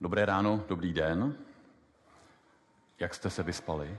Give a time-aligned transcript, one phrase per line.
[0.00, 1.34] Dobré ráno, dobrý den.
[2.98, 3.98] Jak jste se vyspali?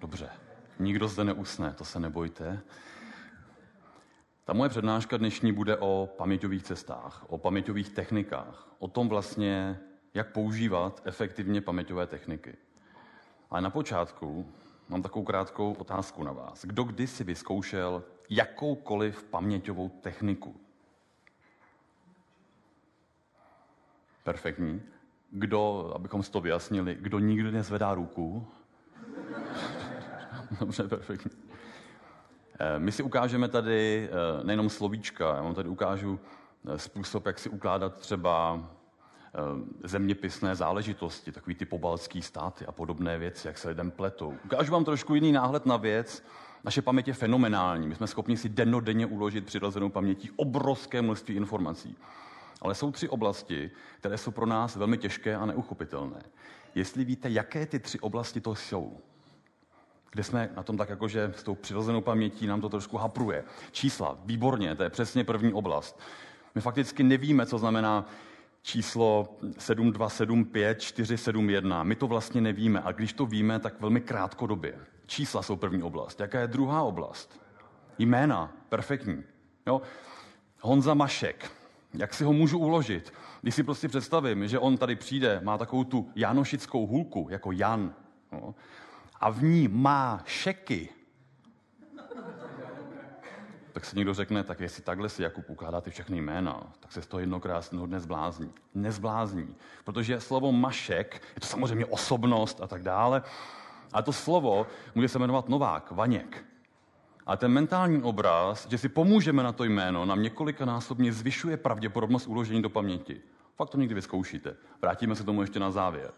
[0.00, 0.30] Dobře.
[0.78, 2.60] Nikdo zde neusne, to se nebojte.
[4.44, 9.80] Ta moje přednáška dnešní bude o paměťových cestách, o paměťových technikách, o tom vlastně,
[10.14, 12.56] jak používat efektivně paměťové techniky.
[13.50, 14.52] Ale na počátku
[14.88, 16.64] mám takovou krátkou otázku na vás.
[16.64, 20.61] Kdo kdy si vyzkoušel jakoukoliv paměťovou techniku?
[24.22, 24.82] Perfektní.
[25.30, 28.46] Kdo, abychom si to vyjasnili, kdo nikdy nezvedá ruku?
[30.60, 31.30] Dobře, perfektní.
[32.58, 36.20] Eh, my si ukážeme tady eh, nejenom slovíčka, já vám tady ukážu
[36.68, 38.60] eh, způsob, jak si ukládat třeba
[39.84, 44.36] zeměpisné záležitosti, takový ty pobaltský státy a podobné věci, jak se lidem pletou.
[44.44, 46.24] Ukážu vám trošku jiný náhled na věc.
[46.64, 47.88] Naše paměť je fenomenální.
[47.88, 51.96] My jsme schopni si dennodenně uložit přirozenou pamětí obrovské množství informací.
[52.62, 56.22] Ale jsou tři oblasti, které jsou pro nás velmi těžké a neuchopitelné.
[56.74, 58.98] Jestli víte, jaké ty tři oblasti to jsou,
[60.12, 63.44] kde jsme na tom tak jako, že s tou přirozenou pamětí nám to trošku hapruje.
[63.70, 66.00] Čísla, výborně, to je přesně první oblast.
[66.54, 68.08] My fakticky nevíme, co znamená
[68.62, 71.84] číslo 7275471.
[71.84, 74.78] My to vlastně nevíme a když to víme, tak velmi krátkodobě.
[75.06, 76.20] Čísla jsou první oblast.
[76.20, 77.40] Jaká je druhá oblast?
[77.98, 79.22] Jména, perfektní.
[79.66, 79.82] Jo?
[80.60, 81.50] Honza Mašek,
[81.94, 83.12] jak si ho můžu uložit?
[83.42, 87.94] Když si prostě představím, že on tady přijde, má takovou tu janošickou hůlku, jako Jan,
[88.32, 88.54] no,
[89.20, 90.88] a v ní má šeky,
[93.72, 97.02] tak si někdo řekne, tak jestli takhle si Jakub ukládá ty všechny jména, tak se
[97.02, 98.52] z toho jedno krásného dne zblázní.
[98.74, 99.54] Nezblázní,
[99.84, 103.22] protože slovo mašek, je to samozřejmě osobnost a tak dále,
[103.92, 106.44] a to slovo může se jmenovat Novák, Vaněk.
[107.26, 112.62] A ten mentální obraz, že si pomůžeme na to jméno, nám několikanásobně zvyšuje pravděpodobnost uložení
[112.62, 113.20] do paměti.
[113.56, 114.56] Fakt to někdy vyzkoušíte.
[114.82, 116.10] Vrátíme se tomu ještě na závěr.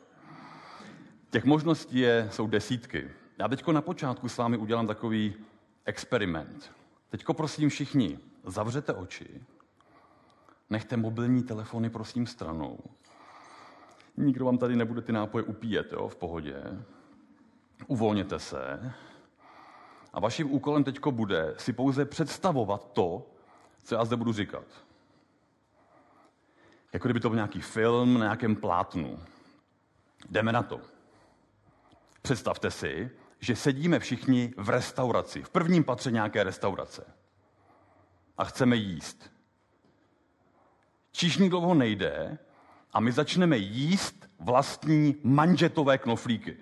[1.31, 3.11] Těch možností je, jsou desítky.
[3.39, 5.35] Já teďko na počátku s vámi udělám takový
[5.85, 6.73] experiment.
[7.11, 9.41] Teďko prosím všichni, zavřete oči,
[10.71, 12.79] nechte mobilní telefony prosím stranou.
[14.17, 16.57] Nikdo vám tady nebude ty nápoje upíjet, jo, v pohodě.
[17.87, 18.93] Uvolněte se.
[20.15, 23.27] A vaším úkolem teďko bude si pouze představovat to,
[23.83, 24.65] co já zde budu říkat.
[26.93, 29.19] Jako kdyby to byl nějaký film na nějakém plátnu.
[30.31, 30.81] Jdeme na to.
[32.23, 33.11] Představte si,
[33.41, 37.05] že sedíme všichni v restauraci, v prvním patře nějaké restaurace.
[38.39, 39.31] A chceme jíst.
[41.13, 42.39] Číšník dlouho nejde
[42.93, 46.57] a my začneme jíst vlastní manžetové knoflíky.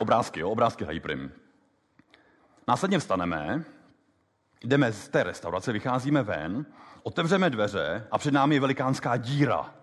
[0.00, 1.32] Obrázky, jo, obrázky hrají prim.
[2.68, 3.64] Následně vstaneme,
[4.64, 6.66] jdeme z té restaurace, vycházíme ven,
[7.02, 9.74] otevřeme dveře a před námi je velikánská díra.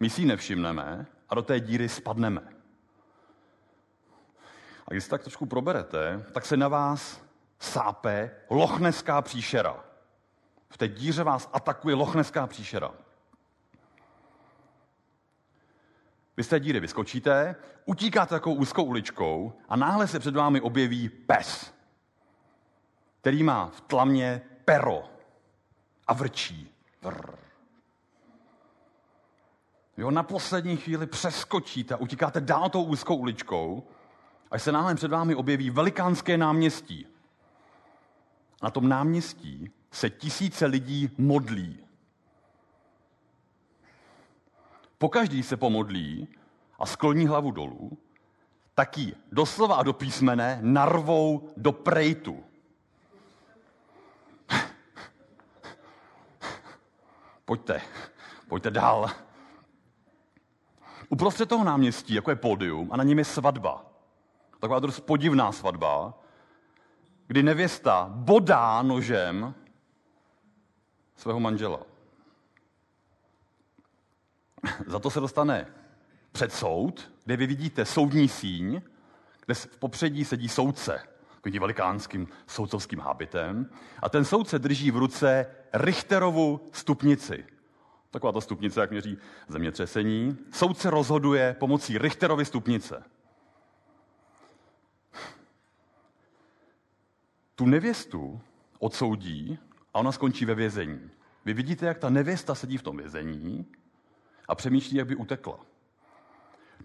[0.00, 2.40] My si ji nevšimneme a do té díry spadneme.
[4.86, 7.22] A když se tak trošku proberete, tak se na vás
[7.58, 9.84] sápe lochneská příšera.
[10.70, 12.90] V té díře vás atakuje lochneská příšera.
[16.38, 21.08] Vy z té díry vyskočíte, utíkáte takovou úzkou uličkou a náhle se před vámi objeví
[21.08, 21.74] pes,
[23.20, 25.04] který má v tlamě pero
[26.06, 26.74] a vrčí.
[29.96, 33.86] Vy ho na poslední chvíli přeskočíte a utíkáte dál tou úzkou uličkou,
[34.50, 37.06] až se náhle před vámi objeví velikánské náměstí.
[38.62, 41.87] Na tom náměstí se tisíce lidí modlí.
[44.98, 46.28] Pokaždý se pomodlí
[46.78, 47.98] a skloní hlavu dolů,
[48.74, 52.44] tak ji doslova a do písmene narvou do prejtu.
[57.44, 57.80] Pojďte,
[58.48, 59.10] pojďte dál.
[61.08, 63.84] Uprostřed toho náměstí, jako je pódium, a na něm je svatba.
[64.60, 66.14] Taková dost podivná svatba,
[67.26, 69.54] kdy nevěsta bodá nožem
[71.16, 71.87] svého manžela.
[74.86, 75.66] Za to se dostane
[76.32, 78.82] před soud, kde vy vidíte soudní síň,
[79.46, 81.02] kde v popředí sedí soudce,
[81.34, 83.70] takovým velikánským soudcovským hábitem,
[84.02, 87.44] a ten soudce drží v ruce Richterovu stupnici.
[88.10, 89.18] Taková ta stupnice, jak měří
[89.48, 90.38] zemětřesení.
[90.52, 93.02] Soudce rozhoduje pomocí Richterovy stupnice.
[97.54, 98.40] Tu nevěstu
[98.78, 99.58] odsoudí
[99.94, 101.10] a ona skončí ve vězení.
[101.44, 103.66] Vy vidíte, jak ta nevěsta sedí v tom vězení
[104.48, 105.58] a přemýšlí, jak by utekla.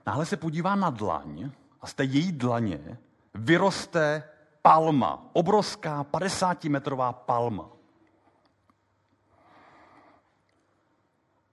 [0.05, 1.51] Náhle se podívá na dlaň
[1.81, 2.97] a z té její dlaně
[3.33, 4.23] vyroste
[4.61, 7.69] palma, obrovská 50-metrová palma.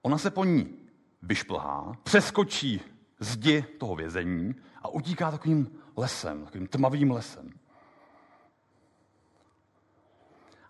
[0.01, 0.77] Ona se po ní
[1.21, 2.81] vyšplhá, přeskočí
[3.19, 7.49] zdi toho vězení a utíká takovým lesem, takovým tmavým lesem.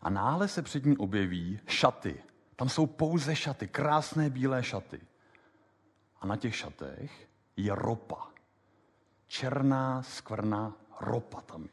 [0.01, 2.23] A náhle se před ní objeví šaty.
[2.55, 5.01] Tam jsou pouze šaty, krásné bílé šaty.
[6.21, 8.27] A na těch šatech je ropa.
[9.27, 11.69] Černá, skvrná ropa tam.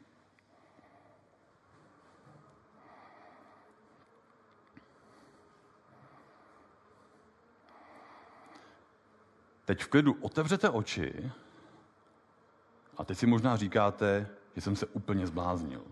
[9.65, 11.31] Teď v klidu otevřete oči
[12.97, 15.83] a teď si možná říkáte, že jsem se úplně zbláznil.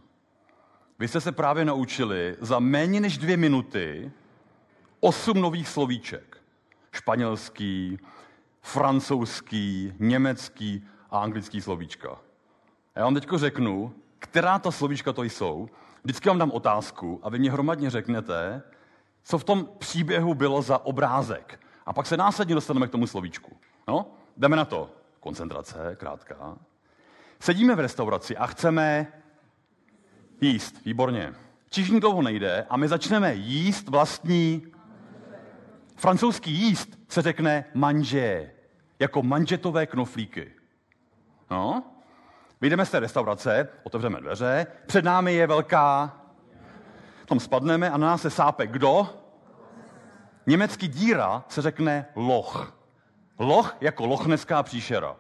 [1.00, 4.12] Vy jste se právě naučili za méně než dvě minuty
[5.00, 6.38] osm nových slovíček.
[6.92, 8.00] Španělský,
[8.68, 12.18] francouzský, německý a anglický slovíčka.
[12.96, 15.69] Já vám teď řeknu, která ta slovíčka to jsou.
[16.04, 18.62] Vždycky vám dám otázku a vy mě hromadně řeknete,
[19.24, 21.60] co v tom příběhu bylo za obrázek.
[21.86, 23.58] A pak se následně dostaneme k tomu slovíčku.
[23.88, 24.06] No,
[24.38, 24.92] jdeme na to.
[25.20, 26.58] Koncentrace, krátká.
[27.40, 29.08] Sedíme v restauraci a chceme
[30.42, 30.86] jíst.
[30.86, 31.34] Výborně.
[31.70, 34.68] Čižní dlouho nejde a my začneme jíst vlastní
[35.96, 38.52] francouzský jíst se řekne manže,
[39.00, 40.52] jako manžetové knoflíky.
[41.52, 41.84] No,
[42.62, 46.22] vyjdeme z té restaurace, otevřeme dveře, před námi je velká,
[47.26, 49.10] tam spadneme a na nás se sápe kdo?
[50.48, 52.78] Německý díra se řekne loch.
[53.40, 55.16] Loch jako lochneská příšera.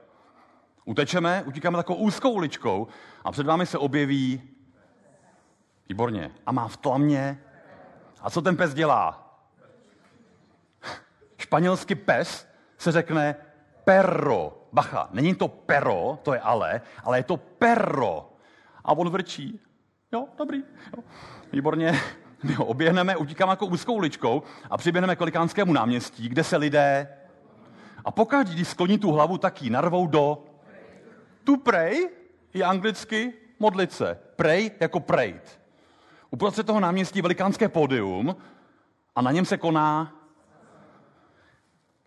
[0.85, 2.87] Utečeme, utíkáme takovou úzkou uličkou
[3.23, 4.57] a před vámi se objeví
[5.89, 6.31] Výborně.
[6.45, 7.43] A má v tlamě.
[8.21, 9.23] A co ten pes dělá?
[11.37, 12.47] Španělsky pes
[12.77, 13.35] se řekne
[13.87, 14.67] perro.
[14.73, 18.29] Bacha, není to pero, to je ale, ale je to perro.
[18.83, 19.59] A on vrčí.
[20.11, 20.63] Jo, dobrý.
[20.97, 21.03] Jo.
[21.53, 21.99] Výborně.
[22.43, 27.17] My ho oběhneme, utíkáme jako úzkou uličkou a přiběhneme k Velikánskému náměstí, kde se lidé
[28.05, 30.43] a pokaždý, když skloní tu hlavu, tak ji narvou do
[31.43, 32.09] tu pray
[32.53, 34.19] je anglicky modlit se.
[34.35, 35.59] Pray jako prayt.
[36.31, 38.35] Uprostřed toho náměstí velikánské pódium
[39.15, 40.13] a na něm se koná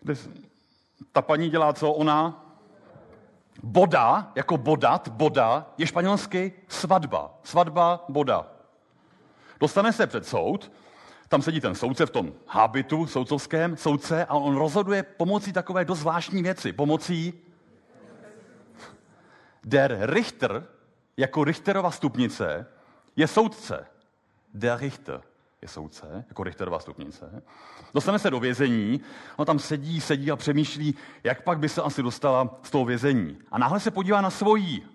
[0.01, 0.15] kde
[1.11, 1.91] ta paní dělá co?
[1.91, 2.45] Ona
[3.63, 7.39] boda, jako bodat, boda, je španělsky svatba.
[7.43, 8.47] Svatba, boda.
[9.59, 10.71] Dostane se před soud,
[11.27, 15.99] tam sedí ten soudce v tom habitu soudcovském, soudce, a on rozhoduje pomocí takové dost
[15.99, 16.73] zvláštní věci.
[16.73, 17.33] Pomocí
[19.63, 20.67] der Richter,
[21.17, 22.67] jako Richterova stupnice,
[23.15, 23.85] je soudce.
[24.53, 25.21] Der Richter
[25.61, 27.43] je soudce, jako Richterová stupnice.
[27.93, 29.01] Dostane se do vězení,
[29.35, 33.37] on tam sedí, sedí a přemýšlí, jak pak by se asi dostala z toho vězení.
[33.51, 34.85] A náhle se podívá na svojí.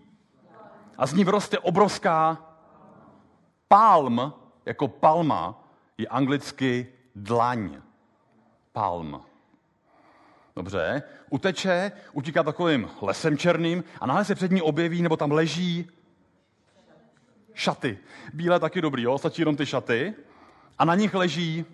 [0.99, 2.39] A z ní vyroste obrovská
[3.69, 4.33] palm,
[4.67, 5.65] jako palma,
[5.99, 7.83] je anglicky dlaň.
[8.73, 9.23] Palm.
[10.57, 15.91] Dobře, uteče, utíká takovým lesem černým a náhle se před ní objeví, nebo tam leží
[17.55, 17.99] šaty.
[18.33, 19.19] Bílé taky dobrý, jo?
[19.19, 20.15] stačí jenom ty šaty
[20.79, 21.65] a na nich leží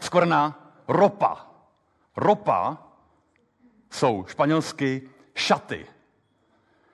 [0.00, 1.46] skvrna ropa.
[2.16, 2.78] Ropa
[3.90, 5.86] jsou španělsky šaty.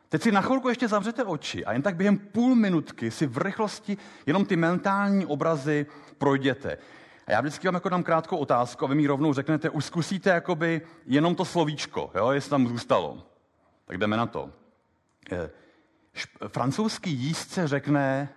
[0.09, 3.39] Teď si na chvilku ještě zavřete oči a jen tak během půl minutky si v
[3.39, 3.97] rychlosti
[4.27, 5.87] jenom ty mentální obrazy
[6.19, 6.79] projděte.
[7.27, 10.31] A já vždycky vám jako dám krátkou otázku a vy mi rovnou řeknete, už zkusíte
[10.31, 13.27] jakoby jenom to slovíčko, jo, jestli tam zůstalo.
[13.85, 14.51] Tak jdeme na to.
[15.33, 15.51] Eh,
[16.49, 18.29] francouzský jízdce řekne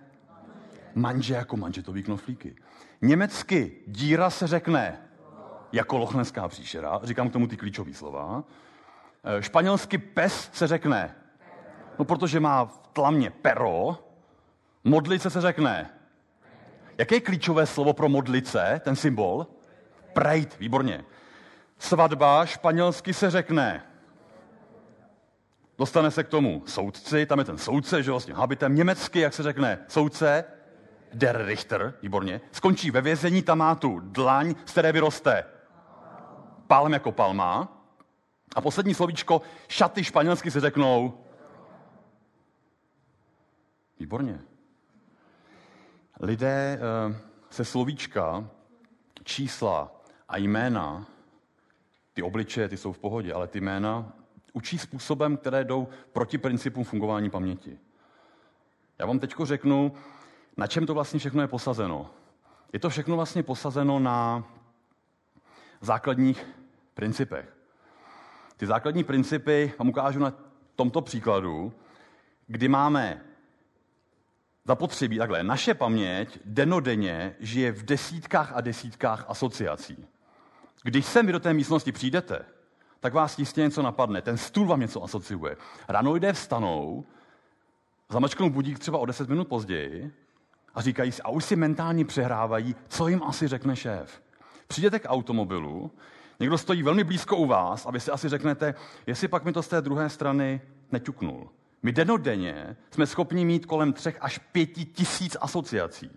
[0.96, 2.56] manže jako manžetový knoflíky.
[3.02, 4.98] Německy díra se řekne
[5.72, 8.44] jako lochnenská příšera, říkám k tomu ty klíčové slova.
[9.24, 11.14] E, španělsky pes se řekne,
[11.98, 13.98] no protože má v tlamě pero,
[14.84, 15.90] modlice se řekne.
[16.98, 19.46] Jaké je klíčové slovo pro modlice, ten symbol?
[20.12, 21.04] Prejt, výborně.
[21.78, 23.82] Svatba španělsky se řekne.
[25.78, 28.74] Dostane se k tomu soudci, tam je ten soudce, že vlastně habitem.
[28.74, 30.44] Německy, jak se řekne, soudce,
[31.14, 35.44] der Richter, výborně, skončí ve vězení, tam má tu dlaň, z které vyroste
[36.66, 37.72] palm jako palma.
[38.56, 41.26] A poslední slovíčko, šaty španělsky se řeknou
[43.98, 44.40] Výborně.
[46.20, 47.16] Lidé eh,
[47.50, 48.50] se slovíčka,
[49.24, 51.06] čísla a jména,
[52.12, 54.12] ty obličeje, ty jsou v pohodě, ale ty jména
[54.52, 57.78] učí způsobem, které jdou proti principům fungování paměti.
[58.98, 59.92] Já vám teď řeknu,
[60.56, 62.10] na čem to vlastně všechno je posazeno?
[62.72, 64.44] Je to všechno vlastně posazeno na
[65.80, 66.46] základních
[66.94, 67.56] principech.
[68.56, 70.32] Ty základní principy vám ukážu na
[70.76, 71.72] tomto příkladu,
[72.46, 73.24] kdy máme
[74.64, 80.06] zapotřebí, takhle, naše paměť denodenně žije v desítkách a desítkách asociací.
[80.82, 82.44] Když sem vy do té místnosti přijdete,
[83.00, 84.22] tak vás jistě něco napadne.
[84.22, 85.56] Ten stůl vám něco asociuje.
[85.88, 87.04] Ráno lidé vstanou,
[88.08, 90.12] zamačknou budík třeba o 10 minut později
[90.76, 94.22] a říkají si, a už si mentálně přehrávají, co jim asi řekne šéf.
[94.68, 95.90] Přijdete k automobilu,
[96.40, 98.74] někdo stojí velmi blízko u vás a vy si asi řeknete,
[99.06, 100.60] jestli pak mi to z té druhé strany
[100.92, 101.48] neťuknul.
[101.82, 106.10] My denodenně jsme schopni mít kolem třech až pěti tisíc asociací.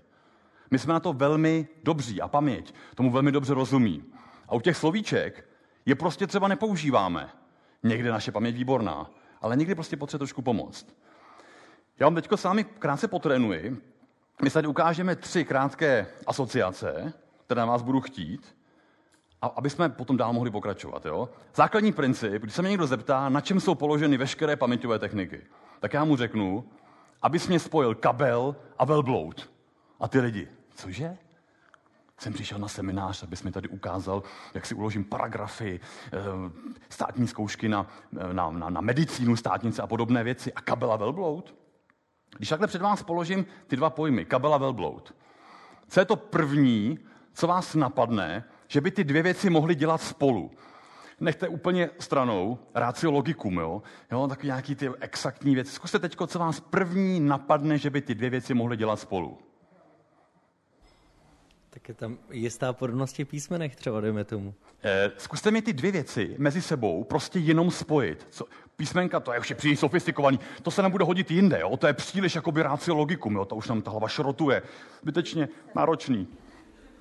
[0.71, 4.03] My jsme na to velmi dobří a paměť tomu velmi dobře rozumí.
[4.47, 5.49] A u těch slovíček
[5.85, 7.29] je prostě třeba nepoužíváme.
[7.83, 9.11] Někde naše paměť výborná,
[9.41, 10.95] ale někdy prostě potřebuje trošku pomoct.
[11.99, 13.88] Já vám teďko s vámi krátce potrénuji.
[14.41, 17.13] My tady ukážeme tři krátké asociace,
[17.45, 18.55] které na vás budu chtít,
[19.41, 21.05] a aby jsme potom dál mohli pokračovat.
[21.05, 21.29] Jo?
[21.55, 25.41] Základní princip, když se mě někdo zeptá, na čem jsou položeny veškeré paměťové techniky,
[25.79, 26.63] tak já mu řeknu,
[27.21, 29.51] abys mě spojil kabel a velbloud.
[29.99, 31.17] A ty lidi, cože?
[32.17, 36.17] Jsem přišel na seminář, abys mi tady ukázal, jak si uložím paragrafy, eh,
[36.89, 37.87] státní zkoušky na,
[38.31, 40.53] na, na, na medicínu, státnice a podobné věci.
[40.53, 41.55] A kabel a velbloud?
[42.37, 45.15] Když takhle před vás položím ty dva pojmy, kabel a velbloud,
[45.87, 46.99] co je to první,
[47.33, 50.51] co vás napadne, že by ty dvě věci mohly dělat spolu?
[51.19, 53.81] Nechte úplně stranou rácio logikum, jo?
[54.11, 55.71] jo takový nějaký ty exaktní věci.
[55.71, 59.37] Zkuste teď, co vás první napadne, že by ty dvě věci mohly dělat spolu.
[61.69, 64.53] Tak je tam jistá podobnost těch písmenech třeba, dejme tomu.
[64.83, 68.27] Eh, zkuste mi ty dvě věci mezi sebou prostě jenom spojit.
[68.29, 68.45] Co,
[68.75, 71.77] písmenka, to je už je příliš sofistikovaný, to se nebude hodit jinde, jo?
[71.77, 73.45] to je příliš jakoby rácio logikum, jo?
[73.45, 74.61] to už nám ta hlava šrotuje.
[75.01, 76.27] Zbytečně náročný.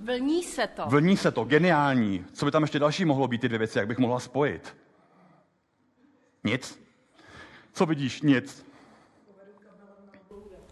[0.01, 0.83] Vlní se to.
[0.87, 2.25] Vlní se to, geniální.
[2.33, 4.77] Co by tam ještě další mohlo být ty dvě věci, jak bych mohla spojit?
[6.45, 6.81] Nic.
[7.73, 8.23] Co vidíš?
[8.23, 8.67] Nic.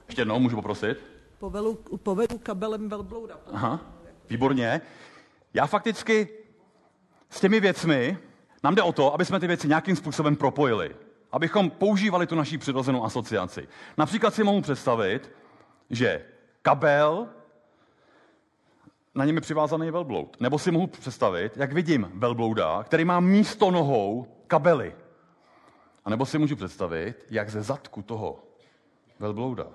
[0.07, 1.05] Ještě jednou, můžu poprosit?
[1.39, 3.41] Povelu, povedu kabelem velblouda.
[3.53, 3.81] Aha,
[4.31, 4.81] výborně.
[5.55, 6.29] Já fakticky
[7.31, 8.19] s těmi věcmi,
[8.63, 10.97] nám jde o to, aby jsme ty věci nějakým způsobem propojili.
[11.33, 13.69] Abychom používali tu naší přirozenou asociaci.
[13.97, 15.33] Například si mohu představit,
[15.91, 16.25] že
[16.63, 17.29] kabel,
[19.15, 20.41] na něm je přivázaný velbloud.
[20.41, 24.95] Nebo si mohu představit, jak vidím velblouda, který má místo nohou kabely.
[26.05, 28.43] A nebo si můžu představit, jak ze zadku toho
[29.19, 29.67] velblouda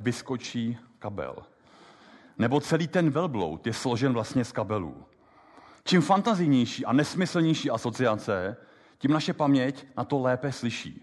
[0.00, 1.36] vyskočí kabel.
[2.38, 5.04] Nebo celý ten velbloud je složen vlastně z kabelů.
[5.90, 8.56] Čím fantazijnější a nesmyslnější asociace,
[8.98, 11.02] tím naše paměť na to lépe slyší.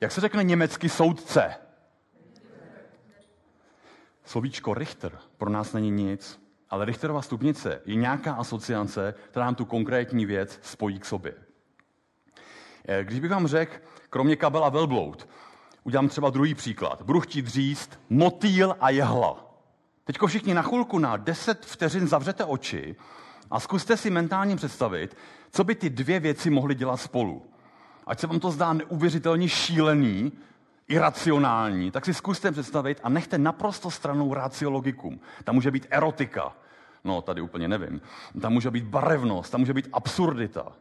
[0.00, 1.54] Jak se řekne německy soudce?
[4.24, 6.40] Slovíčko Richter pro nás není nic,
[6.70, 11.34] ale Richterova stupnice je nějaká asociace, která nám tu konkrétní věc spojí k sobě.
[12.88, 13.76] Eh, když bych vám řekl,
[14.10, 15.28] kromě kabela velbloud,
[15.84, 17.02] udělám třeba druhý příklad.
[17.02, 19.54] Budu chtít říct motýl a jehla.
[20.04, 22.96] Teďko všichni na chvilku na 10 vteřin zavřete oči
[23.50, 25.16] a zkuste si mentálně představit,
[25.50, 27.42] co by ty dvě věci mohly dělat spolu.
[28.06, 30.32] Ať se vám to zdá neuvěřitelně šílený,
[30.88, 35.20] iracionální, tak si zkuste představit a nechte naprosto stranou raciologikum.
[35.44, 36.56] Tam může být erotika.
[37.04, 38.00] No, tady úplně nevím.
[38.40, 40.72] Tam může být barevnost, tam může být absurdita.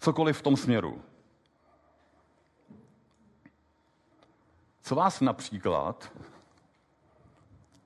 [0.00, 1.02] Cokoliv v tom směru.
[4.82, 6.12] Co vás například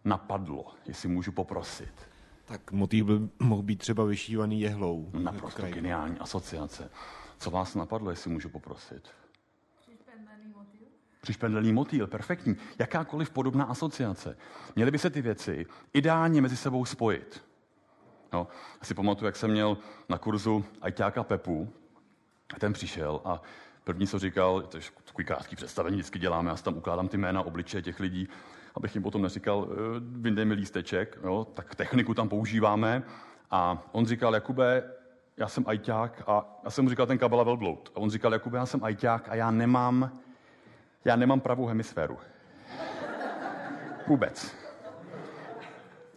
[0.04, 2.08] napadlo, jestli můžu poprosit?
[2.48, 5.10] Tak motiv by mohl být třeba vyšívaný jehlou.
[5.12, 6.90] Naprosto geniální asociace.
[7.38, 9.08] Co vás napadlo, jestli můžu poprosit?
[11.20, 12.56] Přišpendlený motýl, perfektní.
[12.78, 14.36] Jakákoliv podobná asociace.
[14.76, 17.44] Měly by se ty věci ideálně mezi sebou spojit.
[18.32, 18.48] No,
[18.82, 19.78] si pamatuju, jak jsem měl
[20.08, 21.72] na kurzu ajťáka Pepu,
[22.58, 23.42] ten přišel a
[23.84, 27.16] první, co říkal, to je takový krátký představení, vždycky děláme, já si tam ukládám ty
[27.16, 28.28] jména, obličeje těch lidí,
[28.78, 33.02] abych jim potom neříkal, eh, vyndej mi lísteček, jo, tak techniku tam používáme.
[33.50, 34.82] A on říkal, Jakube,
[35.36, 37.92] já jsem ajťák a já jsem mu říkal ten kabela velbloud.
[37.94, 40.10] A on říkal, Jakube, já jsem ajťák a já nemám
[41.04, 42.18] já nemám pravou hemisféru.
[44.06, 44.54] Vůbec.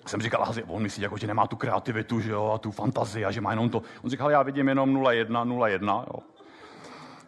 [0.05, 3.31] Jsem říkal, on myslí, jako, že nemá tu kreativitu, že jo, a tu fantazii, a
[3.31, 3.81] že má jenom to.
[4.03, 6.19] On říkal, já vidím jenom 0,1, 0,1, jo.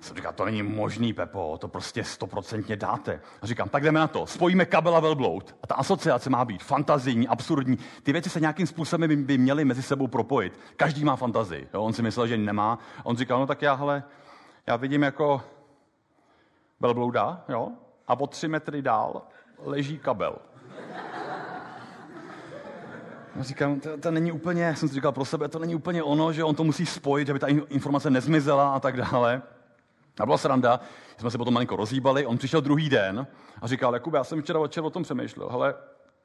[0.03, 3.21] Jsem říkal, to není možný, Pepo, to prostě stoprocentně dáte.
[3.41, 4.27] A říkám, tak jdeme na to.
[4.27, 5.55] Spojíme kabel a velbloud.
[5.63, 7.77] A ta asociace má být fantazijní, absurdní.
[8.03, 10.59] Ty věci se nějakým způsobem by, měly mezi sebou propojit.
[10.75, 11.67] Každý má fantazii.
[11.73, 11.83] Jo?
[11.83, 12.79] On si myslel, že nemá.
[12.97, 14.03] A on říkal, no tak já, hele,
[14.67, 15.41] já vidím jako
[16.79, 17.69] velblouda, jo?
[18.07, 19.21] A o tři metry dál
[19.57, 20.35] leží kabel.
[23.35, 26.33] Já říkám, to, to není úplně, jsem si říkal pro sebe, to není úplně ono,
[26.33, 29.41] že on to musí spojit, aby ta informace nezmizela a tak dále.
[30.19, 30.79] A byla sranda,
[31.17, 33.27] jsme se potom malinko rozhýbali, on přišel druhý den
[33.61, 35.75] a říkal, Jakub, já jsem včera večer o tom přemýšlel, hele,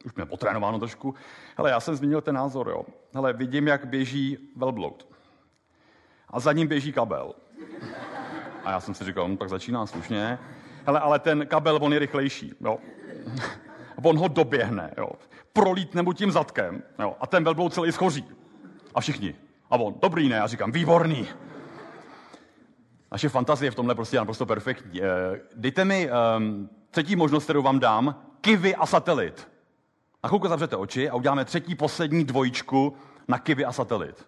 [0.04, 1.14] už mě potrénováno trošku.
[1.56, 2.84] Hele, já jsem zmínil ten názor, jo.
[3.14, 5.08] Hele, vidím, jak běží velbloud.
[6.28, 7.34] A za ním běží kabel.
[8.64, 10.38] A já jsem si říkal, no, tak začíná slušně.
[10.86, 12.78] Hele, ale ten kabel, on je rychlejší, jo.
[14.02, 15.08] On ho doběhne, jo.
[15.52, 17.16] Prolítne mu tím zadkem, jo.
[17.20, 18.24] A ten velbloud celý schoří.
[18.94, 19.34] A všichni.
[19.70, 21.28] A on, dobrý ne, já říkám, výborný.
[23.12, 25.02] Naše fantazie v tomhle prostě je naprosto perfektní.
[25.02, 25.06] Eh,
[25.54, 29.48] dejte mi um, třetí možnost, kterou vám dám, kivy a satelit.
[30.24, 32.96] Na chvilku zavřete oči a uděláme třetí, poslední dvojičku
[33.28, 34.26] na kivy a satelit.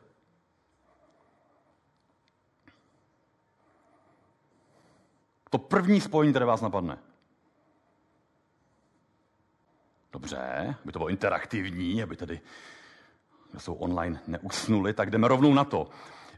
[5.50, 6.98] To první spojení, které vás napadne.
[10.12, 12.40] Dobře, aby to bylo interaktivní, aby tedy,
[13.50, 15.88] kdo jsou online, neusnuli, tak jdeme rovnou na to.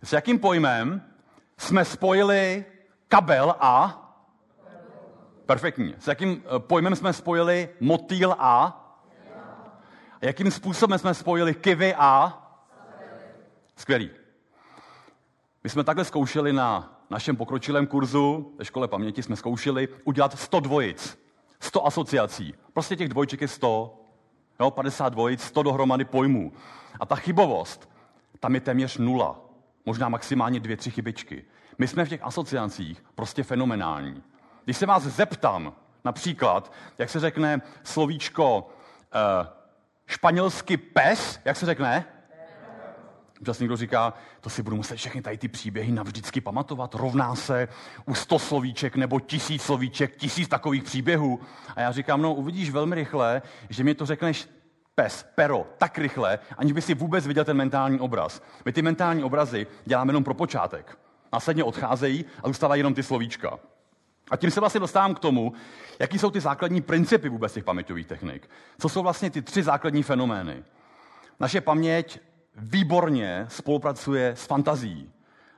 [0.03, 1.12] S jakým pojmem
[1.59, 2.65] jsme spojili
[3.09, 3.99] kabel a...
[5.47, 5.95] Perfektní.
[5.99, 8.79] S jakým eh, pojmem jsme spojili motýl a...
[10.21, 12.39] a jakým způsobem jsme spojili kivy a...
[13.77, 14.11] Skvělý.
[15.65, 20.61] My jsme takhle zkoušeli na našem pokročilém kurzu ve škole paměti, jsme zkoušeli udělat 100
[20.61, 21.19] dvojic,
[21.61, 22.55] 100 asociací.
[22.73, 23.99] Prostě těch dvojček je 100,
[24.61, 26.53] jo, 50 dvojic, 100 dohromady pojmů.
[27.01, 27.89] A ta chybovost,
[28.41, 29.52] tam je téměř nula
[29.87, 31.45] možná maximálně dvě, tři chybičky.
[31.79, 34.23] My jsme v těch asociacích prostě fenomenální.
[34.65, 35.73] Když se vás zeptám,
[36.05, 39.47] například, jak se řekne slovíčko uh,
[40.07, 42.05] španělsky pes, jak se řekne?
[43.41, 47.69] Občas někdo říká, to si budu muset všechny tady ty příběhy navždycky pamatovat, rovná se
[48.07, 51.41] u sto slovíček nebo tisíc slovíček, tisíc takových příběhů.
[51.77, 54.49] A já říkám, no uvidíš velmi rychle, že mi to řekneš
[54.95, 58.43] pes, pero, tak rychle, aniž by si vůbec viděl ten mentální obraz.
[58.65, 60.99] My ty mentální obrazy děláme jenom pro počátek.
[61.33, 63.59] Následně odcházejí a zůstávají jenom ty slovíčka.
[64.31, 65.53] A tím se vlastně dostávám k tomu,
[65.99, 68.51] jaký jsou ty základní principy vůbec těch paměťových technik.
[68.79, 70.65] Co jsou vlastně ty tři základní fenomény.
[71.41, 72.21] Naše paměť
[72.57, 75.11] výborně spolupracuje s fantazí.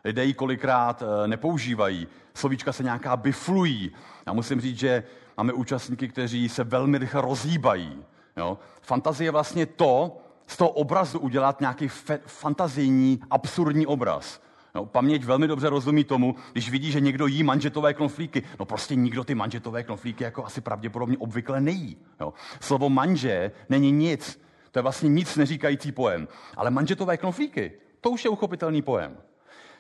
[0.05, 3.93] Lidé ji kolikrát eh, nepoužívají, slovíčka se nějaká biflují.
[4.27, 5.03] Já musím říct, že
[5.37, 8.05] máme účastníky, kteří se velmi rychle rozhýbají.
[8.37, 8.59] Jo?
[8.83, 10.17] Fantazie je vlastně to,
[10.47, 14.41] z toho obrazu udělat nějaký fe- fantazijní, absurdní obraz.
[14.75, 18.43] No, paměť velmi dobře rozumí tomu, když vidí, že někdo jí manžetové knoflíky.
[18.59, 21.97] No prostě nikdo ty manžetové knoflíky jako asi pravděpodobně obvykle nejí.
[22.21, 22.33] Jo.
[22.61, 24.41] Slovo manže není nic.
[24.71, 26.29] To je vlastně nic neříkající pojem.
[26.57, 29.17] Ale manžetové knoflíky, to už je uchopitelný pojem.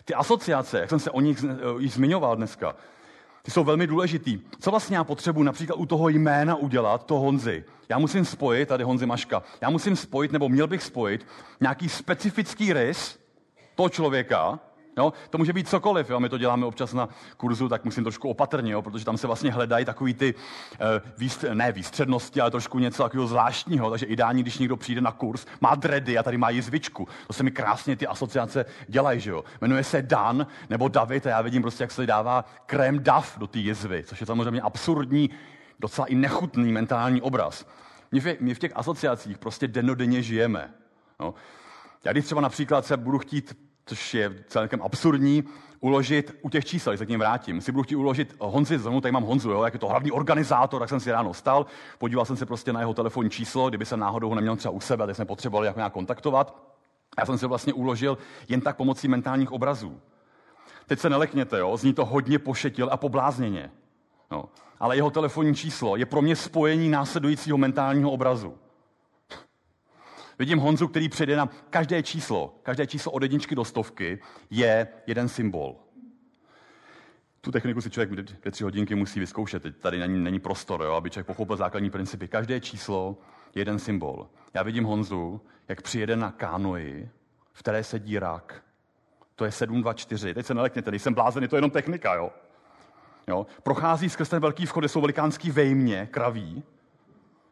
[0.04, 1.44] Ty asociace, jak jsem se o nich
[1.86, 2.76] zmiňoval dneska,
[3.44, 4.40] ty jsou velmi důležitý.
[4.60, 7.64] Co vlastně já potřebuji například u toho jména udělat, to Honzy?
[7.88, 11.26] Já musím spojit, tady Honzy Maška, já musím spojit, nebo měl bych spojit,
[11.60, 13.18] nějaký specifický rys
[13.74, 14.60] toho člověka,
[14.98, 15.12] Jo?
[15.30, 16.10] To může být cokoliv.
[16.10, 16.20] Jo?
[16.20, 18.82] My to děláme občas na kurzu, tak musím trošku opatrně, jo?
[18.82, 20.40] protože tam se vlastně hledají takový ty, uh,
[21.18, 23.90] výst, ne výstřednosti, ale trošku něco takového zvláštního.
[23.90, 27.08] Takže ideální, když někdo přijde na kurz, má dredy a tady má jizvičku.
[27.26, 29.20] To se mi krásně ty asociace dělají.
[29.20, 29.44] Že jo?
[29.60, 33.46] Jmenuje se Dan nebo David a já vidím prostě, jak se dává krém DAF do
[33.46, 35.30] té jizvy, což je samozřejmě absurdní,
[35.80, 37.66] docela i nechutný mentální obraz.
[38.12, 40.74] My v, my v těch asociacích prostě denodenně žijeme.
[41.20, 41.34] Jo?
[42.04, 45.44] Já když třeba například se budu chtít což je celkem absurdní,
[45.80, 47.60] uložit u těch čísel, se k ním vrátím.
[47.60, 50.80] Si budu chtít uložit Honzi, zrovna tady mám Honzu, jo, jak je to hlavní organizátor,
[50.80, 51.66] tak jsem si ráno stal,
[51.98, 54.80] podíval jsem se prostě na jeho telefonní číslo, kdyby jsem náhodou ho neměl třeba u
[54.80, 56.56] sebe, tak jsme potřebovali jako nějak kontaktovat.
[57.18, 58.18] Já jsem si vlastně uložil
[58.48, 60.00] jen tak pomocí mentálních obrazů.
[60.86, 63.70] Teď se nelekněte, jo, zní to hodně pošetil a poblázněně.
[64.32, 64.44] Jo.
[64.80, 68.54] Ale jeho telefonní číslo je pro mě spojení následujícího mentálního obrazu.
[70.38, 74.18] Vidím Honzu, který přijde na každé číslo, každé číslo od jedničky do stovky
[74.50, 75.76] je jeden symbol.
[77.40, 79.62] Tu techniku si člověk dvě, tři hodinky musí vyzkoušet.
[79.62, 82.28] Teď tady není, není prostor, jo, aby člověk pochopil základní principy.
[82.28, 83.18] Každé číslo
[83.54, 84.28] je jeden symbol.
[84.54, 87.10] Já vidím Honzu, jak přijede na kánoji,
[87.52, 88.64] v které sedí rak.
[89.36, 90.34] To je 724.
[90.34, 92.30] Teď se nelekněte, jsem blázen, je to jenom technika, jo.
[93.28, 93.46] jo.
[93.62, 96.62] Prochází skrz ten velký vchod, jsou velikánský vejmě, kraví.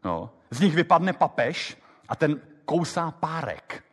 [0.05, 0.31] Jo.
[0.51, 1.77] Z nich vypadne papež
[2.09, 3.85] a ten kousá párek.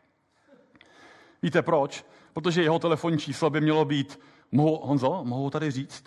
[1.42, 2.04] Víte proč?
[2.32, 4.20] Protože jeho telefonní číslo by mělo být,
[4.52, 6.04] mohu, Honzo, mohu tady říct?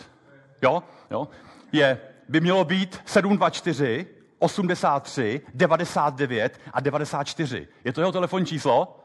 [0.61, 1.27] Jo, jo.
[1.71, 1.99] Je,
[2.29, 4.07] by mělo být 724
[4.39, 7.67] 83 99 a 94.
[7.83, 8.99] Je to jeho telefonní číslo?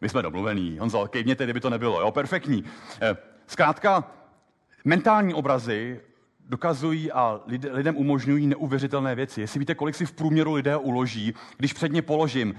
[0.00, 0.78] My jsme domluvení.
[0.78, 2.00] Honzo, kejvněte, kdyby to nebylo.
[2.00, 2.64] Jo, perfektní.
[3.00, 4.04] Eh, zkrátka,
[4.84, 6.00] mentální obrazy
[6.48, 9.40] dokazují a lidem umožňují neuvěřitelné věci.
[9.40, 12.54] Jestli víte, kolik si v průměru lidé uloží, když před ně položím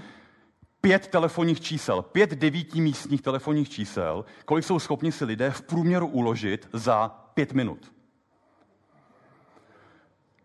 [0.82, 6.06] pět telefonních čísel, pět devíti místních telefonních čísel, kolik jsou schopni si lidé v průměru
[6.06, 7.92] uložit za pět minut?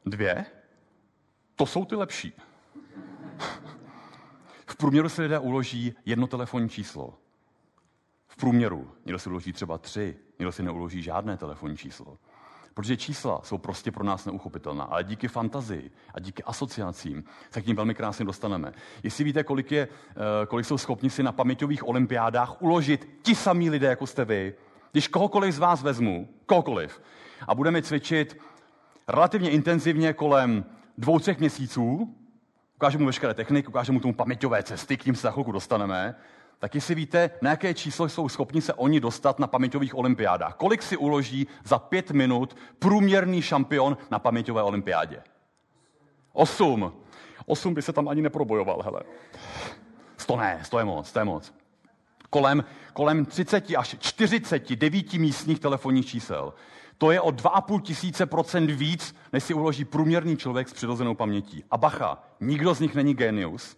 [0.06, 0.46] Dvě?
[1.56, 2.34] To jsou ty lepší.
[4.78, 7.14] průměru si lidé uloží jedno telefonní číslo.
[8.28, 8.92] V průměru.
[9.06, 12.18] Někdo si uloží třeba tři, někdo si neuloží žádné telefonní číslo.
[12.78, 17.68] Protože čísla jsou prostě pro nás neuchopitelná, ale díky fantazii a díky asociacím se k
[17.68, 18.74] ním velmi krásně dostaneme.
[19.04, 23.70] Jestli víte, kolik, je, eh, kolik jsou schopni si na paměťových olympiádách uložit ti samí
[23.70, 24.56] lidé, jako jste vy,
[24.92, 27.02] když kohokoliv z vás vezmu, kohokoliv,
[27.48, 28.38] a budeme cvičit
[29.08, 30.66] relativně intenzivně kolem
[30.98, 32.16] dvou, třech měsíců,
[32.76, 36.16] ukážu mu veškeré techniky, ukážu mu tomu paměťové cesty, k tím se za chvilku dostaneme,
[36.60, 40.56] tak jestli víte, na jaké číslo jsou schopni se oni dostat na paměťových olympiádách.
[40.56, 45.24] Kolik si uloží za pět minut průměrný šampion na paměťové olympiádě?
[46.34, 46.94] Osm.
[47.46, 49.02] Osm by se tam ani neprobojoval, hele.
[50.18, 51.54] Sto ne, sto je moc, to je moc.
[52.30, 56.54] Kolem, kolem 30 až 40 devíti místních telefonních čísel.
[56.98, 61.64] To je o 2,5 tisíce procent víc, než si uloží průměrný člověk s přirozenou pamětí.
[61.72, 63.78] A bacha, nikdo z nich není genius,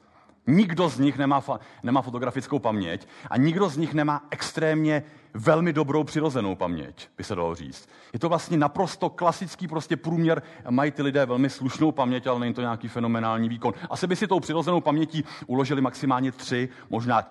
[0.49, 5.73] nikdo z nich nemá, fa- nemá fotografickou paměť a nikdo z nich nemá extrémně velmi
[5.73, 7.89] dobrou přirozenou paměť, by se dalo říct.
[8.13, 12.53] Je to vlastně naprosto klasický prostě průměr, mají ty lidé velmi slušnou paměť, ale není
[12.53, 13.73] to nějaký fenomenální výkon.
[13.89, 17.23] Asi by si tou přirozenou pamětí uložili maximálně tři, možná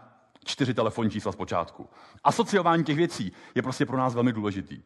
[0.44, 1.88] čtyři telefonní čísla zpočátku.
[2.24, 4.82] Asociování těch věcí je prostě pro nás velmi důležitý.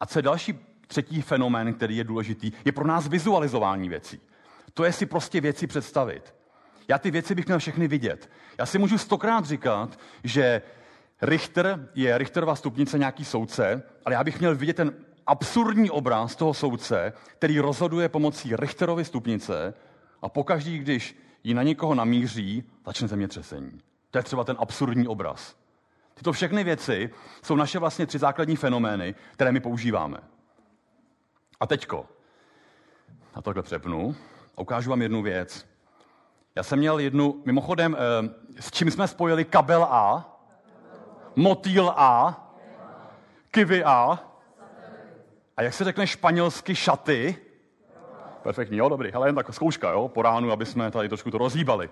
[0.00, 4.20] A co je další třetí fenomén, který je důležitý, je pro nás vizualizování věcí.
[4.74, 6.34] To je si prostě věci představit.
[6.88, 8.30] Já ty věci bych měl všechny vidět.
[8.58, 10.62] Já si můžu stokrát říkat, že
[11.22, 14.94] Richter je Richterová stupnice nějaký soudce, ale já bych měl vidět ten
[15.26, 19.74] absurdní obraz toho soudce, který rozhoduje pomocí Richterovy stupnice
[20.22, 23.80] a pokaždý, když ji na někoho namíří, začne zemětřesení.
[24.10, 25.56] To je třeba ten absurdní obraz.
[26.14, 27.10] Tyto všechny věci
[27.42, 30.18] jsou naše vlastně tři základní fenomény, které my používáme.
[31.60, 32.06] A teďko,
[33.34, 34.16] a takhle přepnu,
[34.56, 35.66] a ukážu vám jednu věc.
[36.56, 40.30] Já jsem měl jednu, mimochodem, eh, s čím jsme spojili kabel A,
[41.36, 42.40] motýl A,
[43.50, 44.18] kivy A,
[45.56, 47.36] a jak se řekne španělsky šaty?
[48.42, 49.12] Perfektní, jo, dobrý.
[49.12, 51.90] Ale jen tak zkouška, jo, po ránu, aby jsme tady trošku to rozhýbali.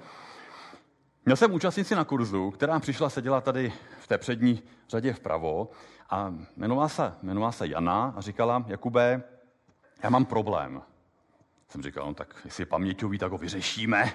[1.25, 5.71] Měl jsem účastnici na kurzu, která přišla, seděla tady v té přední řadě vpravo
[6.11, 9.23] a jmenovala se, jmenovala se Jana a říkala, Jakube,
[10.03, 10.83] já mám problém.
[11.69, 14.13] Jsem říkal, no tak jestli je paměťový, tak ho vyřešíme,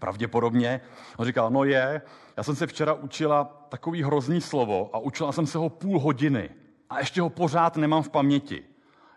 [0.00, 0.80] pravděpodobně.
[1.16, 2.02] On říkal, no je,
[2.36, 6.50] já jsem se včera učila takový hrozný slovo a učila jsem se ho půl hodiny
[6.90, 8.64] a ještě ho pořád nemám v paměti.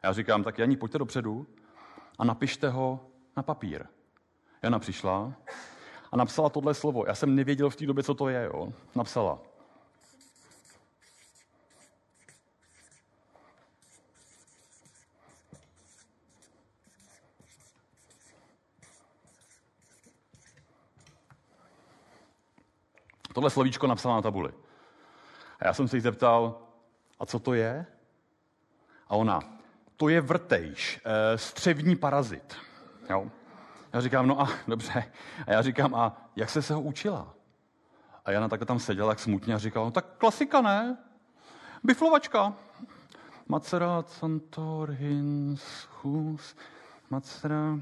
[0.03, 1.47] Já říkám, tak Janí, pojďte dopředu
[2.19, 2.99] a napište ho
[3.37, 3.85] na papír.
[4.63, 5.33] Jana přišla
[6.11, 7.03] a napsala tohle slovo.
[7.07, 8.43] Já jsem nevěděl v té době, co to je.
[8.53, 8.73] Jo.
[8.95, 9.39] Napsala.
[23.33, 24.53] Tohle slovíčko napsala na tabuli.
[25.59, 26.61] A já jsem se jí zeptal,
[27.19, 27.85] a co to je?
[29.07, 29.39] A ona,
[29.97, 32.55] to je vrtejš, eh, střevní parazit.
[33.09, 33.31] Jo?
[33.93, 35.11] Já říkám, no a dobře.
[35.47, 37.33] A já říkám, a jak se se ho učila?
[38.25, 40.97] A Jana takhle tam seděla tak smutně a říkala, no tak klasika, ne?
[41.83, 42.53] Biflovačka.
[43.47, 45.63] Macerat, Santor, Hins,
[46.01, 46.55] Hus,
[47.09, 47.79] Macerat,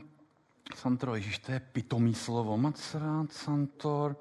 [0.75, 2.57] Santor, ježiš, to je pitomý slovo.
[2.57, 4.15] Macerat, Santor.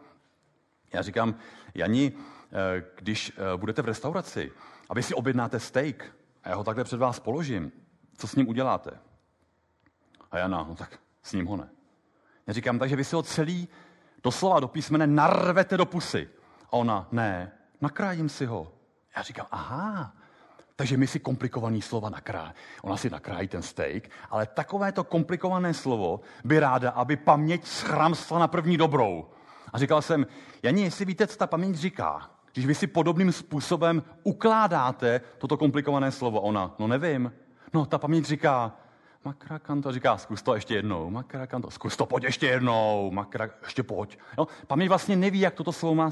[0.92, 1.34] Já říkám,
[1.74, 4.52] Jani, eh, když eh, budete v restauraci
[4.88, 6.12] a vy si objednáte steak
[6.44, 7.72] a já ho takhle před vás položím,
[8.16, 8.90] co s ním uděláte?
[10.30, 11.68] A Jana, no tak s ním ho ne.
[12.46, 13.68] Já říkám, takže vy si ho celý
[14.22, 16.28] doslova do písmene narvete do pusy.
[16.66, 18.72] A ona, ne, nakrájím si ho.
[19.16, 20.12] Já říkám, aha,
[20.76, 22.52] takže my si komplikovaný slova nakrájí.
[22.82, 28.48] Ona si nakrájí ten steak, ale takovéto komplikované slovo by ráda, aby paměť schramstla na
[28.48, 29.30] první dobrou.
[29.72, 30.26] A říkal jsem,
[30.62, 36.10] Janí, jestli víte, co ta paměť říká, když vy si podobným způsobem ukládáte toto komplikované
[36.10, 36.40] slovo.
[36.40, 37.32] Ona, no nevím.
[37.72, 38.72] No, ta paměť říká,
[39.24, 41.10] Makrakanto říká, zkus to ještě jednou.
[41.10, 43.10] Makrakanto, zkus to, pojď ještě jednou.
[43.10, 44.18] Makra, ještě pojď.
[44.38, 44.46] Jo?
[44.66, 46.10] Paměť vlastně neví, jak toto slovo má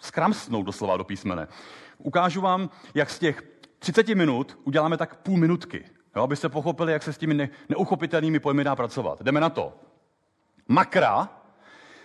[0.00, 1.48] skramsnout doslova do písmene.
[1.98, 3.42] Ukážu vám, jak z těch
[3.78, 5.84] 30 minut uděláme tak půl minutky,
[6.16, 6.22] jo?
[6.22, 9.22] abyste pochopili, jak se s těmi ne- neuchopitelnými pojmy dá pracovat.
[9.22, 9.72] Jdeme na to.
[10.68, 11.43] Makra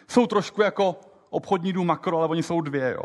[0.09, 2.93] jsou trošku jako obchodní dům makro, ale oni jsou dvě.
[2.93, 3.03] Jo?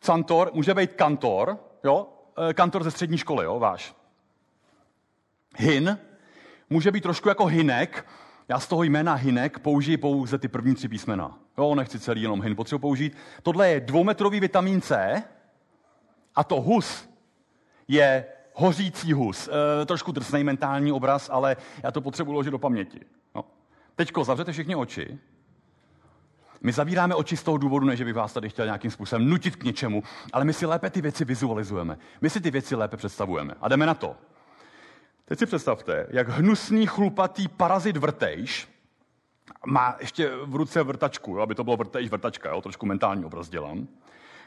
[0.00, 2.08] Cantor může být kantor, jo?
[2.50, 3.94] Eh, kantor ze střední školy, jo, váš.
[5.56, 5.98] Hin
[6.70, 8.06] může být trošku jako hinek.
[8.48, 11.38] Já z toho jména hinek použiji pouze ty první tři písmena.
[11.58, 13.16] Jo, nechci celý jenom hin, potřebuji použít.
[13.42, 15.22] Tohle je dvoumetrový vitamin C
[16.34, 17.08] a to hus
[17.88, 19.48] je hořící hus.
[19.82, 23.00] E, trošku drsný mentální obraz, ale já to potřebuji ložit do paměti.
[23.34, 23.44] No.
[23.96, 25.18] Teďko zavřete všichni oči
[26.60, 29.56] My zavíráme oči z toho důvodu, ne, že bych vás tady chtěl nějakým způsobem nutit
[29.56, 30.02] k něčemu,
[30.32, 31.98] ale my si lépe ty věci vizualizujeme.
[32.20, 33.54] My si ty věci lépe představujeme.
[33.60, 34.16] A jdeme na to.
[35.24, 38.68] Teď si představte, jak hnusný, chlupatý parazit vrtejš
[39.66, 43.48] má ještě v ruce vrtačku, jo, aby to bylo vrtejš, vrtačka, jo, trošku mentální obraz
[43.48, 43.88] dělám.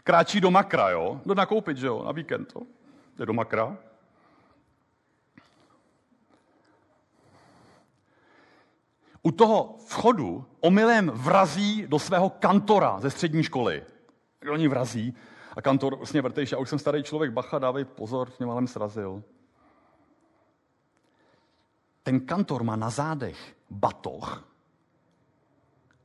[0.03, 2.61] Kráčí do makra, jo, do nakoupit, že jo, na víkend, jo.
[3.17, 3.77] Jde do makra.
[9.21, 13.83] U toho vchodu omylem vrazí do svého kantora ze střední školy.
[14.45, 15.13] Do ní vrazí
[15.55, 19.23] a kantor vlastně vrtejš, já už jsem starý člověk, bacha, dávej pozor, mě malem srazil.
[22.03, 24.47] Ten kantor má na zádech batoh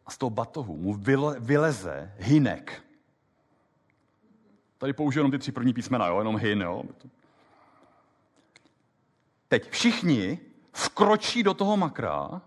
[0.06, 0.94] a z toho batohu mu
[1.38, 2.82] vyleze hinek.
[4.78, 6.18] Tady použiju jenom ty tři první písmena, jo?
[6.18, 6.60] jenom hin.
[6.60, 6.82] Jo?
[9.48, 10.38] Teď všichni
[10.72, 12.42] vkročí do toho makra,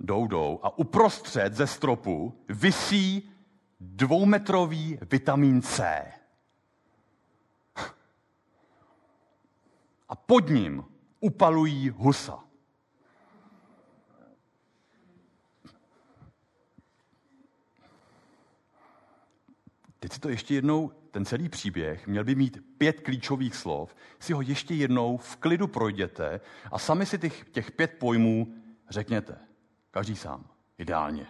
[0.00, 3.30] jdou a uprostřed ze stropu visí
[3.80, 6.04] dvoumetrový vitamin C.
[10.08, 10.84] A pod ním
[11.20, 12.44] upalují husa.
[19.98, 24.32] Teď si to ještě jednou, ten celý příběh, měl by mít pět klíčových slov, si
[24.32, 26.40] ho ještě jednou v klidu projděte
[26.72, 28.54] a sami si těch, těch pět pojmů
[28.88, 29.45] řekněte.
[29.96, 30.44] Každý sám,
[30.78, 31.26] ideálně.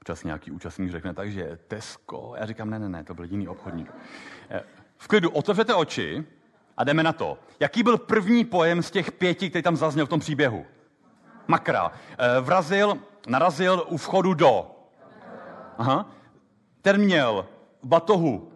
[0.00, 3.48] Občas nějaký účastník řekne tak, že Tesco, já říkám, ne, ne, ne, to byl jiný
[3.48, 3.92] obchodník.
[4.50, 4.64] Eh,
[4.96, 6.37] v klidu otevřete oči
[6.78, 7.38] a jdeme na to.
[7.60, 10.66] Jaký byl první pojem z těch pěti, který tam zazněl v tom příběhu?
[11.46, 11.92] Makra.
[12.18, 14.70] Eh, vrazil, narazil u vchodu do.
[15.78, 16.10] Aha.
[16.82, 17.46] Ten měl
[17.82, 18.52] batohu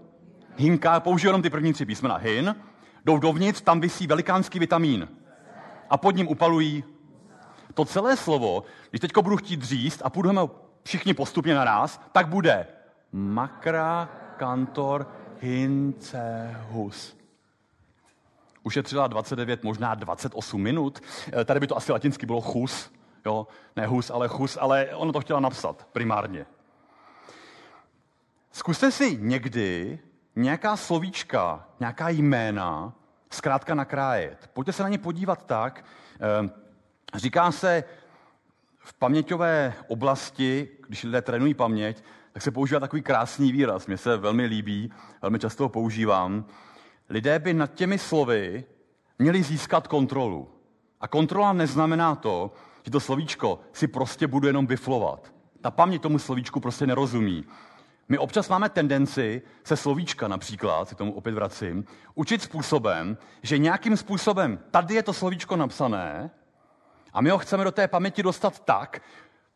[0.56, 2.16] hinka, použil jenom ty první tři písmena.
[2.16, 2.56] Hin.
[3.04, 5.08] Jdou dovnitř, tam visí velikánský vitamín.
[5.90, 6.84] A pod ním upalují
[7.74, 10.40] to celé slovo, když teď budu chtít říct a půjdeme
[10.84, 12.66] všichni postupně naraz, tak bude
[13.12, 15.06] makra, kantor,
[15.40, 17.21] hince, hus.
[18.62, 21.00] Ušetřila 29, možná 28 minut.
[21.32, 22.92] Eh, tady by to asi latinsky bylo chus.
[23.26, 23.46] Jo?
[23.76, 26.46] Ne hus, ale chus, ale ono to chtěla napsat primárně.
[28.52, 29.98] Zkuste si někdy
[30.36, 32.92] nějaká slovíčka, nějaká jména
[33.30, 34.50] zkrátka nakrájet.
[34.52, 35.84] Pojďte se na ně podívat tak.
[36.14, 36.50] Eh,
[37.14, 37.84] říká se
[38.78, 43.86] v paměťové oblasti, když lidé trénují paměť, tak se používá takový krásný výraz.
[43.86, 46.44] Mně se velmi líbí, velmi často ho používám.
[47.12, 48.64] Lidé by nad těmi slovy
[49.18, 50.48] měli získat kontrolu.
[51.00, 55.32] A kontrola neznamená to, že to slovíčko si prostě budu jenom biflovat.
[55.60, 57.44] Ta paměť tomu slovíčku prostě nerozumí.
[58.08, 63.96] My občas máme tendenci se slovíčka například, si tomu opět vracím, učit způsobem, že nějakým
[63.96, 66.30] způsobem tady je to slovíčko napsané
[67.12, 69.02] a my ho chceme do té paměti dostat tak,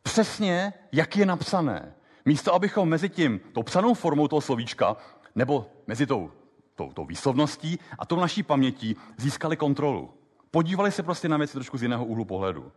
[0.02, 1.94] přesně, jak je napsané.
[2.24, 4.96] Místo, abychom mezi tím, tou psanou formou toho slovíčka,
[5.34, 6.30] nebo mezi tou
[6.76, 10.10] tou, tou výslovností a tou naší pamětí získali kontrolu.
[10.50, 12.72] Podívali se prostě na věci trošku z jiného úhlu pohledu.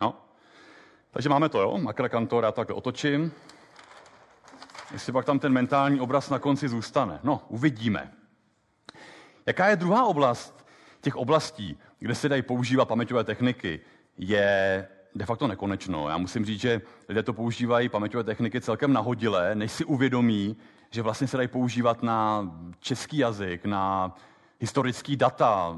[0.00, 0.14] No.
[1.10, 1.78] Takže máme to, jo?
[1.78, 3.32] Makra já to takhle otočím.
[4.92, 7.20] Jestli pak tam ten mentální obraz na konci zůstane.
[7.22, 8.12] No, uvidíme.
[9.46, 10.66] Jaká je druhá oblast
[11.00, 13.80] těch oblastí, kde se dají používat paměťové techniky,
[14.18, 16.08] je de facto nekonečno.
[16.08, 20.56] Já musím říct, že lidé to používají paměťové techniky celkem nahodilé, než si uvědomí,
[20.90, 22.50] že vlastně se dají používat na
[22.80, 24.14] český jazyk, na
[24.60, 25.76] historický data,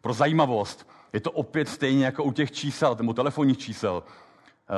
[0.00, 0.88] pro zajímavost.
[1.12, 4.02] Je to opět stejně jako u těch čísel, nebo telefonních čísel.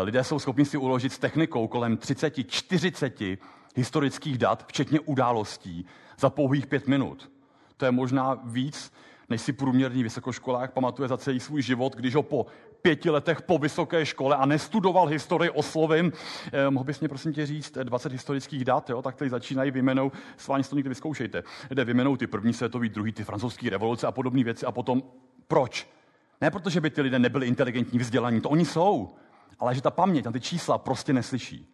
[0.03, 3.39] Lidé jsou schopni si uložit s technikou kolem 30-40
[3.77, 5.87] historických dat, včetně událostí,
[6.19, 7.31] za pouhých pět minut.
[7.77, 8.93] To je možná víc,
[9.29, 12.47] než si průměrný vysokoškolák pamatuje za celý svůj život, když ho po
[12.83, 16.13] pěti letech po vysoké škole a nestudoval historii oslovím.
[16.53, 19.03] Eh, mohl bys mě prosím tě říct 20 historických dat, jo?
[19.03, 23.13] tak tady začínají vymenou, s vámi to někdy vyzkoušejte, kde vymenou ty první světový, druhý,
[23.13, 25.03] ty francouzské revoluce a podobné věci a potom
[25.49, 25.89] proč?
[26.41, 29.15] Ne protože by ty lidé nebyli inteligentní, vzdělaní, to oni jsou,
[29.59, 31.73] ale že ta paměť na ty čísla prostě neslyší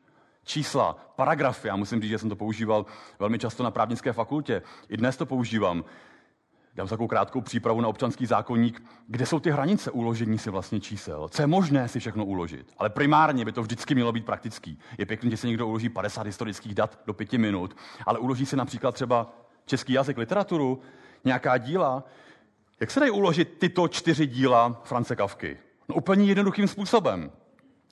[0.48, 1.68] čísla, paragrafy.
[1.68, 2.86] Já musím říct, že jsem to používal
[3.18, 4.62] velmi často na právnické fakultě.
[4.88, 5.84] I dnes to používám
[6.78, 11.28] dám takovou krátkou přípravu na občanský zákonník, kde jsou ty hranice uložení si vlastně čísel.
[11.28, 12.72] Co je možné si všechno uložit.
[12.78, 14.78] Ale primárně by to vždycky mělo být praktický.
[14.98, 18.56] Je pěkný, že se někdo uloží 50 historických dat do pěti minut, ale uloží si
[18.56, 19.32] například třeba
[19.66, 20.80] český jazyk, literaturu,
[21.24, 22.04] nějaká díla.
[22.80, 25.58] Jak se dají uložit tyto čtyři díla France Kavky?
[25.88, 27.30] No úplně jednoduchým způsobem.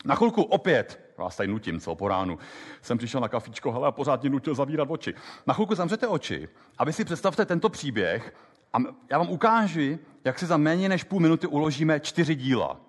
[0.05, 2.39] Na chvilku opět, vás tady nutím, co po ránu,
[2.83, 5.15] jsem přišel na kafičko, hele, a pořád mě nutil zavírat oči.
[5.47, 8.35] Na chvilku zavřete oči a vy si představte tento příběh
[8.73, 8.79] a
[9.11, 12.81] já vám ukážu, jak si za méně než půl minuty uložíme čtyři díla.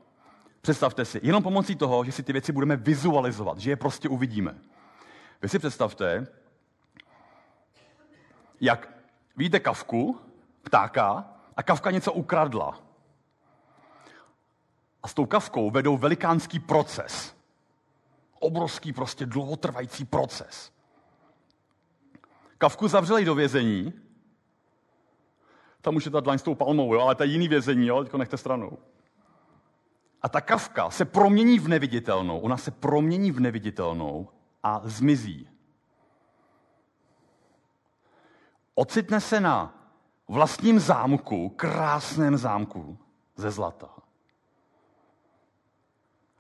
[0.62, 4.58] Představte si, jenom pomocí toho, že si ty věci budeme vizualizovat, že je prostě uvidíme.
[5.42, 6.28] Vy si představte,
[8.62, 8.90] jak
[9.36, 10.20] vidíte kavku,
[10.64, 12.80] ptáka, a kavka něco ukradla.
[15.04, 17.36] A s tou kavkou vedou velikánský proces.
[18.40, 20.72] Obrovský, prostě dlouhotrvající proces.
[22.58, 23.94] Kavku zavřeli do vězení.
[25.88, 27.02] Tam už je ta dlaň s tou palmou, jo?
[27.02, 28.04] ale to je jiný vězení, jo?
[28.04, 28.78] teďko nechte stranou.
[30.22, 32.40] A ta kavka se promění v neviditelnou.
[32.40, 34.30] Ona se promění v neviditelnou
[34.64, 35.50] a zmizí.
[38.76, 39.88] Ocitne se na
[40.28, 42.98] vlastním zámku, krásném zámku
[43.36, 43.90] ze zlata.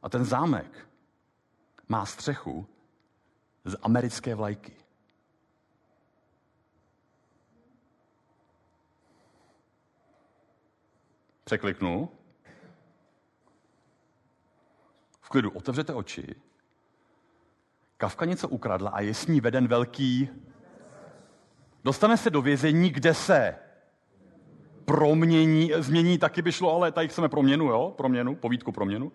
[0.03, 0.89] A ten zámek
[1.87, 2.67] má střechu
[3.65, 4.76] z americké vlajky.
[11.47, 12.09] Překliknu.
[15.21, 16.35] V klidu otevřete oči.
[17.97, 20.29] Kavka něco ukradla a je s ní veden velký.
[21.83, 23.55] Dostane se do vězení, kde se
[24.85, 27.93] promění, změní, taky by šlo, ale tady chceme proměnu, jo?
[27.97, 29.11] Proměnu, povídku proměnu.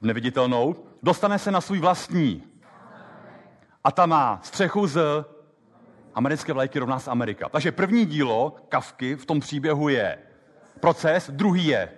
[0.00, 0.76] Neviditelnou.
[1.02, 2.42] Dostane se na svůj vlastní.
[3.84, 5.24] A ta má střechu z
[6.14, 7.48] americké vlajky rovná z Amerika.
[7.48, 10.27] Takže první dílo Kavky v tom příběhu je
[10.80, 11.92] proces, druhý je.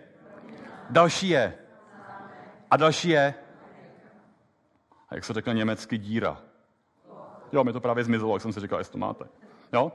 [0.91, 1.55] Další je.
[2.71, 3.35] A další je.
[5.09, 6.43] A jak se řekne německy, díra.
[7.53, 9.25] Jo, mi to právě zmizelo, jak jsem si říkal, jestli to máte.
[9.73, 9.93] Jo?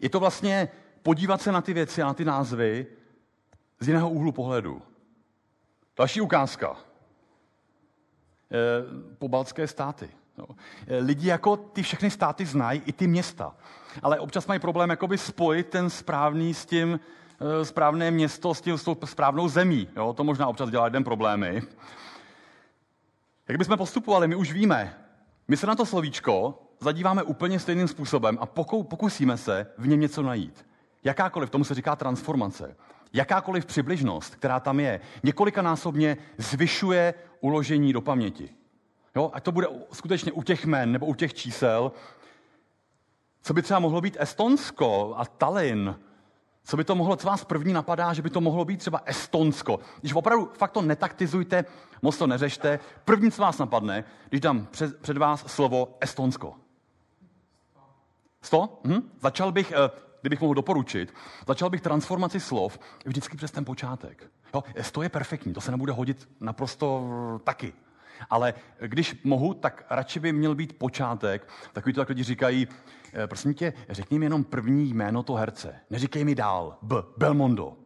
[0.00, 0.68] Je to vlastně
[1.02, 2.86] podívat se na ty věci a na ty názvy
[3.80, 4.82] z jiného úhlu pohledu.
[5.96, 6.76] Další ukázka.
[6.76, 6.76] E,
[9.18, 10.10] pobaltské státy.
[10.38, 10.46] No.
[10.86, 13.56] E, lidi jako ty všechny státy znají, i ty města.
[14.02, 17.00] Ale občas mají problém jakoby spojit ten správný s tím
[17.62, 19.88] správné město s, tím, s tou správnou zemí.
[19.96, 20.12] Jo?
[20.12, 21.62] To možná občas dělá jeden problémy.
[23.48, 24.98] Jak bychom postupovali, my už víme.
[25.48, 28.46] My se na to slovíčko zadíváme úplně stejným způsobem a
[28.82, 30.66] pokusíme se v něm něco najít.
[31.04, 32.76] Jakákoliv, tomu se říká transformace,
[33.12, 38.48] jakákoliv přibližnost, která tam je, několikanásobně zvyšuje uložení do paměti.
[39.16, 39.30] Jo?
[39.34, 41.92] Ať to bude skutečně u těch men nebo u těch čísel,
[43.42, 45.96] co by třeba mohlo být Estonsko a Tallinn,
[46.64, 49.80] co by to mohlo, co vás první napadá, že by to mohlo být třeba Estonsko.
[50.00, 51.64] Když opravdu fakt to netaktizujte,
[52.02, 56.54] moc to neřešte, první, co vás napadne, když dám před, před vás slovo Estonsko.
[58.42, 58.80] Sto?
[58.86, 59.10] Hm?
[59.20, 61.14] Začal bych, eh, kdybych mohl doporučit,
[61.48, 64.30] začal bych transformaci slov vždycky přes ten počátek.
[64.54, 67.72] Jo, to je perfektní, to se nebude hodit naprosto taky.
[68.30, 71.48] Ale když mohu, tak radši by měl být počátek.
[71.72, 72.68] Takový to, jak lidi říkají,
[73.12, 75.74] eh, prosím tě, řekni mi jenom první jméno to herce.
[75.90, 76.78] Neříkej mi dál.
[76.82, 76.96] B.
[77.16, 77.76] Belmondo.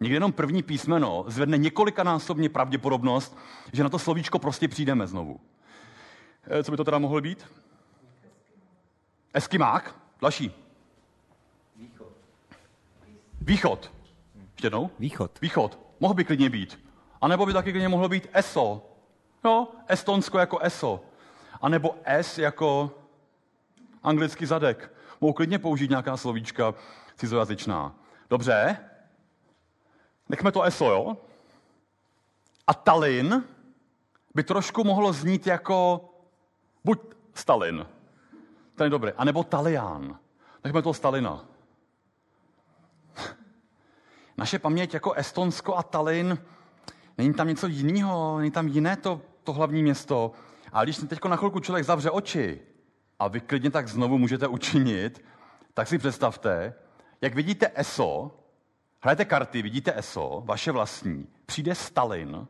[0.00, 3.36] Někdy jenom první písmeno zvedne několikanásobně pravděpodobnost,
[3.72, 5.40] že na to slovíčko prostě přijdeme znovu.
[6.46, 7.46] Eh, co by to teda mohlo být?
[9.34, 9.94] Eskimák.
[10.20, 10.52] Další.
[13.40, 13.92] Východ.
[14.52, 14.90] Ještě jednou?
[14.98, 15.40] Východ.
[15.40, 15.78] Východ.
[16.00, 16.80] Mohl by klidně být.
[17.20, 18.93] A nebo by taky klidně mohlo být ESO.
[19.44, 21.00] No, Estonsko jako ESO.
[21.60, 22.90] A nebo S jako
[24.02, 24.92] anglický zadek.
[25.20, 26.74] Mohu klidně použít nějaká slovíčka
[27.16, 27.94] cizojazyčná.
[28.30, 28.78] Dobře.
[30.28, 31.16] Nechme to ESO, jo?
[32.66, 33.44] A Tallinn
[34.34, 36.08] by trošku mohlo znít jako
[36.84, 37.86] buď Stalin,
[38.74, 40.18] ten je dobrý, anebo Talián.
[40.64, 41.44] Nechme to Stalina.
[44.36, 46.38] Naše paměť jako Estonsko a Tallinn,
[47.18, 50.32] není tam něco jiného, není tam jiné to, to hlavní město.
[50.72, 52.60] A když teď na chvilku člověk zavře oči
[53.18, 55.24] a vy klidně tak znovu můžete učinit,
[55.74, 56.74] tak si představte,
[57.20, 58.40] jak vidíte ESO,
[59.00, 62.46] hrajete karty, vidíte ESO, vaše vlastní, přijde Stalin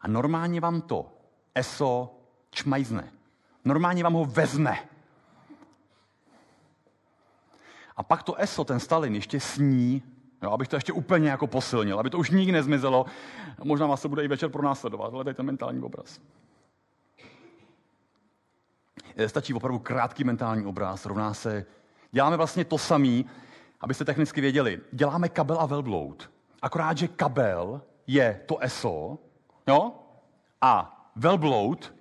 [0.00, 1.12] a normálně vám to
[1.54, 2.18] ESO
[2.50, 3.12] čmajzne.
[3.64, 4.78] Normálně vám ho vezme.
[7.96, 10.02] A pak to ESO, ten Stalin, ještě sní
[10.42, 13.06] Jo, abych to ještě úplně jako posilnil, aby to už nikdy nezmizelo.
[13.64, 16.20] Možná vás to bude i večer pronásledovat, ale ten mentální obraz.
[19.16, 21.66] Eh, stačí opravdu krátký mentální obraz, rovná se...
[22.12, 23.22] Děláme vlastně to samé,
[23.80, 24.80] abyste technicky věděli.
[24.92, 26.30] Děláme kabel a velbloud.
[26.62, 29.18] Akorát, že kabel je to ESO,
[29.66, 29.92] jo?
[30.60, 31.94] A velbloud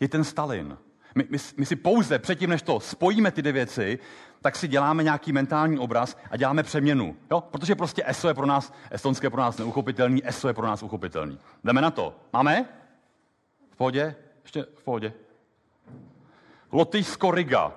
[0.00, 0.78] je ten Stalin.
[1.14, 3.98] My, my, my si pouze předtím, než to spojíme ty dvě věci,
[4.40, 7.16] tak si děláme nějaký mentální obraz a děláme přeměnu.
[7.30, 7.40] Jo?
[7.40, 11.38] Protože prostě ESO je pro nás, estonské pro nás neuchopitelný, ESO je pro nás uchopitelný.
[11.64, 12.16] Jdeme na to.
[12.32, 12.68] Máme?
[13.70, 14.14] V pohodě?
[14.42, 15.12] Ještě v pohodě.
[16.72, 17.72] Lotyšsko Riga.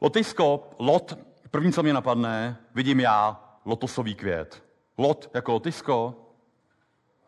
[0.00, 1.18] Lotyšsko, lot,
[1.50, 4.62] první, co mě napadne, vidím já, lotosový květ.
[4.98, 6.14] Lot jako lotyšsko,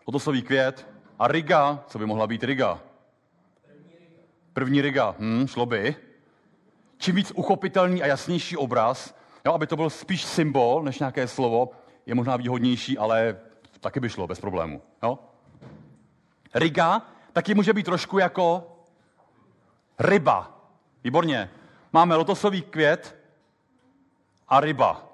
[0.07, 0.89] lotosový květ
[1.19, 2.81] a Riga, co by mohla být Riga?
[4.55, 5.97] První Riga, hm, šlo by.
[6.99, 9.15] Čím víc uchopitelný a jasnější obraz,
[9.47, 11.71] jo, aby to byl spíš symbol než nějaké slovo,
[12.07, 13.37] je možná výhodnější, ale
[13.81, 14.83] taky by šlo bez problému.
[15.03, 15.19] Jo?
[16.55, 17.03] Riga
[17.33, 18.77] taky může být trošku jako
[19.99, 20.61] ryba.
[21.05, 21.51] Výborně.
[21.93, 23.17] Máme lotosový květ
[24.49, 25.07] a ryba.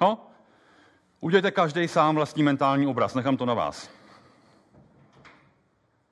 [0.00, 0.26] No?
[1.20, 3.90] Udělejte každý sám vlastní mentální obraz, nechám to na vás.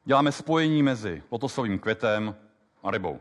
[0.04, 2.34] Děláme spojení mezi lotosovým květem
[2.84, 3.20] a rybou.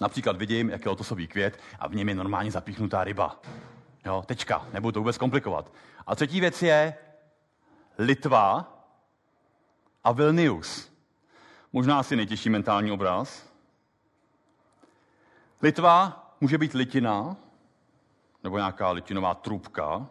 [0.00, 3.40] Například vidím, jak je lotosový květ a v něm je normálně zapíchnutá ryba.
[4.04, 5.72] Jo, tečka, nebudu to vůbec komplikovat.
[6.06, 6.94] A třetí věc je
[7.98, 8.72] Litva
[10.04, 10.92] a Vilnius.
[11.72, 13.52] Možná asi nejtěžší mentální obraz.
[15.62, 17.36] Litva může být litina,
[18.44, 20.06] nebo nějaká litinová trubka,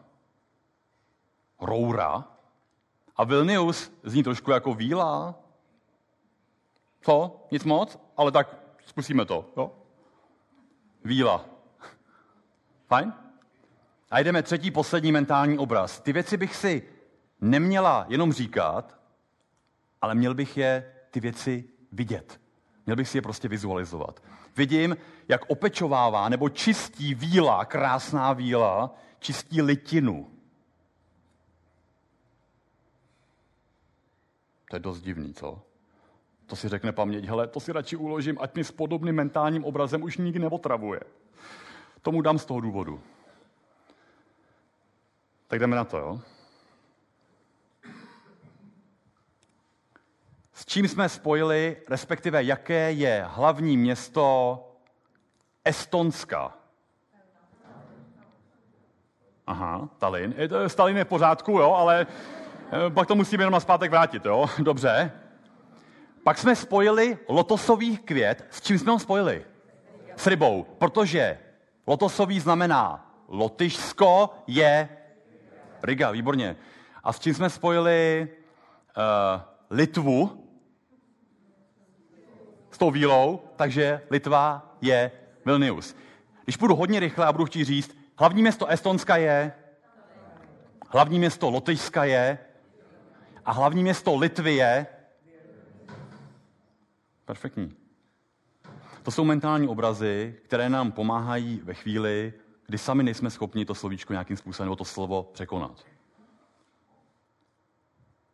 [1.60, 2.26] roura.
[3.16, 5.41] A Vilnius zní trošku jako víla.
[7.02, 7.46] Co?
[7.52, 8.00] Nic moc?
[8.18, 9.50] Ale tak zkusíme to.
[9.58, 9.72] Jo?
[11.06, 11.46] Víla.
[12.88, 13.14] Fajn?
[14.12, 16.00] A jdeme třetí, poslední mentální obraz.
[16.00, 16.84] Ty věci bych si
[17.42, 19.00] neměla jenom říkat,
[20.02, 22.42] ale měl bych je ty věci vidět.
[22.86, 24.24] Měl bych si je prostě vizualizovat.
[24.58, 24.98] Vidím,
[25.28, 30.32] jak opečovává nebo čistí víla, krásná víla, čistí litinu.
[34.70, 35.62] To je dost divný, co?
[36.52, 40.04] To si řekne paměť, hele, to si radši uložím, ať mi s podobným mentálním obrazem
[40.04, 41.00] už nikdy neotravuje.
[42.02, 43.02] Tomu dám z toho důvodu.
[45.48, 46.20] Tak jdeme na to, jo?
[50.54, 54.60] S čím jsme spojili, respektive jaké je hlavní město
[55.66, 56.54] Estonska?
[59.48, 60.36] Aha, Tallinn.
[60.68, 64.46] Stalin je v pořádku, jo, ale eh, pak to musíme jenom na zpátek vrátit, jo?
[64.60, 65.12] Dobře.
[66.24, 68.46] Pak jsme spojili lotosový květ.
[68.50, 69.46] S čím jsme ho spojili?
[70.16, 70.64] S rybou.
[70.78, 71.40] Protože
[71.88, 74.90] lotosový znamená Lotyšsko je
[75.84, 76.56] Riga, výborně.
[77.04, 78.28] A s čím jsme spojili
[78.98, 80.48] uh, Litvu?
[82.72, 85.12] S tou vílou, takže Litva je
[85.46, 85.96] Vilnius.
[86.44, 89.54] Když půjdu hodně rychle a budu chtít říct, hlavní město Estonska je,
[90.90, 92.38] hlavní město Lotyšska je
[93.46, 94.88] a hlavní město Litvy je,
[97.32, 97.74] Perfektní.
[99.04, 102.34] To jsou mentální obrazy, které nám pomáhají ve chvíli,
[102.68, 105.86] kdy sami nejsme schopni to slovíčko nějakým způsobem nebo to slovo překonat.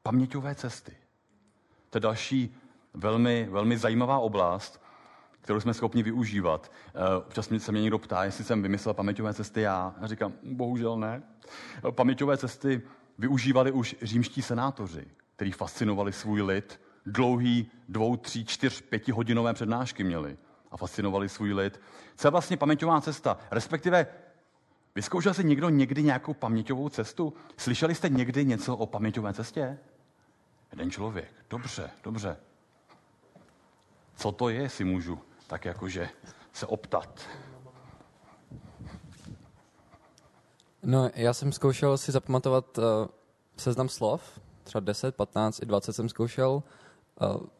[0.04, 0.98] Paměťové cesty.
[1.90, 2.56] To je další
[2.94, 4.82] velmi, velmi zajímavá oblast,
[5.42, 6.72] kterou jsme schopni využívat.
[6.88, 9.96] Eh, občas se mě někdo ptá, jestli jsem vymyslel paměťové cesty já.
[10.02, 11.24] A říkám, bohužel ne.
[11.92, 12.82] Paměťové cesty
[13.18, 20.38] využívali už římští senátoři, kteří fascinovali svůj lid dlouhý dvou, tří, čtyř, pětihodinové přednášky měli
[20.72, 21.82] a fascinovali svůj lid.
[22.16, 23.38] Co je vlastně paměťová cesta?
[23.52, 24.08] Respektive,
[24.96, 27.34] vyzkoušel jsi někdo někdy nějakou paměťovou cestu?
[27.58, 29.78] Slyšeli jste někdy něco o paměťové cestě?
[30.72, 31.34] Jeden člověk.
[31.50, 32.38] Dobře, dobře.
[34.16, 36.10] Co to je, si můžu tak jakože
[36.54, 37.22] se optat.
[40.84, 42.84] No, já jsem zkoušel si zapamatovat uh,
[43.58, 46.64] seznam slov, třeba 10, 15 i 20 jsem zkoušel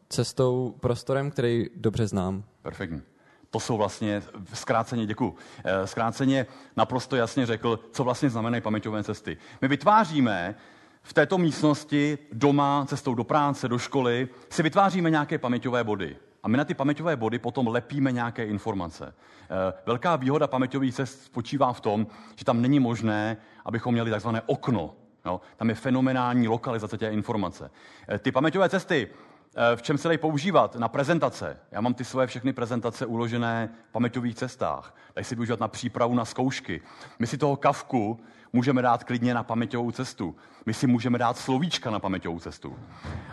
[0.08, 2.44] cestou, prostorem, který dobře znám.
[2.62, 3.02] Perfektní.
[3.50, 4.22] To jsou vlastně,
[4.54, 5.34] zkráceně, děkuji,
[5.64, 6.46] eh, zkráceně
[6.76, 9.36] naprosto jasně řekl, co vlastně znamenají paměťové cesty.
[9.62, 10.54] My vytváříme
[11.02, 16.16] v této místnosti, doma, cestou do práce, do školy, si vytváříme nějaké paměťové body.
[16.42, 19.14] A my na ty paměťové body potom lepíme nějaké informace.
[19.42, 22.06] Eh, velká výhoda paměťových cest spočívá v tom,
[22.36, 24.94] že tam není možné, abychom měli takzvané okno.
[25.26, 25.40] Jo?
[25.56, 27.70] Tam je fenomenální lokalizace té informace.
[28.08, 29.27] Eh, ty paměťové cesty Eh,
[29.76, 30.76] v čem se dají používat?
[30.76, 31.56] Na prezentace.
[31.72, 34.94] Já mám ty svoje všechny prezentace uložené v paměťových cestách.
[35.16, 36.80] Dají se využívat na přípravu na zkoušky.
[37.18, 38.20] My si toho kavku
[38.52, 40.36] můžeme dát klidně na paměťovou cestu.
[40.66, 42.78] My si můžeme dát slovíčka na paměťovou cestu.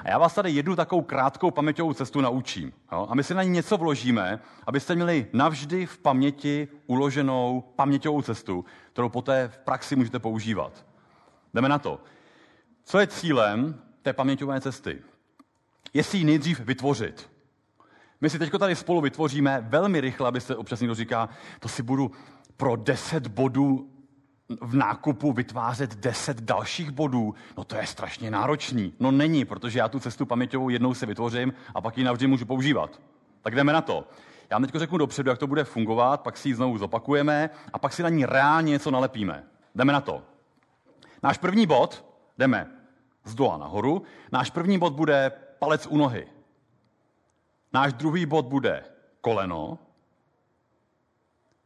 [0.03, 2.73] A já vás tady jednu takovou krátkou paměťovou cestu naučím.
[2.91, 3.07] Jo?
[3.09, 8.65] A my si na ní něco vložíme, abyste měli navždy v paměti uloženou paměťovou cestu,
[8.93, 10.85] kterou poté v praxi můžete používat.
[11.53, 11.99] Jdeme na to.
[12.83, 15.01] Co je cílem té paměťové cesty?
[15.93, 17.29] Je si ji nejdřív vytvořit.
[18.21, 21.29] My si teď tady spolu vytvoříme velmi rychle, aby se občas někdo říká,
[21.59, 22.11] to si budu
[22.57, 23.89] pro 10 bodů
[24.61, 28.93] v nákupu vytvářet 10 dalších bodů, no to je strašně náročný.
[28.99, 32.45] No není, protože já tu cestu paměťovou jednou si vytvořím a pak ji navždy můžu
[32.45, 33.01] používat.
[33.41, 34.07] Tak jdeme na to.
[34.49, 37.79] Já vám teď řeknu dopředu, jak to bude fungovat, pak si ji znovu zopakujeme a
[37.79, 39.43] pak si na ní reálně něco nalepíme.
[39.75, 40.23] Jdeme na to.
[41.23, 42.05] Náš první bod,
[42.37, 42.71] jdeme
[43.23, 46.27] z dola nahoru, náš první bod bude palec u nohy.
[47.73, 48.85] Náš druhý bod bude
[49.21, 49.79] koleno,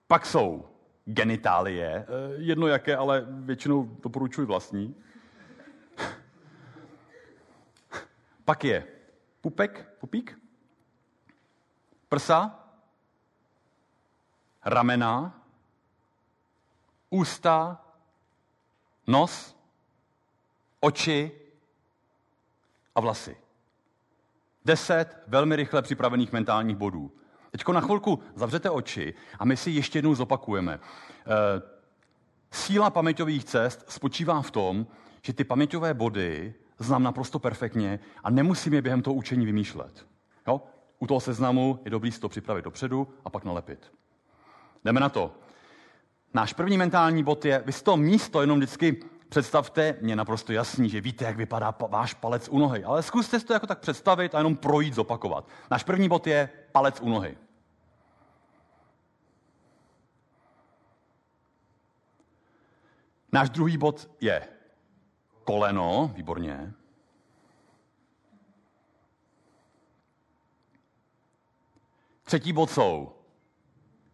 [0.07, 0.69] pak jsou
[1.05, 4.95] genitálie, eh, jedno jaké, ale většinou doporučuji vlastní.
[8.45, 8.87] Pak je
[9.41, 10.39] pupek, pupík,
[12.09, 12.59] prsa,
[14.65, 15.41] ramena,
[17.09, 17.85] ústa,
[19.07, 19.55] nos,
[20.79, 21.31] oči
[22.95, 23.48] a vlasy.
[24.69, 27.11] Deset velmi rychle připravených mentálních bodů.
[27.51, 30.73] Teď na chvilku zavřete oči a my si ještě jednou zopakujeme.
[30.73, 30.79] E,
[32.51, 34.87] síla paměťových cest spočívá v tom,
[35.21, 40.05] že ty paměťové body znám naprosto perfektně a nemusím je během toho učení vymýšlet.
[40.47, 40.61] Jo?
[40.99, 43.91] U toho seznamu je dobrý si to připravit dopředu a pak nalepit.
[44.85, 45.31] Jdeme na to.
[46.33, 50.89] Náš první mentální bod je, vy si to místo jenom vždycky představte, mě naprosto jasný,
[50.89, 53.79] že víte, jak vypadá pa- váš palec u nohy, ale zkuste si to jako tak
[53.79, 55.47] představit a jenom projít, zopakovat.
[55.71, 57.37] Náš první bod je palec u nohy.
[63.31, 64.47] Náš druhý bod je
[65.43, 66.73] koleno, výborně.
[72.23, 73.15] Třetí bod jsou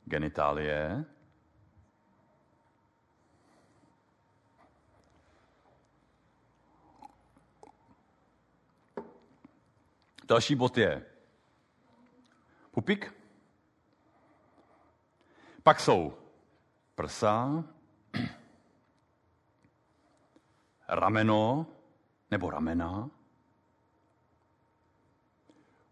[0.06, 1.06] genitálie.
[10.26, 11.06] Další bod je
[12.72, 13.14] pupik.
[15.64, 16.18] Pak jsou
[16.96, 17.64] prsa,
[20.88, 21.68] rameno
[22.32, 23.10] nebo ramena,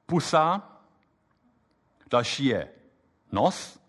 [0.05, 0.69] pusa,
[2.09, 2.73] další je
[3.31, 3.79] nos,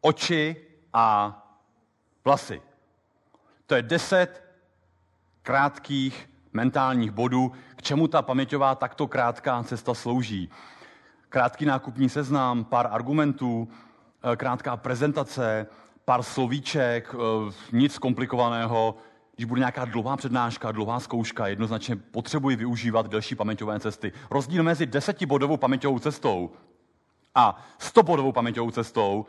[0.00, 1.38] oči a
[2.24, 2.62] vlasy.
[3.66, 4.44] To je deset
[5.42, 10.50] krátkých mentálních bodů, k čemu ta paměťová takto krátká cesta slouží.
[11.28, 13.68] Krátký nákupní seznam, pár argumentů,
[14.32, 15.66] eh, krátká prezentace,
[16.04, 18.96] pár slovíček, eh, nic komplikovaného.
[19.36, 24.12] Když bude nějaká dlouhá přednáška, dlouhá zkouška, jednoznačně potřebuji využívat delší paměťové cesty.
[24.30, 26.50] Rozdíl mezi desetibodovou paměťovou cestou
[27.34, 29.26] a stobodovou paměťovou cestou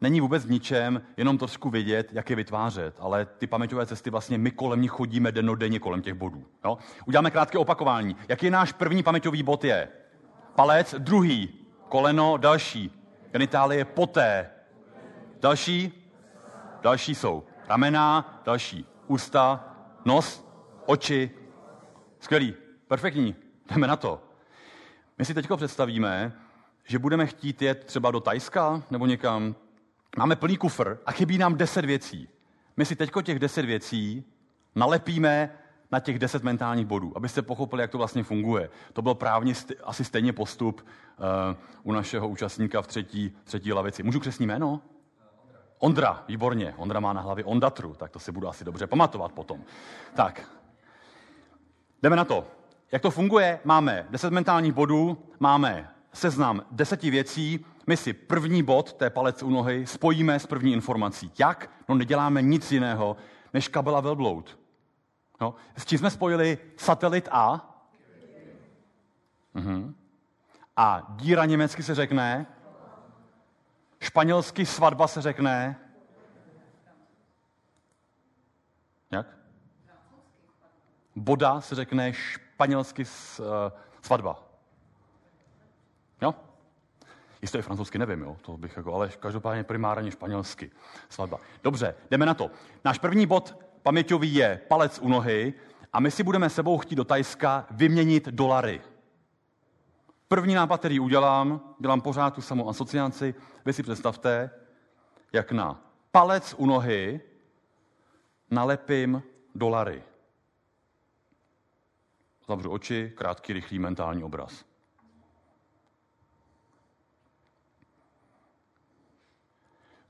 [0.00, 2.94] není vůbec v ničem, jenom trošku vědět, jak je vytvářet.
[2.98, 6.44] Ale ty paměťové cesty vlastně my kolem nich chodíme dennodenně kolem těch bodů.
[6.64, 6.78] Jo?
[7.06, 8.16] Uděláme krátké opakování.
[8.28, 9.88] Jaký je náš první paměťový bod je?
[10.54, 11.48] Palec, druhý,
[11.88, 12.92] koleno, další.
[13.32, 14.50] Genitálie poté.
[15.40, 15.92] Další?
[16.82, 19.74] Další jsou ramena, další ústa,
[20.04, 20.48] nos,
[20.86, 21.30] oči.
[22.20, 22.54] Skvělý,
[22.88, 23.34] perfektní,
[23.70, 24.22] jdeme na to.
[25.18, 26.32] My si teď představíme,
[26.84, 29.54] že budeme chtít jet třeba do Tajska nebo někam,
[30.16, 32.28] máme plný kufr a chybí nám deset věcí.
[32.76, 34.24] My si teď těch deset věcí
[34.74, 35.50] nalepíme
[35.92, 38.70] na těch deset mentálních bodů, abyste pochopili, jak to vlastně funguje.
[38.92, 44.02] To byl právně st- asi stejně postup uh, u našeho účastníka v třetí, třetí lavici.
[44.02, 44.80] Můžu křesní jméno?
[45.78, 46.74] Ondra, výborně.
[46.76, 49.64] Ondra má na hlavě Ondatru, tak to si budu asi dobře pamatovat potom.
[50.14, 50.50] Tak,
[52.02, 52.46] jdeme na to.
[52.92, 53.60] Jak to funguje?
[53.64, 59.50] Máme deset mentálních bodů, máme seznam deseti věcí, my si první bod, té palec u
[59.50, 61.32] nohy, spojíme s první informací.
[61.38, 61.70] Jak?
[61.88, 63.16] No neděláme nic jiného,
[63.54, 64.58] než kabela velbloud.
[65.40, 67.74] No, s čím jsme spojili satelit A?
[69.54, 69.94] Mhm.
[70.76, 72.46] A díra německy se řekne,
[74.00, 75.76] španělsky svatba se řekne,
[79.10, 79.26] jak?
[81.16, 83.46] Boda se řekne španělsky uh,
[84.02, 84.47] svatba.
[87.42, 88.36] Jestli je francouzsky, nevím, jo?
[88.42, 90.70] To bych jako, ale každopádně primárně španělsky.
[91.08, 91.38] Svatba.
[91.62, 92.50] Dobře, jdeme na to.
[92.84, 95.54] Náš první bod paměťový je palec u nohy
[95.92, 98.80] a my si budeme sebou chtít do Tajska vyměnit dolary.
[100.28, 103.34] První nápad, který udělám, dělám pořád tu samou asociaci,
[103.64, 104.50] vy si představte,
[105.32, 107.20] jak na palec u nohy
[108.50, 109.22] nalepím
[109.54, 110.02] dolary.
[112.48, 114.64] Zavřu oči, krátký, rychlý mentální obraz.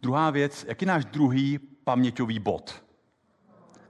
[0.02, 2.84] Druhá věc, jaký náš druhý paměťový bod?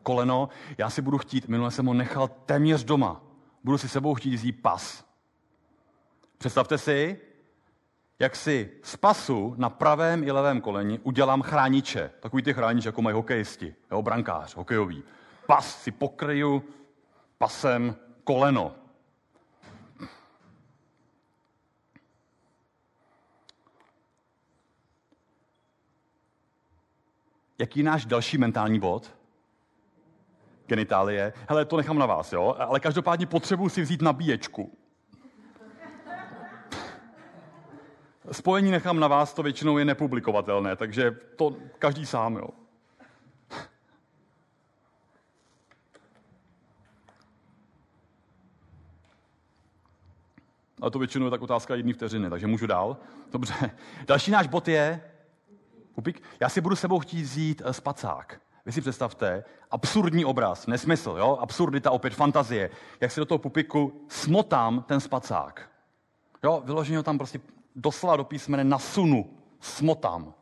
[0.03, 0.49] Koleno.
[0.79, 3.23] Já si budu chtít, minule jsem ho nechal téměř doma.
[3.65, 5.05] budu si sebou chtít vzít pas.
[6.39, 7.21] Představte si,
[8.19, 12.11] jak si z pasu na pravém i levém koleni udělám chrániče.
[12.21, 15.03] Takový ty chrániče, jako mají hokejisti, jo, brankář, hokejový.
[15.47, 16.65] Pas si pokryju
[17.39, 18.75] pasem koleno.
[27.59, 29.15] Jaký je náš další mentální bod?
[30.67, 31.33] Genitálie.
[31.49, 32.57] Hele, to nechám na vás, jo?
[32.59, 34.79] Ale každopádně potřebuji si vzít nabíječku.
[38.33, 42.49] Spojení nechám na vás, to většinou je nepublikovatelné, takže to každý sám, jo.
[50.81, 52.97] Ale to většinou je tak otázka jedné vteřiny, takže můžu dál.
[53.33, 53.71] Dobře.
[54.07, 55.01] Další náš bod je,
[55.99, 58.41] Pupík, já si budu sebou chtít vzít eh, spacák.
[58.67, 61.37] Vy si představte, absurdní obraz, nesmysl, jo?
[61.41, 62.71] absurdita, opět fantazie,
[63.01, 65.71] jak si do toho pupiku smotám ten spacák.
[66.45, 67.41] Jo, vyloženě ho tam prostě
[67.77, 70.35] doslova do písmene nasunu, smotám.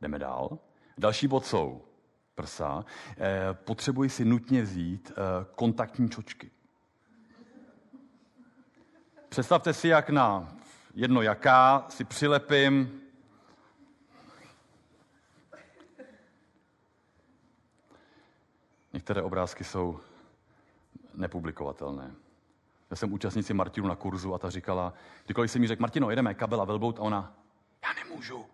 [0.00, 0.58] Jdeme dál.
[0.98, 1.85] Další bod jsou
[2.36, 2.84] prsa.
[3.10, 6.50] Eh, potřebuji si nutně vzít eh, kontaktní čočky.
[9.28, 10.56] Představte si, jak na
[10.94, 13.00] jedno jaká si přilepím
[18.92, 20.00] Některé obrázky jsou
[21.14, 22.14] nepublikovatelné.
[22.90, 24.92] Já jsem účastnici Martinu na kurzu a ta říkala,
[25.24, 27.34] kdykoliv jsem mi řekl, Martino, jedeme kabela velbout a ona,
[27.82, 28.46] já nemůžu.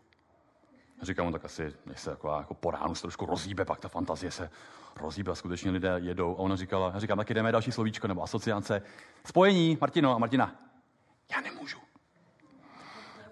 [1.03, 3.89] Říkám, no tak asi, než se jako, jako po ránu se trošku rozíbe, pak ta
[3.89, 4.51] fantazie se
[5.01, 6.37] rozíbe a skutečně lidé jedou.
[6.37, 8.83] A ona říkala, já říkám, tak jdeme další slovíčko nebo asociace.
[9.25, 10.55] Spojení, Martino a Martina.
[11.33, 11.79] Já nemůžu.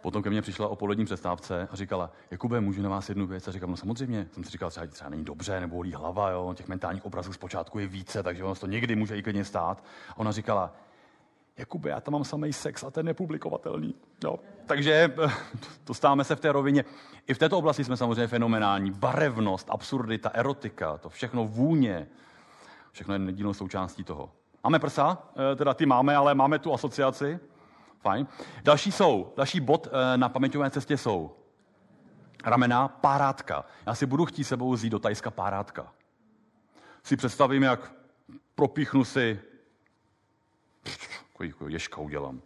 [0.01, 3.49] Potom ke mně přišla o polední přestávce a říkala, Jakube, můžu na vás jednu věc?
[3.49, 4.29] A říkám, no samozřejmě.
[4.33, 6.55] Jsem si říkal, třeba, třeba není dobře, nebo bolí hlava, jo?
[6.55, 9.85] těch mentálních obrazů zpočátku je více, takže ono to někdy může i klidně stát.
[10.09, 10.73] A ona říkala,
[11.61, 13.95] Jakube, já tam mám samý sex a ten je publikovatelný.
[14.25, 14.39] Jo.
[14.67, 15.15] Takže
[15.87, 16.85] dostáváme se v té rovině.
[17.27, 18.91] I v této oblasti jsme samozřejmě fenomenální.
[18.91, 22.09] Barevnost, absurdita, erotika, to všechno vůně,
[22.93, 24.33] všechno je nedílnou součástí toho.
[24.65, 25.19] Máme prsa,
[25.53, 27.39] eh, teda ty máme, ale máme tu asociaci.
[28.01, 28.27] Fajn.
[28.65, 31.37] Další jsou, další bod eh, na paměťové cestě jsou
[32.45, 33.65] ramena, párátka.
[33.87, 35.93] Já si budu chtít sebou vzít do Tajska párátka.
[37.03, 37.93] Si představím, jak
[38.55, 39.41] propíchnu si
[41.45, 42.43] jako ješka udělám.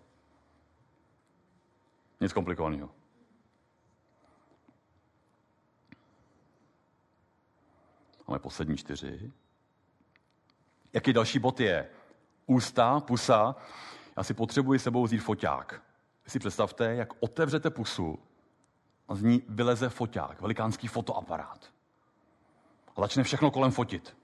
[2.20, 2.90] Nic komplikovaného.
[8.26, 9.32] Máme poslední čtyři.
[10.92, 11.90] Jaký další bod je?
[12.46, 13.56] Ústa, pusa.
[14.16, 15.82] Já si potřebuji sebou vzít foťák.
[16.24, 18.18] Vy si představte, jak otevřete pusu
[19.08, 21.72] a z ní vyleze foťák, velikánský fotoaparát.
[22.96, 24.16] A začne všechno kolem fotit.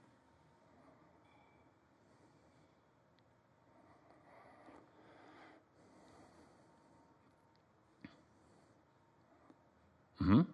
[10.21, 10.45] Mhm.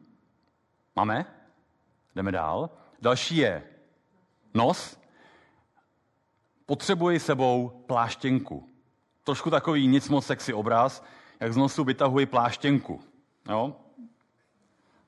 [0.95, 1.25] Máme?
[2.15, 2.69] Jdeme dál.
[3.01, 3.63] Další je
[4.53, 4.99] nos.
[6.65, 8.69] Potřebuji sebou pláštěnku.
[9.23, 11.03] Trošku takový nic moc sexy obraz,
[11.39, 13.01] jak z nosu vytahuji pláštěnku.
[13.49, 13.75] Jo?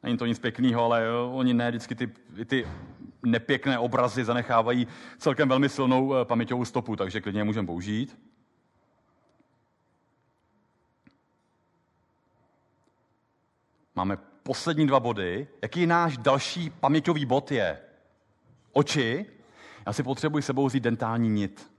[0.03, 2.07] Není to nic pěkného, ale jo, oni ne vždycky ty,
[2.45, 2.68] ty
[3.24, 4.88] nepěkné obrazy zanechávají
[5.18, 8.18] celkem velmi silnou eh, paměťovou stopu, takže klidně je můžeme použít.
[13.95, 14.18] Máme
[14.50, 15.47] poslední dva body.
[15.62, 17.80] Jaký náš další paměťový bod je?
[18.74, 19.26] Oči.
[19.86, 21.72] Já si potřebuji sebou vzít dentální nit.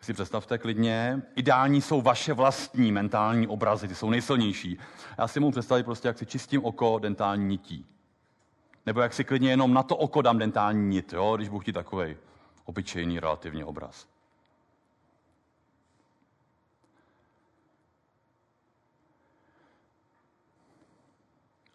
[0.00, 4.78] Si představte klidně, ideální jsou vaše vlastní mentální obrazy, ty jsou nejsilnější.
[5.18, 7.86] Já si mohu představit prostě, jak si čistím oko dentální nití.
[8.86, 11.72] Nebo jak si klidně jenom na to oko dám dentální nit, jo, když budu chtít
[11.72, 12.16] takový
[12.64, 14.06] obyčejný relativně obraz.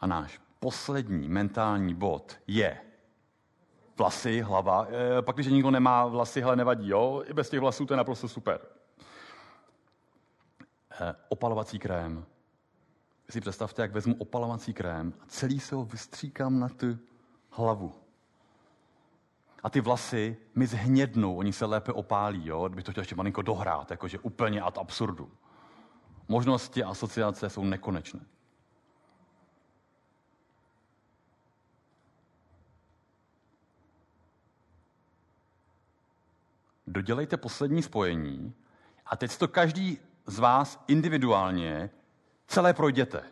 [0.04, 2.78] A náš poslední mentální bod je
[3.98, 4.88] vlasy, hlava.
[4.90, 7.24] E, pak, když nikdo nemá vlasy, hele, nevadí, jo?
[7.26, 8.60] I bez těch vlasů to je naprosto super.
[11.02, 12.26] E, opalovací krém.
[13.28, 16.98] Vy si představte, jak vezmu opalovací krém a celý se ho vystříkám na tu
[17.50, 17.94] hlavu.
[19.64, 22.68] A ty vlasy mi zhnědnou, oni se lépe opálí, jo?
[22.68, 25.32] Kdybych to chtěl ještě malinko dohrát, jakože úplně ad absurdu.
[26.28, 28.20] Možnosti a asociace jsou nekonečné.
[36.94, 38.54] Dodělejte poslední spojení
[39.06, 41.90] A teď to každý z vás individuálně
[42.48, 43.24] celé projděte.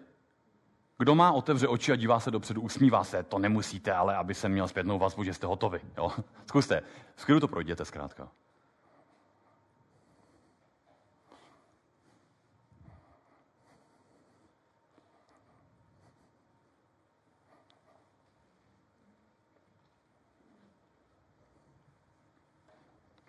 [0.98, 3.24] Kdo má, otevře oči a dívá se dopředu, usmívá se.
[3.24, 5.82] To nemusíte, ale aby jsem měl zpětnou vazbu, že jste hotovi.
[5.98, 6.12] Jo?
[6.46, 6.82] Zkuste.
[7.16, 8.32] V to projděte zkrátka.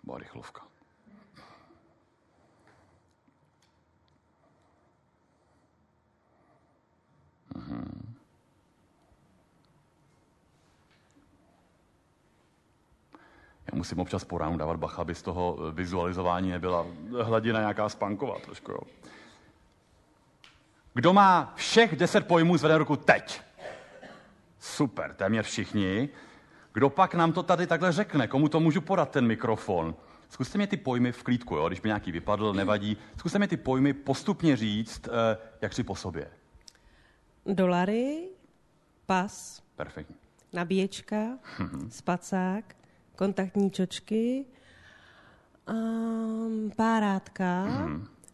[0.03, 0.61] Byla rychlovka.
[7.55, 8.15] Mhm.
[13.71, 16.85] Já musím občas po ránu dávat bacha, aby z toho vizualizování nebyla
[17.21, 18.71] hladina nějaká spanková trošku.
[18.71, 18.79] Jo.
[20.93, 23.41] Kdo má všech deset pojmů, zvedne ruku teď.
[24.59, 26.09] Super, téměř všichni.
[26.73, 28.27] Kdo pak nám to tady takhle řekne?
[28.27, 29.95] Komu to můžu podat, ten mikrofon?
[30.29, 31.67] Zkuste mi ty pojmy v klídku, jo?
[31.67, 32.97] když mi nějaký vypadl, nevadí.
[33.17, 36.27] Zkuste mi ty pojmy postupně říct, eh, jak si po sobě.
[37.45, 38.29] Dolary,
[39.05, 40.15] pas, Perfektní.
[40.53, 41.17] nabíječka,
[41.89, 42.75] spacák,
[43.15, 44.45] kontaktní čočky,
[45.69, 47.67] um, párátka,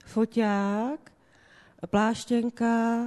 [0.05, 1.11] foťák,
[1.87, 3.03] pláštěnka,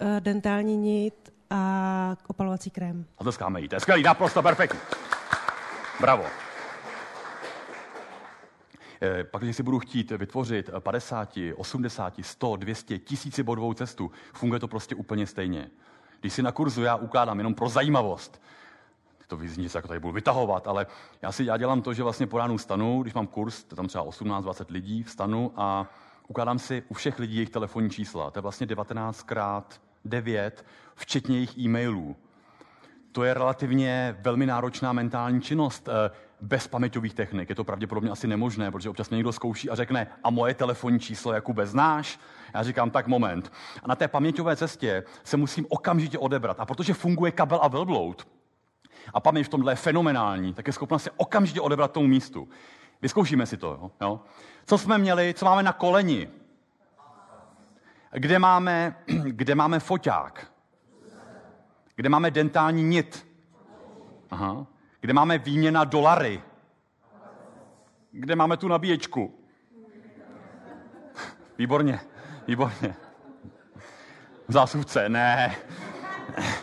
[0.00, 3.06] eh, dentální nit a opalovací krém.
[3.18, 3.68] A tleskáme jí.
[3.68, 4.80] To je skvělý, naprosto perfektní.
[6.00, 6.24] Bravo.
[9.02, 14.60] Eh, Pak, když si budu chtít vytvořit 50, 80, 100, 200, tisíci bodovou cestu, funguje
[14.60, 15.70] to prostě úplně stejně.
[16.20, 18.42] Když si na kurzu já ukládám jenom pro zajímavost,
[19.26, 20.86] to vyzní, jako tady budu vytahovat, ale
[21.22, 23.86] já si já dělám to, že vlastně po ránu stanu, když mám kurz, to tam
[23.86, 25.86] třeba 18-20 lidí, vstanu a
[26.28, 28.30] ukládám si u všech lidí jejich telefonní čísla.
[28.30, 32.16] To je vlastně 19 krát 9, včetně jejich e-mailů.
[33.12, 37.48] To je relativně velmi náročná mentální činnost eh, bez paměťových technik.
[37.48, 41.00] Je to pravděpodobně asi nemožné, protože občas mě někdo zkouší a řekne, a moje telefonní
[41.00, 42.20] číslo Jakube znáš?
[42.54, 43.52] Já říkám, tak moment.
[43.82, 46.60] A na té paměťové cestě se musím okamžitě odebrat.
[46.60, 48.26] A protože funguje kabel a velbloud,
[49.14, 52.48] a paměť v tomhle je fenomenální, tak je schopna se okamžitě odebrat tomu místu.
[53.02, 53.66] Vyzkoušíme si to.
[53.66, 53.90] Jo?
[54.00, 54.20] Jo?
[54.66, 56.28] Co jsme měli, co máme na koleni?
[58.18, 60.52] Kde máme, kde máme foťák?
[61.96, 63.26] Kde máme dentální nit?
[64.30, 64.66] Aha.
[65.00, 66.42] Kde máme výměna dolary?
[68.12, 69.34] Kde máme tu nabíječku?
[71.58, 72.00] Výborně,
[72.46, 72.94] výborně.
[74.48, 75.56] Zásuvce, ne.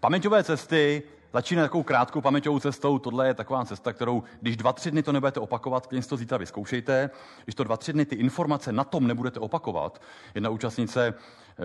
[0.00, 1.02] Paměťové cesty
[1.36, 2.98] začínají takovou krátkou paměťovou cestou.
[2.98, 6.38] Tohle je taková cesta, kterou, když dva, tři dny to nebudete opakovat, klidně to zítra
[6.38, 7.10] vyzkoušejte.
[7.44, 10.02] Když to dva, tři dny ty informace na tom nebudete opakovat,
[10.34, 11.14] jedna účastnice,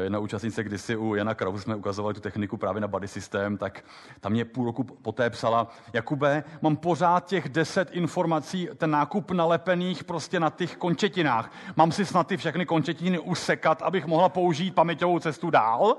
[0.04, 3.84] jedna účastnice kdysi u Jana Krause jsme ukazovali tu techniku právě na body systém, tak
[4.20, 10.04] tam mě půl roku poté psala, Jakube, mám pořád těch deset informací, ten nákup nalepených
[10.04, 11.52] prostě na těch končetinách.
[11.76, 15.98] Mám si snad ty všechny končetiny usekat, abych mohla použít paměťovou cestu dál?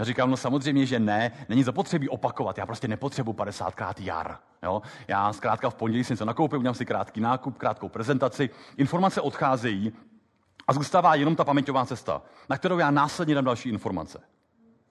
[0.00, 4.38] Já říkám, no samozřejmě, že ne, není zapotřebí opakovat, já prostě nepotřebuji 50krát jar.
[4.62, 4.82] Jo?
[5.08, 9.92] Já zkrátka v pondělí si něco nakoupím, udělám si krátký nákup, krátkou prezentaci, informace odcházejí
[10.68, 14.20] a zůstává jenom ta paměťová cesta, na kterou já následně dám další informace.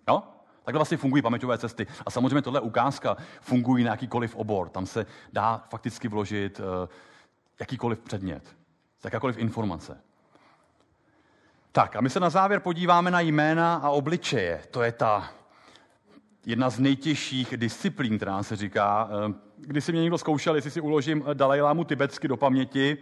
[0.08, 0.24] Jo?
[0.64, 1.88] Takhle vlastně fungují paměťové cesty.
[2.06, 4.70] A samozřejmě tohle ukázka fungují na jakýkoliv obor.
[4.70, 6.66] Tam se dá fakticky vložit uh,
[7.60, 8.56] jakýkoliv předmět,
[9.04, 10.02] jakákoliv informace.
[11.72, 14.62] Tak a my se na závěr podíváme na jména a obličeje.
[14.72, 15.30] To je ta
[16.46, 19.10] jedna z nejtěžších disciplín, která se říká.
[19.58, 22.98] Když si mě někdo zkoušel, jestli si uložím Dalajlámu tibetsky do paměti,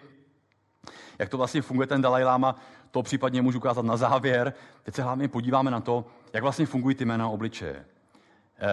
[1.19, 2.55] jak to vlastně funguje ten Dalajláma,
[2.91, 4.53] to případně můžu ukázat na závěr.
[4.83, 7.85] Teď se hlavně podíváme na to, jak vlastně fungují ty jména a obličeje.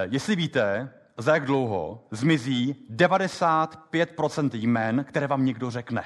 [0.03, 6.05] Jestli víte, za jak dlouho zmizí 95% jmen, které vám někdo řekne.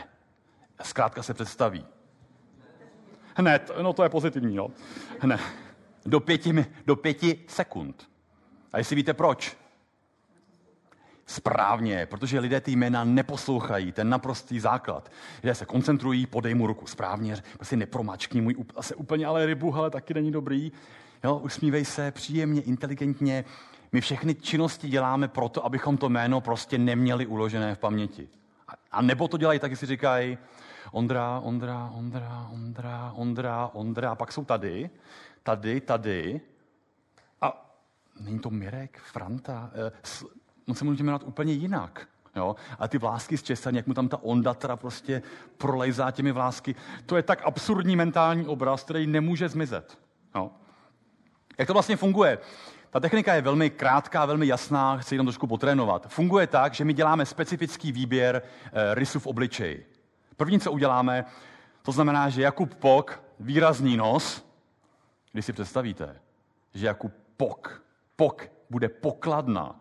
[0.83, 1.87] Zkrátka se představí.
[3.39, 4.71] Hned, no to je pozitivní, jo.
[5.21, 5.41] Hned.
[6.07, 8.09] Do pěti, do pěti sekund.
[8.73, 9.57] A jestli víte proč?
[11.27, 15.13] Správně, protože lidé ty jména neposlouchají, ten naprostý základ.
[15.43, 19.91] Lidé se koncentrují, podej mu ruku správně, prostě nepromačkni můj asi úplně ale rybu, ale
[19.91, 20.73] taky není dobrý.
[21.25, 23.45] Jo, usmívej se příjemně, inteligentně.
[23.93, 28.29] My všechny činnosti děláme proto, abychom to jméno prostě neměli uložené v paměti.
[28.91, 30.39] A nebo to dělají tak, si říkají,
[30.93, 34.91] Ondra, Ondra, Ondra, Ondra, Ondra, Ondra, a pak jsou tady,
[35.43, 36.41] tady, tady.
[37.41, 37.77] A
[38.21, 39.71] není to Mirek, Franta,
[40.69, 42.09] on se může jmenovat úplně jinak.
[42.37, 42.57] Jo?
[42.79, 45.23] A ty vlásky z Česaň, jak mu tam ta onda teda prostě
[45.59, 46.75] prolejzá těmi vlásky,
[47.07, 49.99] to je tak absurdní mentální obraz, který nemůže zmizet.
[50.35, 50.51] Jo?
[51.59, 52.39] Jak to vlastně funguje?
[52.91, 56.07] Ta technika je velmi krátká, velmi jasná, chci jenom trošku potrénovat.
[56.09, 59.98] Funguje tak, že my děláme specifický výběr e, rysů v obličeji.
[60.39, 61.25] První, co uděláme,
[61.83, 64.47] to znamená, že Jakub Pok, výrazný nos,
[65.33, 66.21] když si představíte,
[66.75, 67.83] že Jakub Pok,
[68.17, 69.81] Pok bude pokladna.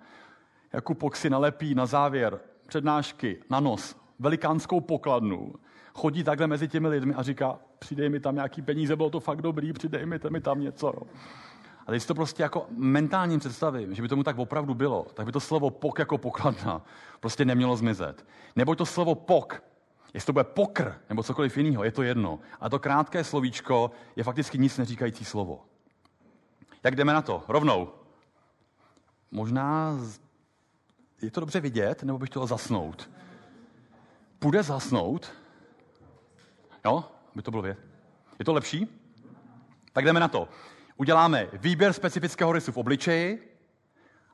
[0.73, 5.53] Jakub Pok si nalepí na závěr přednášky na nos velikánskou pokladnu,
[5.93, 9.41] chodí takhle mezi těmi lidmi a říká, přidej mi tam nějaký peníze, bylo to fakt
[9.41, 10.87] dobrý, přidej mi, mi tam něco.
[10.87, 11.01] Jo.
[11.87, 15.25] A teď si to prostě jako mentálním představím, že by tomu tak opravdu bylo, tak
[15.25, 16.81] by to slovo pok jako pokladna
[17.19, 18.25] prostě nemělo zmizet.
[18.55, 19.63] Nebo to slovo pok,
[20.17, 22.39] jestli to bude pokr nebo cokoliv jiného, je to jedno.
[22.59, 25.65] A to krátké slovíčko je fakticky nic neříkající slovo.
[26.83, 27.43] Jak jdeme na to?
[27.47, 27.93] Rovnou.
[29.31, 29.97] Možná
[31.21, 33.09] je to dobře vidět, nebo bych chtěl zasnout.
[34.39, 35.31] Půjde zasnout?
[36.85, 37.03] Jo,
[37.35, 37.83] by to bylo vědět.
[38.39, 38.87] Je to lepší?
[39.93, 40.49] Tak jdeme na to.
[40.95, 43.57] Uděláme výběr specifického rysu v obličeji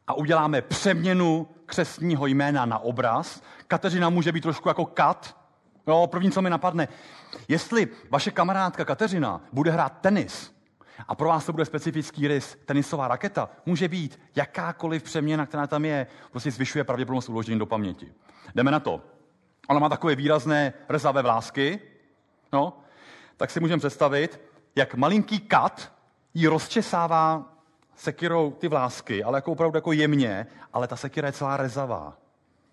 [0.07, 3.41] a uděláme přeměnu křestního jména na obraz.
[3.67, 5.42] Kateřina může být trošku jako kat.
[5.87, 6.87] Jo, první, co mi napadne.
[7.47, 10.53] Jestli vaše kamarádka Kateřina bude hrát tenis
[11.07, 15.85] a pro vás to bude specifický rys, tenisová raketa, může být jakákoliv přeměna, která tam
[15.85, 18.13] je, prostě zvyšuje pravděpodobnost uložení do paměti.
[18.55, 19.01] Jdeme na to.
[19.67, 21.79] Ona má takové výrazné rzavé vlásky,
[22.53, 22.79] no,
[23.37, 24.41] tak si můžeme představit,
[24.75, 25.91] jak malinký kat
[26.33, 27.53] jí rozčesává
[27.95, 32.17] sekirou ty vlásky, ale jako opravdu jako jemně, ale ta sekira je celá rezavá.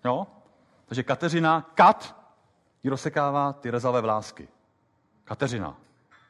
[0.05, 0.27] Jo?
[0.85, 2.20] Takže Kateřina, kat,
[2.83, 4.47] jí rozsekává ty rezavé vlásky.
[5.23, 5.77] Kateřina.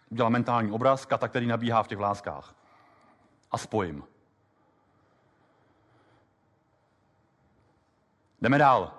[0.10, 2.56] Udělá mentální obraz kata, který nabíhá v těch vláskách.
[3.52, 4.04] A spojím.
[8.42, 8.94] Jdeme dál.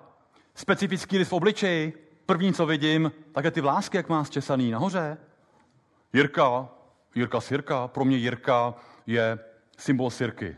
[0.55, 2.09] Specifický rys v obličeji.
[2.25, 5.17] První, co vidím, tak je ty vlásky, jak má zčesaný nahoře.
[6.13, 6.69] Jirka,
[7.15, 8.73] Jirka Sirka, pro mě Jirka
[9.05, 9.39] je
[9.77, 10.57] symbol Sirky.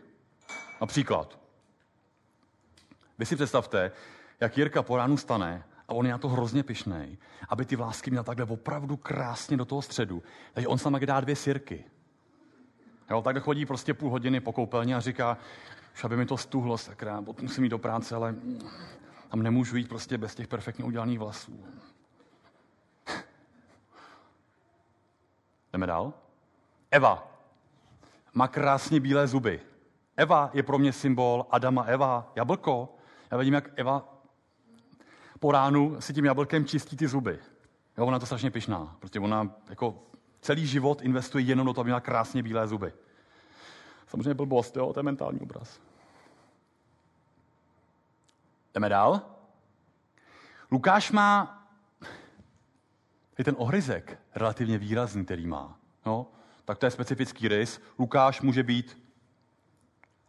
[0.81, 1.39] Například.
[3.17, 3.91] Vy si představte,
[4.39, 7.17] jak Jirka po ránu stane a on je na to hrozně pišnej,
[7.49, 10.23] aby ty vlásky měl takhle opravdu krásně do toho středu.
[10.53, 11.86] Takže on tam dá dvě sirky.
[13.09, 15.38] Jo, takhle chodí prostě půl hodiny po koupelně a říká,
[15.93, 18.36] že aby mi to stuhlo, sakra, musím jít do práce, ale
[19.29, 21.65] tam nemůžu jít prostě bez těch perfektně udělaných vlasů.
[25.73, 26.13] Jdeme dál?
[26.91, 27.31] Eva
[28.33, 29.61] má krásně bílé zuby.
[30.17, 32.95] Eva je pro mě symbol Adama Eva, jablko.
[33.31, 34.14] Já vidím, jak Eva
[35.45, 37.39] po ránu si tím jablkem čistí ty zuby.
[37.97, 40.03] Jo, ona je to strašně pišná, protože ona jako
[40.41, 42.93] celý život investuje jenom do toho, aby měla krásně bílé zuby.
[44.07, 45.79] Samozřejmě blbost, jo, to je mentální obraz.
[48.73, 49.21] Jdeme dál.
[50.71, 51.63] Lukáš má
[53.37, 55.77] je ten ohryzek relativně výrazný, který má.
[56.05, 56.27] No,
[56.65, 57.81] tak to je specifický rys.
[57.99, 58.97] Lukáš může být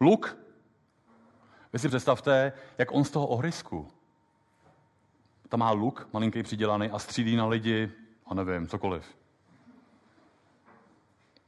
[0.01, 0.37] luk.
[1.73, 3.96] Vy si představte, jak on z toho ohryzku
[5.49, 7.93] tam má luk, malinký přidělaný a střílí na lidi,
[8.27, 9.17] a nevím, cokoliv.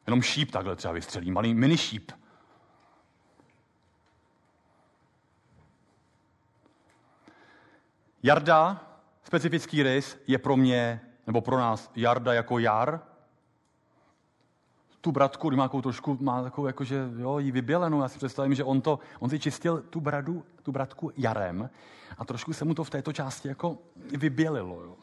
[0.07, 2.13] Jenom šíp takhle třeba vystřelí, malý mini šíp.
[8.23, 8.85] Jarda,
[9.25, 13.08] specifický rys, je pro mě, nebo pro nás, Jarda jako jar.
[15.09, 18.03] Tu bratku, má takovou trošku, má takovou jakože, jo, jí vybělenou.
[18.03, 21.71] Já si představím, že on, to, on si čistil tu, bradu, tu bratku jarem
[22.19, 23.79] a trošku se mu to v této části jako
[24.19, 24.97] vybělilo, jo.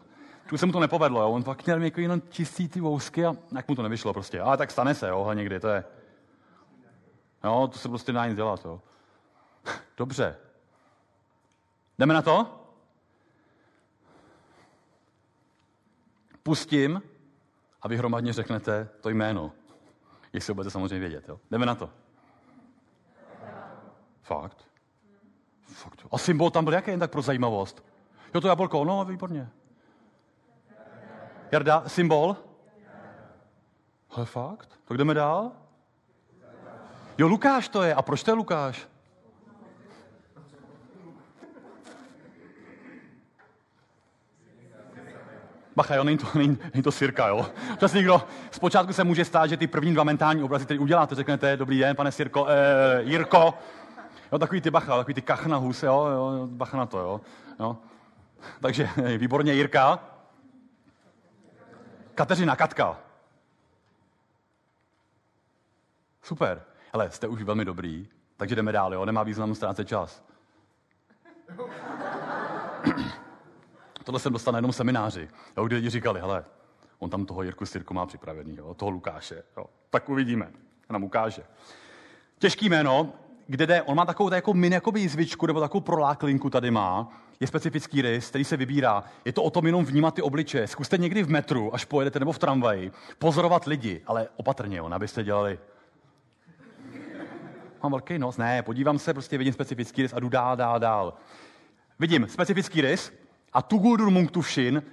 [0.50, 1.30] Tu se mu to nepovedlo, jo.
[1.32, 4.42] On pak měl jako jenom čistý ty vousky a jak mu to nevyšlo prostě.
[4.42, 5.84] Ale tak stane se, jo, někdy, to je.
[7.44, 8.82] Jo, to se prostě dá nic dělat, jo.
[9.98, 10.36] Dobře.
[12.00, 12.62] Jdeme na to?
[16.44, 17.02] pustím
[17.82, 19.52] a vy hromadně řeknete to jméno.
[20.36, 21.28] Jestli ho budete samozřejmě vědět.
[21.28, 21.40] Jo?
[21.52, 21.90] Jdeme na to.
[24.22, 24.68] Fakt?
[25.62, 26.06] Fakt.
[26.12, 27.86] A symbol tam byl jaký jen tak pro zajímavost?
[28.34, 29.50] Jo, to jablko, no, výborně.
[31.52, 32.38] Jarda, symbol?
[34.10, 34.80] Ale fakt?
[34.86, 35.52] Tak jdeme dál?
[37.18, 37.96] Jo, Lukáš to je.
[37.96, 38.88] A proč to je Lukáš?
[45.76, 47.46] Bacha, jo, není to, není, není to sirka, jo.
[47.78, 48.22] Čas někdo,
[48.52, 51.96] zpočátku se může stát, že ty první dva mentální obrazy, které uděláte, řeknete, dobrý den,
[51.96, 53.54] pane Sirko, eh, Jirko,
[54.32, 57.22] jo, takový ty bacha, takový ty kachna hus, jo, jo, bacha na to, jo.
[57.60, 57.78] jo.
[58.62, 60.00] Takže výborně Jirka.
[62.16, 62.98] Kateřina, Katka.
[66.24, 66.64] Super.
[66.94, 68.08] Ale jste už velmi dobrý,
[68.38, 70.24] takže jdeme dál, jo, nemá význam ztrácet čas.
[74.06, 75.28] Tohle jsem dostal na jednom semináři,
[75.58, 76.46] jo, kde lidi říkali, hele,
[77.00, 79.44] on tam toho Jirku Sirku má připravený, jo, toho Lukáše.
[79.58, 79.66] Jo.
[79.90, 80.52] Tak uvidíme,
[80.90, 81.44] nám ukáže.
[82.40, 83.14] Těžký jméno,
[83.48, 87.48] kde jde, on má takovou jako min jakoby jizvičku, nebo takovou proláklinku tady má, je
[87.48, 89.04] specifický rys, který se vybírá.
[89.26, 90.68] Je to o tom jenom vnímat ty obličeje.
[90.68, 95.24] Zkuste někdy v metru, až pojedete, nebo v tramvaji, pozorovat lidi, ale opatrně, on, abyste
[95.24, 95.60] dělali.
[97.84, 98.38] Mám velký nos?
[98.38, 101.14] Ne, podívám se, prostě vidím specifický rys a jdu dál, dál, dál.
[102.00, 103.25] Vidím specifický rys
[103.56, 104.84] a tu guldur munktuvšin,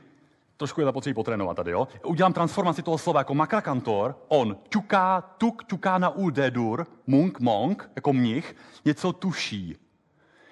[0.56, 1.88] trošku je zapotřebí potrénovat tady, jo.
[2.04, 7.90] Udělám transformaci toho slova jako makrakantor, on ťuká, tuk, ťuká na u dur, munk, monk,
[7.96, 9.76] jako mnich, něco tuší.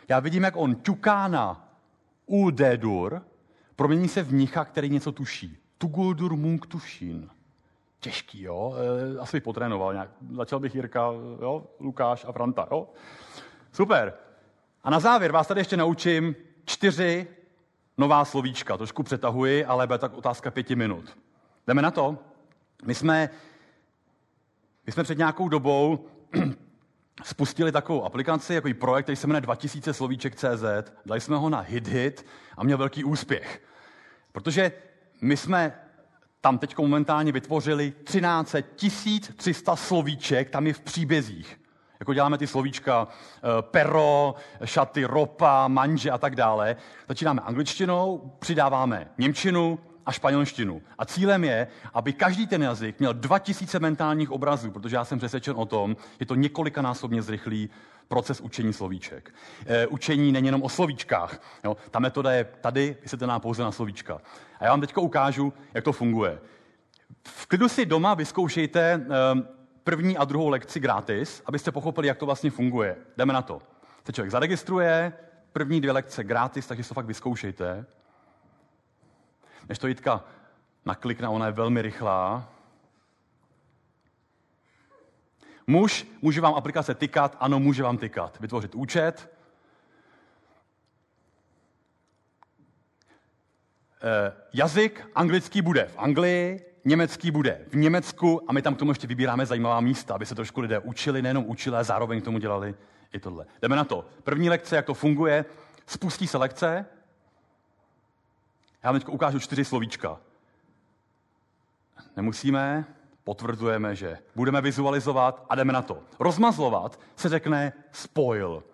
[0.09, 1.69] Já vidím, jak on ťuká na
[2.27, 3.23] u dur,
[3.77, 5.59] promění se v mnicha, který něco tuší.
[5.79, 7.31] Tuguldur munk tušín.
[8.01, 8.75] Těžký, jo?
[9.17, 10.11] E, asi bych potrénoval nějak.
[10.31, 11.01] Začal bych Jirka,
[11.43, 11.67] jo?
[11.81, 12.89] Lukáš a Franta, jo?
[13.73, 14.15] Super.
[14.85, 16.35] A na závěr vás tady ještě naučím
[16.65, 17.27] čtyři
[17.99, 18.77] nová slovíčka.
[18.77, 21.19] Trošku přetahuji, ale bude tak otázka pěti minut.
[21.67, 22.19] Jdeme na to?
[22.85, 23.31] My jsme,
[24.87, 26.07] my jsme před nějakou dobou
[27.25, 30.93] spustili takovou aplikaci, jako projekt, který se jmenuje 2000 slovíček.cz.
[31.07, 32.27] Dali jsme ho na HitHit
[32.57, 33.63] a měl velký úspěch.
[34.33, 34.73] Protože
[35.21, 35.81] my jsme
[36.41, 38.57] tam teď momentálně vytvořili 13
[39.37, 41.60] 300 slovíček, tam je v příbězích.
[42.01, 44.35] Jako děláme ty slovíčka eh, pero,
[44.65, 46.77] šaty, ropa, manže a tak dále.
[47.09, 50.83] Začínáme angličtinou, přidáváme němčinu a španělštinu.
[50.99, 55.55] A cílem je, aby každý ten jazyk měl 2000 mentálních obrazů, protože já jsem přesvědčen
[55.57, 57.71] o tom, je to několikanásobně zrychlý
[58.09, 59.35] proces učení slovíček.
[59.67, 61.43] E, učení není jenom o slovíčkách.
[61.65, 61.77] Jo?
[61.91, 64.21] Ta metoda je tady vysvětlená pouze na slovíčka.
[64.61, 66.39] A já vám teď ukážu, jak to funguje.
[67.25, 69.01] V klidu si doma vyzkoušejte e,
[69.91, 72.97] první a druhou lekci gratis, abyste pochopili, jak to vlastně funguje.
[73.17, 73.63] Jdeme na to.
[74.05, 75.13] Se člověk zaregistruje,
[75.53, 77.87] první dvě lekce gratis, takže to fakt vyzkoušejte.
[79.69, 80.25] Než to Jitka
[80.85, 82.49] naklikne, ona je velmi rychlá.
[85.67, 87.37] Muž, může vám aplikace tykat?
[87.41, 88.41] Ano, může vám tykat.
[88.41, 89.31] Vytvořit účet.
[94.03, 98.91] E, jazyk anglický bude v Anglii, německý bude v Německu a my tam k tomu
[98.91, 102.39] ještě vybíráme zajímavá místa, aby se trošku lidé učili, nejenom učili, ale zároveň k tomu
[102.39, 102.75] dělali
[103.13, 103.47] i tohle.
[103.63, 104.07] Jdeme na to.
[104.23, 105.45] První lekce, jak to funguje,
[105.87, 106.87] spustí se lekce.
[108.83, 110.19] Já vám teď ukážu čtyři slovíčka.
[112.17, 112.85] Nemusíme,
[113.25, 116.03] potvrzujeme, že budeme vizualizovat a jdeme na to.
[116.19, 118.65] Rozmazlovat se řekne spoil.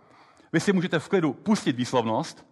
[0.53, 2.47] Vy si můžete v klidu pustit výslovnost,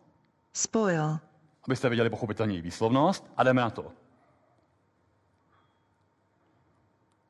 [0.53, 1.19] Spoil.
[1.65, 3.93] abyste viděli pochopitelně výslovnost a jdeme na to.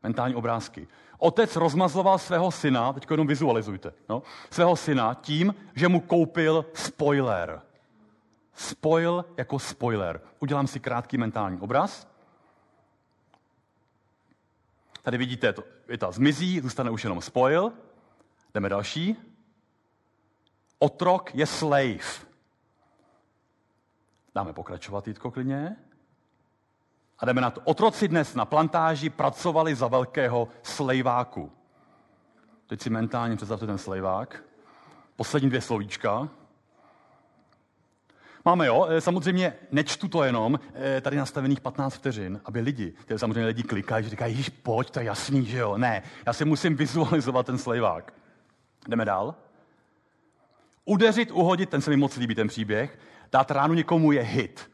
[0.04, 0.88] Mentální obrázky.
[1.18, 7.62] Otec rozmazloval svého syna, teď jenom vizualizujte, no, svého syna tím, že mu koupil spoiler.
[8.54, 10.20] Spoil jako spoiler.
[10.40, 12.08] Udělám si krátký mentální obraz.
[15.02, 15.64] Tady vidíte, to,
[15.98, 17.72] ta zmizí, zůstane už jenom spoil.
[18.54, 19.16] Jdeme další.
[20.78, 22.24] Otrok je slave.
[24.34, 25.76] Dáme pokračovat, Jitko, klidně.
[27.18, 27.60] A jdeme na to.
[27.64, 31.52] Otroci dnes na plantáži pracovali za velkého slejváku.
[32.66, 34.42] Teď si mentálně představte ten slejvák.
[35.16, 36.28] Poslední dvě slovíčka.
[38.44, 43.18] Máme, jo, eh, samozřejmě nečtu to jenom, eh, tady nastavených 15 vteřin, aby lidi, které
[43.18, 45.78] samozřejmě lidi klikají, že říkají, již pojď, to je jasný, že jo.
[45.78, 48.12] Ne, já si musím vizualizovat ten slejvák.
[48.88, 49.34] Jdeme dál.
[50.84, 52.98] Udeřit, uhodit, ten se mi moc líbí, ten příběh.
[53.32, 54.70] Dát ránu někomu je hit.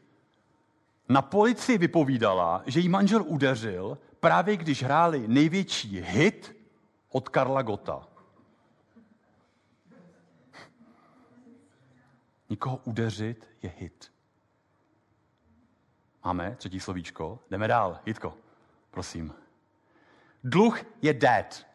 [1.09, 6.55] Na policii vypovídala, že jí manžel udeřil právě když hráli největší hit
[7.09, 8.07] od Karla Gota.
[12.49, 14.11] Nikoho udeřit je hit.
[16.23, 17.39] Máme třetí slovíčko.
[17.51, 17.99] Jdeme dál.
[18.05, 18.37] Jitko,
[18.91, 19.33] prosím.
[20.43, 21.65] Dluh je dead.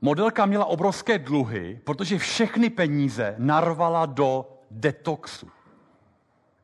[0.00, 5.50] Modelka měla obrovské dluhy, protože všechny peníze narvala do detoxu.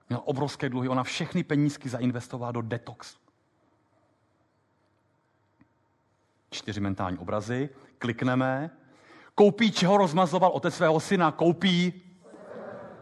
[0.09, 3.19] Měla obrovské dluhy, ona všechny penízky zainvestovala do detoxu.
[6.51, 8.71] Čtyři mentální obrazy, klikneme.
[9.35, 12.03] Koupí, čeho rozmazoval otec svého syna, koupí.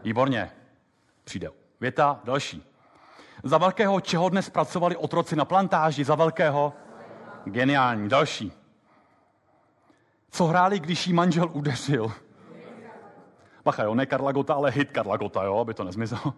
[0.03, 0.51] Výborně.
[1.23, 1.49] Přijde
[1.81, 2.63] věta, další.
[3.43, 6.73] Za velkého, čeho dnes pracovali otroci na plantáži, za velkého?
[7.45, 8.09] Geniální.
[8.09, 8.51] Další.
[10.31, 12.11] Co hráli, když jí manžel udeřil?
[13.63, 16.33] Bacha, jo, ne Karla Gota, ale hit Karla Gota, jo, aby to nezmizelo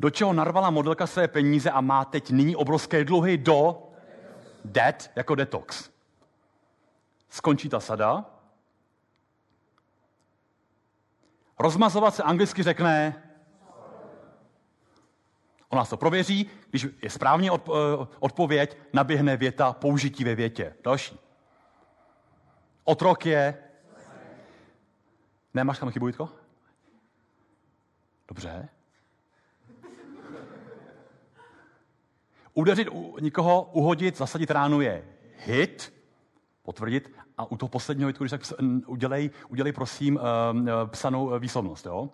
[0.00, 3.82] do čeho narvala modelka své peníze a má teď nyní obrovské dluhy do
[4.64, 5.90] debt jako detox.
[7.28, 8.24] Skončí ta sada.
[11.58, 13.22] Rozmazovat se anglicky řekne,
[15.68, 17.70] ona to prověří, když je správně eh,
[18.18, 20.76] odpověď, naběhne věta použití ve větě.
[20.84, 21.18] Další.
[22.84, 23.58] Otrok je...
[25.54, 26.28] Nemáš tam chybu, Jitko?
[28.28, 28.68] Dobře.
[32.54, 35.04] Udeřit u někoho, uhodit, zasadit ránu je
[35.44, 35.92] hit,
[36.62, 38.40] potvrdit, a u toho posledního hitku, když tak
[38.86, 40.22] udělej, udělej prosím uh,
[40.86, 41.86] psanou eh, výslovnost.
[41.86, 42.08] Jo?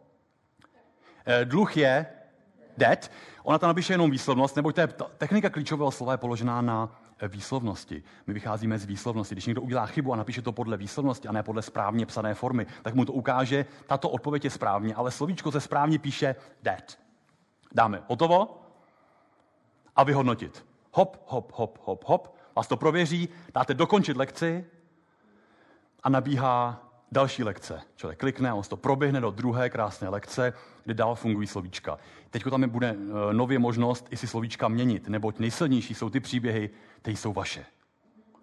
[1.26, 2.06] Eh, Dluh je
[2.76, 3.10] dead.
[3.42, 4.86] Ona tam napíše jenom výslovnost, neboť ta
[5.18, 8.02] technika klíčového slova je položená na eh, výslovnosti.
[8.26, 9.34] My vycházíme z výslovnosti.
[9.34, 12.66] Když někdo udělá chybu a napíše to podle výslovnosti a ne podle správně psané formy,
[12.82, 16.98] tak mu to ukáže, tato odpověď je správně, ale slovíčko se správně píše dead.
[17.74, 18.65] Dáme hotovo
[19.96, 20.66] a vyhodnotit.
[20.92, 22.36] Hop, hop, hop, hop, hop.
[22.56, 24.64] Vás to prověří, dáte dokončit lekci
[26.02, 26.82] a nabíhá
[27.12, 27.80] další lekce.
[27.96, 30.52] Člověk klikne, on to proběhne do druhé krásné lekce,
[30.84, 31.98] kde dál fungují slovíčka.
[32.30, 36.20] Teď tam je bude eh, nově možnost i si slovíčka měnit, neboť nejsilnější jsou ty
[36.20, 36.70] příběhy,
[37.02, 37.64] ty jsou vaše.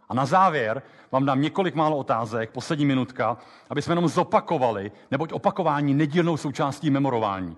[0.10, 0.82] A na závěr
[1.12, 3.38] vám dám několik málo otázek, poslední minutka,
[3.70, 7.58] aby jsme jenom zopakovali, neboť opakování nedílnou součástí memorování.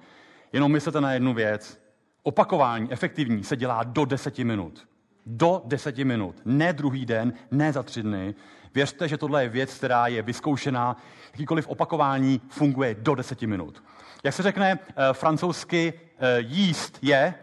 [0.54, 1.85] Jenom myslete na jednu věc.
[2.28, 4.88] Opakování efektivní se dělá do deseti minut.
[5.26, 6.42] Do deseti minut.
[6.46, 8.36] Ne druhý den, ne za tři dny.
[8.74, 10.98] Věřte, že tohle je věc, která je vyzkoušená.
[11.32, 13.84] Jakýkoliv opakování funguje do deseti minut.
[14.24, 17.34] Jak se řekne eh, francouzsky eh, jíst je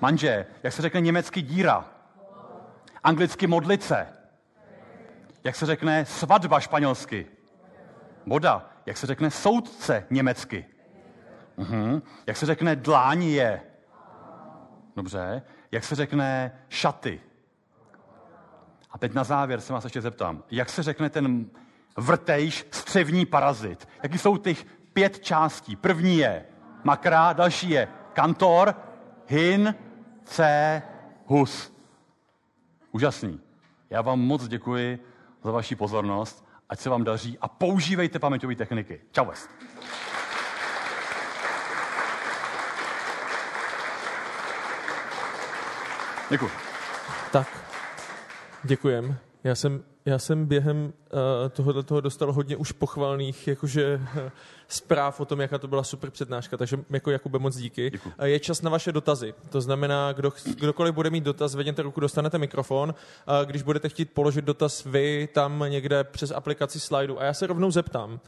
[0.00, 0.46] manže.
[0.62, 1.90] Jak se řekne německy díra.
[3.04, 4.06] Anglicky modlice.
[5.44, 7.26] Jak se řekne svatba španělsky?
[8.26, 8.70] Boda.
[8.86, 10.66] Jak se řekne soudce německy?
[11.56, 12.02] Mhm.
[12.26, 13.60] Jak se řekne dláň je?
[14.96, 15.42] Dobře.
[15.72, 17.20] Jak se řekne šaty?
[18.90, 20.44] A teď na závěr se vás ještě zeptám.
[20.50, 21.46] Jak se řekne ten
[21.96, 23.88] vrtejš střevní parazit?
[24.02, 25.76] Jaký jsou těch pět částí?
[25.76, 26.44] První je
[26.84, 28.74] makra, další je kantor,
[29.26, 29.74] hin,
[30.24, 30.82] c,
[31.26, 31.72] hus.
[32.92, 33.40] Úžasný.
[33.90, 34.98] Já vám moc děkuji
[35.44, 39.00] za vaši pozornost, ať se vám daří a používejte paměťové techniky.
[39.12, 39.48] Čau vás.
[46.32, 46.50] Děkuji.
[47.32, 47.48] Tak,
[48.64, 49.16] děkujem.
[49.44, 50.90] Já jsem, já jsem během uh,
[51.50, 54.30] tohoto toho dostal hodně už pochvalných jakože uh,
[54.68, 57.90] zpráv o tom, jaká to byla super přednáška, takže jako Jakube moc díky.
[57.90, 58.12] Děkuji.
[58.18, 59.34] Uh, je čas na vaše dotazy.
[59.48, 62.94] To znamená, kdo, kdokoliv bude mít dotaz, vedněte ruku, dostanete mikrofon.
[63.28, 67.20] Uh, když budete chtít položit dotaz vy tam někde přes aplikaci slajdu.
[67.20, 68.12] A já se rovnou zeptám.
[68.12, 68.18] Uh,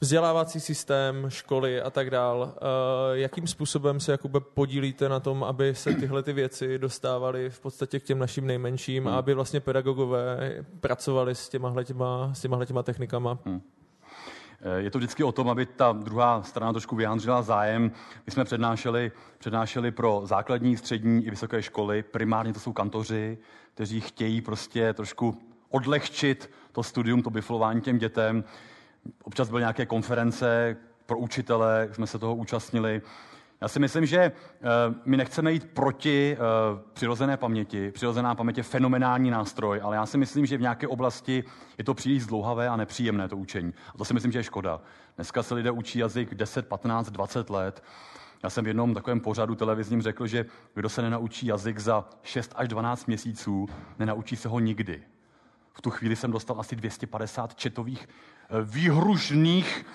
[0.00, 2.54] vzdělávací systém, školy a tak dál.
[2.56, 7.60] Eh, Jakým způsobem se Jakube podílíte na tom, aby se tyhle ty věci dostávaly v
[7.60, 12.64] podstatě k těm našim nejmenším a aby vlastně pedagogové pracovali s těma, těma, s těma,
[12.64, 13.38] těma technikama?
[13.46, 17.92] Eh, Je to vždycky o tom, aby ta druhá strana trošku vyjádřila zájem.
[18.26, 22.02] My jsme přednášeli, přednášeli pro základní, střední i vysoké školy.
[22.02, 23.38] Primárně to jsou kantoři,
[23.74, 25.38] kteří chtějí prostě trošku
[25.70, 28.44] odlehčit to studium, to biflování těm dětem.
[29.24, 33.02] Občas byly nějaké konference pro učitele, jsme se toho účastnili.
[33.60, 34.32] Já si myslím, že eh,
[35.04, 36.38] my nechceme jít proti eh,
[36.92, 37.90] přirozené paměti.
[37.90, 41.44] Přirozená paměť je fenomenální nástroj, ale já si myslím, že v nějaké oblasti
[41.78, 43.74] je to příliš zdlouhavé a nepříjemné to učení.
[43.94, 44.80] A to si myslím, že je škoda.
[45.16, 47.82] Dneska se lidé učí jazyk 10, 15, 20 let.
[48.42, 52.52] Já jsem v jednom takovém pořadu televizním řekl, že kdo se nenaučí jazyk za 6
[52.56, 55.02] až 12 měsíců, nenaučí se ho nikdy.
[55.72, 58.08] V tu chvíli jsem dostal asi 250 četových
[58.62, 59.86] výhružných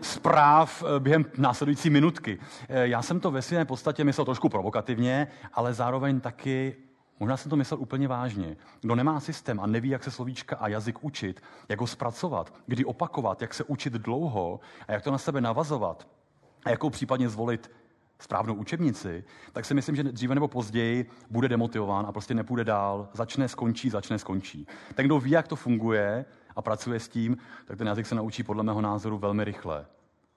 [0.00, 2.38] zpráv eh, během následující minutky.
[2.68, 6.76] Eh, Já jsem to ve své podstatě myslel trošku provokativně, ale zároveň taky
[7.20, 8.56] Možná jsem to myslel úplně vážně.
[8.80, 12.84] Kdo nemá systém a neví, jak se slovíčka a jazyk učit, jak ho zpracovat, kdy
[12.84, 16.08] opakovat, jak se učit dlouho a jak to na sebe navazovat
[16.64, 17.70] a jakou případně zvolit
[18.18, 23.08] správnou učebnici, tak si myslím, že dříve nebo později bude demotivován a prostě nepůjde dál.
[23.12, 24.66] Začne, skončí, začne, skončí.
[24.94, 26.24] Ten, kdo ví, jak to funguje
[26.56, 29.86] a pracuje s tím, tak ten jazyk se naučí podle mého názoru velmi rychle.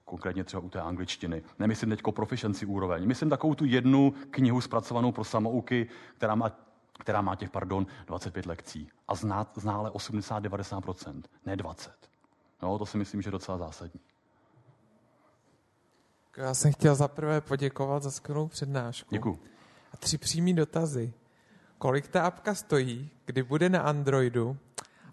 [0.04, 1.42] Konkrétně třeba u té angličtiny.
[1.58, 3.06] Nemyslím teď proficiency úroveň.
[3.06, 6.50] Myslím takovou tu jednu knihu zpracovanou pro samouky, která má,
[6.98, 8.88] která má těch, pardon, 25 lekcí.
[9.08, 11.92] A zná, zná ale 80-90%, ne 20.
[12.62, 14.00] No, to si myslím, že je docela zásadní.
[16.36, 19.08] Já jsem chtěl zaprvé poděkovat za skvělou přednášku.
[19.10, 19.38] Děkuji.
[19.92, 21.12] A tři přímý dotazy.
[21.78, 24.56] Kolik ta apka stojí, kdy bude na Androidu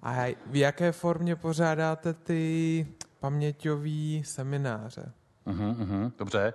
[0.04, 2.88] a v jaké formě pořádáte ty
[3.20, 5.12] paměťové semináře?
[5.48, 6.54] Uh-huh, uh-huh, dobře.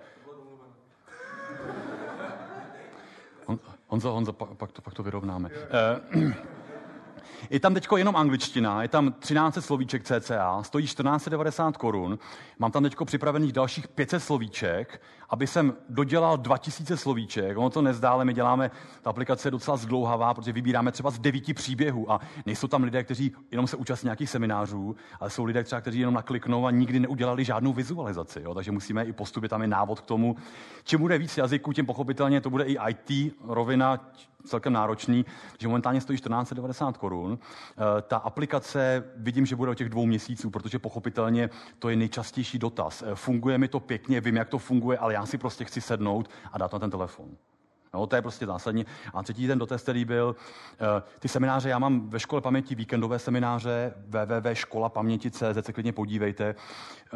[3.47, 5.51] Hon, Honzo, Honzo, pak, pak, to, pak to vyrovnáme.
[6.15, 6.33] Uh,
[7.51, 12.19] Je tam teďko jenom angličtina, je tam 13 slovíček CCA, stojí 1490 korun.
[12.59, 17.59] Mám tam teďko připravených dalších 500 slovíček, aby jsem dodělal 2000 slovíček.
[17.59, 18.71] Ono to nezdá, ale my děláme,
[19.03, 23.05] ta aplikace je docela zdlouhavá, protože vybíráme třeba z devíti příběhů a nejsou tam lidé,
[23.05, 27.01] kteří jenom se účastní nějakých seminářů, ale jsou lidé, třeba, kteří jenom nakliknou a nikdy
[27.01, 28.41] neudělali žádnou vizualizaci.
[28.45, 28.55] Jo?
[28.55, 30.37] Takže musíme i postupit, tam je návod k tomu.
[30.85, 34.01] Čím bude víc jazyků, tím pochopitelně to bude i IT rovina,
[34.45, 35.27] celkem náročný,
[35.59, 37.18] že momentálně stojí 1490 korun.
[37.27, 42.59] Eh, Ta aplikace vidím, že bude o těch dvou měsíců, protože pochopitelně to je nejčastější
[42.59, 43.03] dotaz.
[43.07, 46.31] Eh, Funguje mi to pěkně, vím, jak to funguje, ale já si prostě chci sednout
[46.53, 47.28] a dát na ten telefon.
[47.95, 48.86] No, to je prostě zásadní.
[49.15, 50.36] A třetí ten dotaz, který byl,
[50.73, 56.55] eh, ty semináře, já mám ve škole paměti víkendové semináře, www.školapaměti.cz, se klidně podívejte.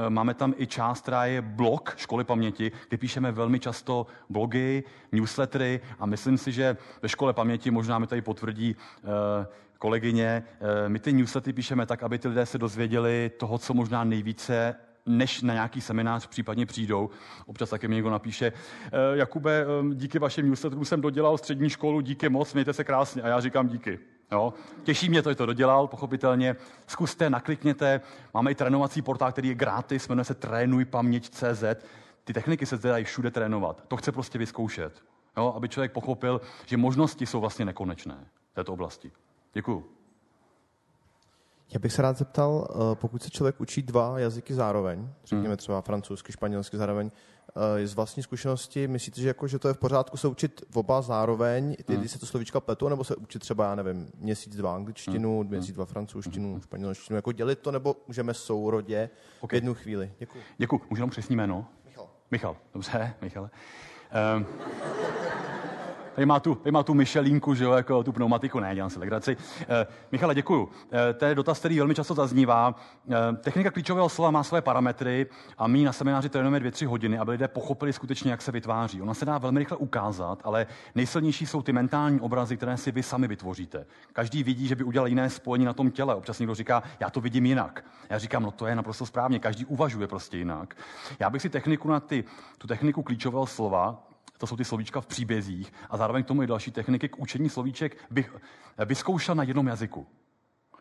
[0.08, 5.80] Máme tam i část, která je blog školy paměti, kde píšeme velmi často blogy, newslettery
[5.98, 8.76] a myslím si, že ve škole paměti, možná mi tady potvrdí
[9.82, 14.04] kolegyně, eh, my ty newslettery píšeme tak, aby ty lidé se dozvěděli toho, co možná
[14.04, 14.74] nejvíce
[15.06, 17.10] než na nějaký seminář případně přijdou.
[17.46, 22.00] Občas taky mi někdo napíše, "Eh, Jakube, eh, díky vašim newsletterům jsem dodělal střední školu,
[22.00, 23.22] díky moc, mějte se krásně.
[23.22, 23.98] A já říkám díky.
[24.32, 24.54] Jo?
[24.82, 26.56] Těší mě to, že to dodělal, pochopitelně.
[26.86, 28.00] Zkuste, naklikněte.
[28.34, 31.64] Máme i trénovací portál, který je gratis, jmenuje se trénujpaměť.cz.
[32.24, 33.84] Ty techniky se zde dají všude trénovat.
[33.88, 35.02] To chce prostě vyzkoušet.
[35.36, 35.52] Jo?
[35.56, 38.16] Aby člověk pochopil, že možnosti jsou vlastně nekonečné
[38.52, 39.12] v této oblasti.
[39.54, 39.84] Děkuju.
[41.72, 45.80] Já bych se rád zeptal, eh, pokud se člověk učí dva jazyky zároveň, řekněme třeba
[45.80, 47.10] francouzsky, španělsky zároveň,
[47.80, 50.76] eh, z vlastní zkušenosti, myslíte, že, jako, že to je v pořádku se učit v
[50.76, 54.56] oba zároveň, ty, když se to slovíčka pletou, nebo se učit třeba, já nevím, měsíc
[54.56, 59.10] dva angličtinu, měsíc dva francouzštinu, španělštinu, jako dělit to, nebo můžeme sourodě
[59.50, 60.12] v jednu chvíli?
[60.18, 60.42] Děkuji.
[60.58, 60.80] Děkuji.
[60.90, 61.66] Můžu jenom přesný jméno?
[61.84, 62.08] Michal.
[62.30, 63.50] Michal, dobře, Michale.
[64.36, 64.46] Um,
[66.14, 68.98] Tady má, tu, tady má tu myšelínku, že jo, jako tu pneumatiku, ne, dělám si
[68.98, 69.36] legraci.
[69.60, 70.68] Eh, Michale, děkuju.
[70.92, 72.74] Eh, to je dotaz, který velmi často zaznívá.
[73.10, 75.26] Eh, technika klíčového slova má své parametry
[75.58, 79.02] a my na semináři trénujeme dvě, tři hodiny, aby lidé pochopili skutečně, jak se vytváří.
[79.02, 83.02] Ona se dá velmi rychle ukázat, ale nejsilnější jsou ty mentální obrazy, které si vy
[83.02, 83.86] sami vytvoříte.
[84.12, 86.14] Každý vidí, že by udělal jiné spojení na tom těle.
[86.14, 87.84] Občas někdo říká, já to vidím jinak.
[88.10, 90.76] Já říkám, no to je naprosto správně, každý uvažuje prostě jinak.
[91.18, 92.24] Já bych si techniku na ty,
[92.58, 94.11] tu techniku klíčového slova
[94.42, 97.48] to jsou ty slovíčka v příbězích a zároveň k tomu i další techniky k učení
[97.48, 98.36] slovíček bych
[98.86, 100.06] vyzkoušel na jednom jazyku.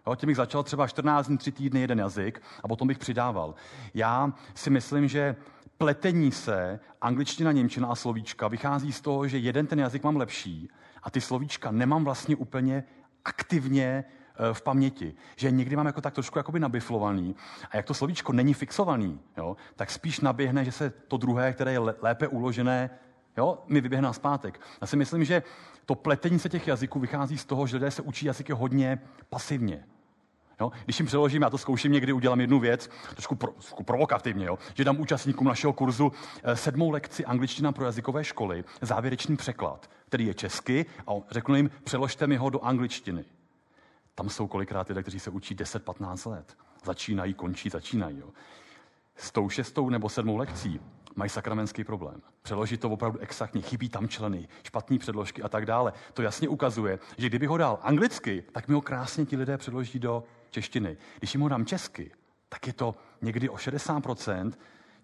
[0.08, 3.56] Jo, tím bych začal třeba 14 dní, 3 týdny jeden jazyk a potom bych přidával.
[3.94, 5.36] Já si myslím, že
[5.78, 10.70] pletení se angličtina, němčina a slovíčka vychází z toho, že jeden ten jazyk mám lepší
[11.04, 12.84] a ty slovíčka nemám vlastně úplně
[13.26, 15.14] aktivně eh, v paměti.
[15.36, 17.36] Že někdy mám jako tak trošku jakoby nabiflovaný
[17.72, 21.72] a jak to slovíčko není fixovaný, jo, tak spíš naběhne, že se to druhé, které
[21.72, 22.90] je lé- lépe uložené,
[23.38, 24.62] jo, mi vyběhne na zpátek.
[24.82, 25.44] Já si myslím, že
[25.86, 29.00] to pletení se těch jazyků vychází z toho, že lidé se učí jazyky hodně
[29.30, 29.86] pasivně.
[30.60, 30.72] Jo?
[30.84, 34.60] Když jim přeložím, já to zkouším někdy, udělám jednu věc, trošku, pro, trošku provokativně, jo?
[34.74, 36.12] že dám účastníkům našeho kurzu
[36.44, 41.72] eh, sedmou lekci angličtina pro jazykové školy, závěrečný překlad, který je česky a řeknu jim,
[41.84, 43.26] přeložte mi ho do angličtiny.
[44.16, 46.58] Tam jsou kolikrát lidé, kteří se učí 10-15 let.
[46.86, 48.20] Začínají, končí, začínají.
[48.20, 48.30] Jo?
[49.16, 50.80] S tou šestou nebo sedmou lekcí
[51.16, 52.22] mají sakramenský problém.
[52.42, 55.94] Přeložit to opravdu exaktně, chybí tam členy, špatné předložky a tak dále.
[56.14, 60.00] To jasně ukazuje, že kdyby ho dal anglicky, tak mi ho krásně ti lidé přeloží
[60.00, 60.98] do češtiny.
[61.20, 62.12] Když jim ho dám česky,
[62.50, 64.52] tak je to někdy o 60%,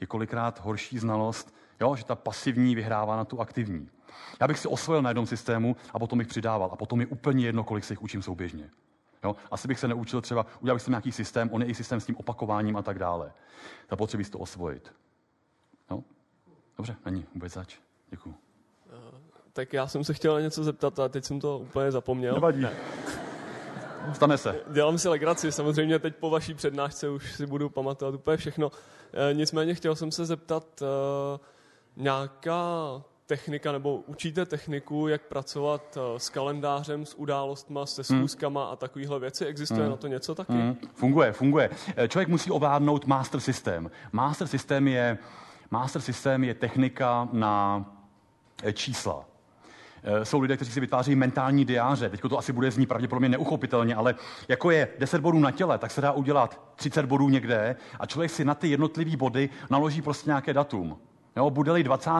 [0.01, 3.89] je kolikrát horší znalost, jo, že ta pasivní vyhrává na tu aktivní.
[4.41, 6.69] Já bych si osvojil na jednom systému a potom bych přidával.
[6.73, 8.69] A potom je úplně jedno, kolik se jich učím souběžně.
[9.23, 9.35] Jo?
[9.51, 12.05] Asi bych se neučil třeba, udělal bych si nějaký systém, on je i systém s
[12.05, 13.33] tím opakováním a tak dále.
[13.89, 14.93] Zapotřebí si to osvojit.
[16.77, 17.75] Dobře, není vůbec zač.
[18.09, 18.35] Děkuju.
[19.53, 22.33] Tak já jsem se chtěl na něco zeptat a teď jsem to úplně zapomněl.
[22.33, 22.67] Nevadí.
[24.13, 24.61] Stane se.
[24.71, 28.71] Dělám si legraci, samozřejmě teď po vaší přednášce už si budu pamatovat úplně všechno.
[29.31, 30.85] E, nicméně chtěl jsem se zeptat, e,
[31.95, 32.67] nějaká
[33.25, 39.19] technika, nebo učíte techniku, jak pracovat e, s kalendářem, s událostma, se schůzkama a takovéhle
[39.19, 39.45] věci?
[39.45, 39.89] Existuje Hmm.
[39.91, 40.53] na to něco taky?
[40.53, 41.69] Mm, funguje, funguje.
[41.95, 43.91] Eh, Člověk musí ovládnout master systém.
[44.11, 45.17] Master systém je,
[45.71, 47.85] master systém je technika na
[48.63, 49.25] eh, čísla.
[50.03, 52.09] Eh, Jsou lidé, kteří si vytváří mentální diáře.
[52.09, 54.15] Teď to asi bude znít pravděpodobně neuchopitelně, ale
[54.47, 58.31] jako je 10 bodů na těle, tak se dá udělat 30 bodů někde a člověk
[58.31, 60.97] si na ty jednotlivé body naloží prostě nějaké datum.
[61.37, 62.11] Jo, bude-li 20.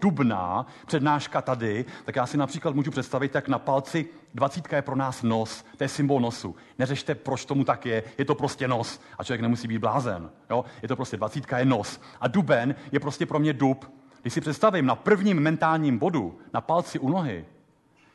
[0.00, 4.96] dubna přednáška tady, tak já si například můžu představit, jak na palci 20 je pro
[4.96, 6.56] nás nos, to je symbol nosu.
[6.78, 10.30] Neřešte, proč tomu tak je, je to prostě nos a člověk nemusí být blázen.
[10.50, 10.64] Jo?
[10.82, 12.00] Je to prostě 20 je nos.
[12.20, 13.92] A duben je prostě pro mě dub.
[14.22, 17.44] Když si představím na prvním mentálním bodu, na palci u nohy,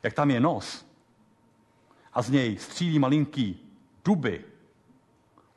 [0.04, 0.86] jak tam je nos,
[2.14, 3.74] a z něj střílí malinký
[4.06, 4.46] duby,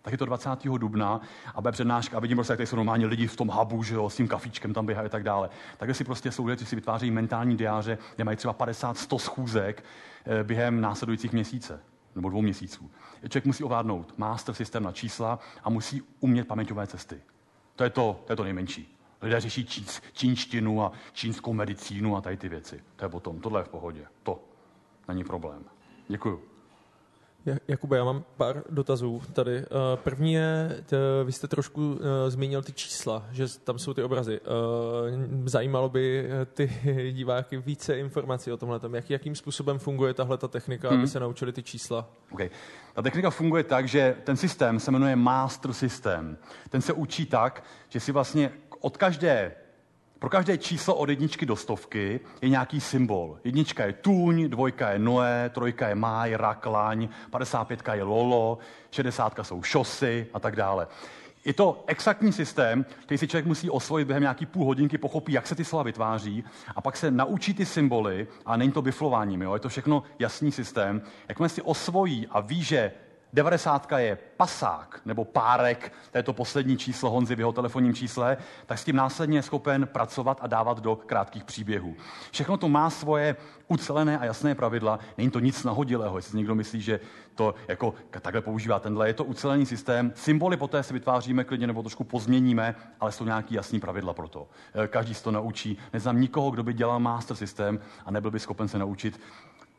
[0.02, 0.50] tak je to 20.
[0.78, 1.20] dubna
[1.54, 3.94] a bude přednáška a vidím prostě, jak tady jsou normálně lidi v tom hubu, že
[3.94, 5.50] jo, s tím kafičkem tam běhají a tak dále.
[5.76, 9.84] Takže si prostě jsou lidé, kteří si vytvářejí mentální diáře, kde mají třeba 50-100 schůzek
[10.24, 11.80] eh, během následujících měsíce
[12.14, 12.90] nebo dvou měsíců.
[13.28, 17.20] Člověk musí ovládnout master systém na čísla a musí umět paměťové cesty.
[17.76, 18.96] To je to, to, je to nejmenší.
[19.22, 22.82] Lidé řeší číns, čínštinu a čínskou medicínu a tady ty věci.
[22.96, 23.40] To je potom.
[23.40, 24.06] Tohle je v pohodě.
[24.22, 24.44] To
[25.08, 25.64] není problém.
[26.08, 26.49] Děkuju.
[27.46, 29.56] Ja- Jakube, já mám pár dotazů tady.
[29.58, 29.64] Eh,
[29.96, 30.82] První je,
[31.24, 34.40] vy jste trošku eh, zmínil ty čísla, že tam jsou ty obrazy.
[34.44, 36.70] Eh, Zajímalo by ty
[37.12, 40.98] diváky více informací o tomhle, jak, jakým způsobem funguje tahle ta technika, Hmm.
[40.98, 42.08] aby se naučili ty čísla.
[42.32, 42.50] Okay.
[42.94, 46.38] Ta technika funguje tak, že ten systém se jmenuje master systém.
[46.68, 49.52] Ten se učí tak, že si vlastně od každé,
[50.20, 53.38] pro každé číslo od jedničky do stovky je nějaký symbol.
[53.44, 58.58] Jednička je tůň, dvojka je Noé, trojka je máj, rak, laň, 55 je lolo,
[58.90, 60.86] 60 jsou šosy a tak dále.
[61.44, 65.46] Je to exaktní systém, který si člověk musí osvojit během nějaký půl hodinky, pochopí, jak
[65.46, 66.44] se ty slova vytváří
[66.76, 69.54] a pak se naučí ty symboly a není to biflováním, jo?
[69.54, 71.02] je to všechno jasný systém.
[71.28, 72.92] Jakmile si osvojí a ví, že
[73.32, 78.36] 90 je pasák nebo párek, to je to poslední číslo Honzy v jeho telefonním čísle,
[78.66, 81.94] tak s tím následně je schopen pracovat a dávat do krátkých příběhů.
[82.30, 83.36] Všechno to má svoje
[83.68, 87.00] ucelené a jasné pravidla, není to nic nahodilého, jestli někdo myslí, že
[87.34, 91.82] to jako takhle používá tenhle, je to ucelený systém, symboly poté si vytváříme klidně nebo
[91.82, 94.48] trošku pozměníme, ale jsou nějaký jasný pravidla pro to.
[94.74, 95.78] Eh, Každý se to naučí.
[95.92, 99.20] Neznám nikoho, kdo by dělal master systém a nebyl by schopen se naučit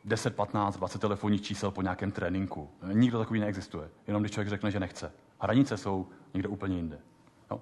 [0.04, 2.70] 10, 15, 20 telefonních čísel po nějakém tréninku.
[2.92, 3.88] Nikdo takový neexistuje.
[4.06, 5.12] Jenom když člověk řekne, že nechce.
[5.38, 6.98] Hranice jsou někde úplně jinde.
[7.50, 7.60] Jo?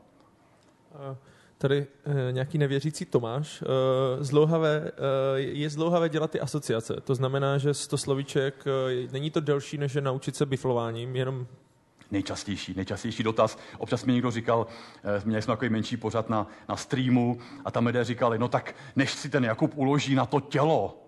[1.12, 1.16] Eh,
[1.58, 3.62] Tady eh, nějaký nevěřící Tomáš.
[3.62, 4.90] eh, Zlouhavé,
[5.36, 7.00] je zlouhavé dělat ty asociace.
[7.04, 8.64] To znamená, že 100 slovíček,
[9.12, 11.46] není to delší, než je naučit se biflováním, jenom
[12.12, 13.58] Nejčastější, nejčastější dotaz.
[13.78, 14.66] Občas mi někdo říkal,
[15.24, 19.12] měli jsme takový menší pořad na, na streamu a tam lidé říkali, no tak než
[19.14, 20.98] si ten Jakub uloží na to tělo,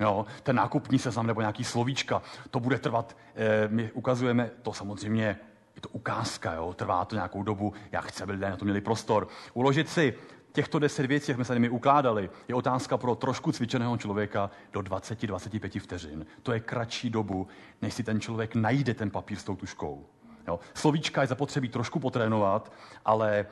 [0.00, 5.38] jo, ten nákupní seznam nebo nějaký slovíčka, to bude trvat, eh, my ukazujeme, to samozřejmě
[5.76, 8.80] je to ukázka, jo, trvá to nějakou dobu, já chci, aby lidé na to měli
[8.80, 9.28] prostor.
[9.54, 10.14] Uložit si
[10.52, 14.80] těchto deset věcí, jak jsme se nimi ukládali, je otázka pro trošku cvičeného člověka do
[14.80, 16.26] 20-25 vteřin.
[16.42, 17.48] To je kratší dobu,
[17.82, 20.06] než si ten člověk najde ten papír s tou tuškou.
[20.48, 20.60] Jo.
[20.74, 22.72] Slovíčka je zapotřebí trošku potrénovat,
[23.04, 23.46] ale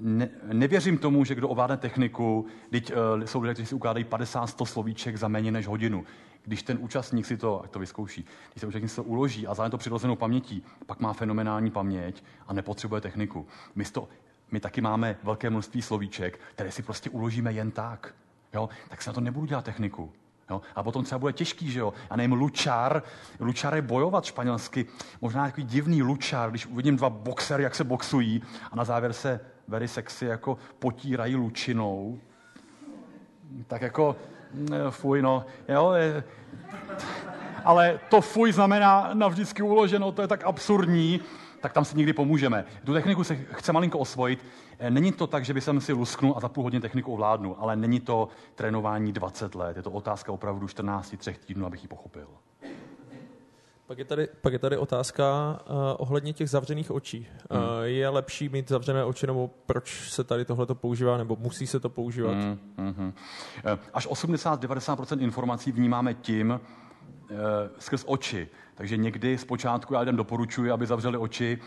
[0.00, 4.64] ne, nevěřím tomu, že kdo ovládne techniku, teď uh, jsou lidé, kteří si ukládají 50-100
[4.64, 6.04] slovíček za méně než hodinu.
[6.44, 9.70] Když ten účastník si to, to vyzkouší, když ten účastník si to uloží a zároveň
[9.70, 13.46] to přirozenou pamětí, pak má fenomenální paměť a nepotřebuje techniku.
[13.74, 14.08] My, to,
[14.50, 18.14] my taky máme velké množství slovíček, které si prostě uložíme jen tak.
[18.54, 18.68] Jo?
[18.88, 20.12] Tak se na to nebudu dělat techniku.
[20.50, 20.60] Jo?
[20.74, 21.92] A potom třeba bude těžký, že jo?
[22.10, 23.02] Já nevím, lučár,
[23.40, 24.86] lučár je bojovat španělsky,
[25.20, 28.42] možná takový divný lučár, když uvidím dva boxery, jak se boxují
[28.72, 32.18] a na závěr se very sexy jako potírají lučinou,
[33.66, 34.16] tak jako
[34.72, 36.24] eh, fuj, no, jo, je,
[37.64, 41.20] ale to fuj znamená navždycky uloženo, to je tak absurdní,
[41.60, 42.64] tak tam si nikdy pomůžeme.
[42.84, 44.44] Tu techniku se chce malinko osvojit.
[44.78, 47.62] Eh, Není to tak, že by jsem si lusknul a za půl hodiny techniku ovládnu,
[47.62, 49.76] ale není to trénování 20 let.
[49.76, 52.28] Je to otázka opravdu 14, 3 týdnů, abych ji pochopil.
[53.86, 57.28] Pak je tady, pak je tady otázka uh, ohledně těch zavřených očí.
[57.50, 57.66] Uh, Hmm.
[57.82, 61.88] je lepší mít zavřené oči, nebo proč se tady tohle používá, nebo musí se to
[61.88, 62.34] používat?
[62.34, 63.12] Mm, mm,
[63.94, 66.60] Až 80-90% informací vnímáme tím
[67.30, 67.34] eh,
[67.78, 68.48] skrz oči.
[68.74, 71.58] Takže někdy zpočátku já lidem doporučuji, aby zavřeli oči,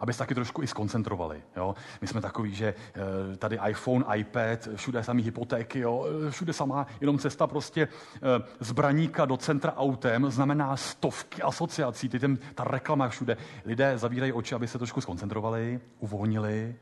[0.00, 1.42] aby se taky trošku i skoncentrovali.
[1.56, 1.74] Jo?
[2.00, 6.06] My jsme takový, že eh, tady iPhone, iPad, všude samý hypotéky, jo?
[6.26, 8.20] eh, všude samá jenom cesta prostě eh,
[8.60, 13.36] z braníka do centra autem znamená stovky asociací, ty ten, ta reklama všude.
[13.64, 16.74] Lidé zavírají oči, aby se trošku skoncentrovali, uvolnili,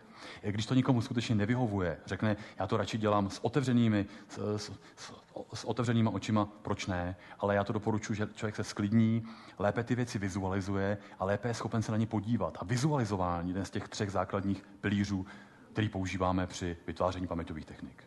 [0.53, 5.13] když to nikomu skutečně nevyhovuje, řekne, já to radši dělám s otevřenými, s, s, s,
[5.55, 7.17] s otevřenýma očima, proč ne?
[7.39, 9.23] Ale já to doporučuji, že člověk se sklidní,
[9.59, 12.59] lépe ty věci vizualizuje a lépe je schopen se na ně podívat.
[12.61, 15.27] A vizualizování je jeden z těch třech základních pilířů,
[15.73, 18.05] který používáme při vytváření paměťových technik.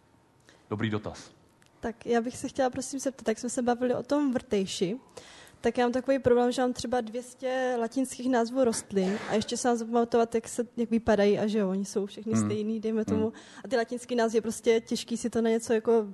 [0.69, 1.31] Dobrý dotaz.
[1.79, 4.97] Tak já bych se chtěla prosím zeptat, tak jsme se bavili o tom vrtejši,
[5.61, 9.67] tak já mám takový problém, že mám třeba 200 latinských názvů rostlin a ještě se
[9.67, 12.41] mám zapamatovat, jak, se, jak vypadají a že jo, oni jsou všechny Hmm.
[12.41, 12.51] hmm.
[12.51, 13.17] stejný, dejme Hmm.
[13.17, 13.33] tomu.
[13.65, 16.07] A ty latinský názvy je prostě těžký si to na něco jako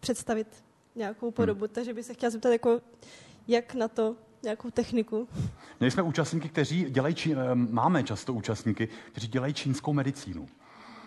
[0.00, 0.46] představit
[0.94, 1.74] nějakou podobu, hmm.
[1.74, 2.80] takže bych se chtěla zeptat, jako,
[3.48, 5.28] jak na to nějakou techniku.
[5.80, 10.46] Měli jsme účastníky, kteří dělají, čí, eh, máme často účastníky, kteří dělají čínskou medicínu.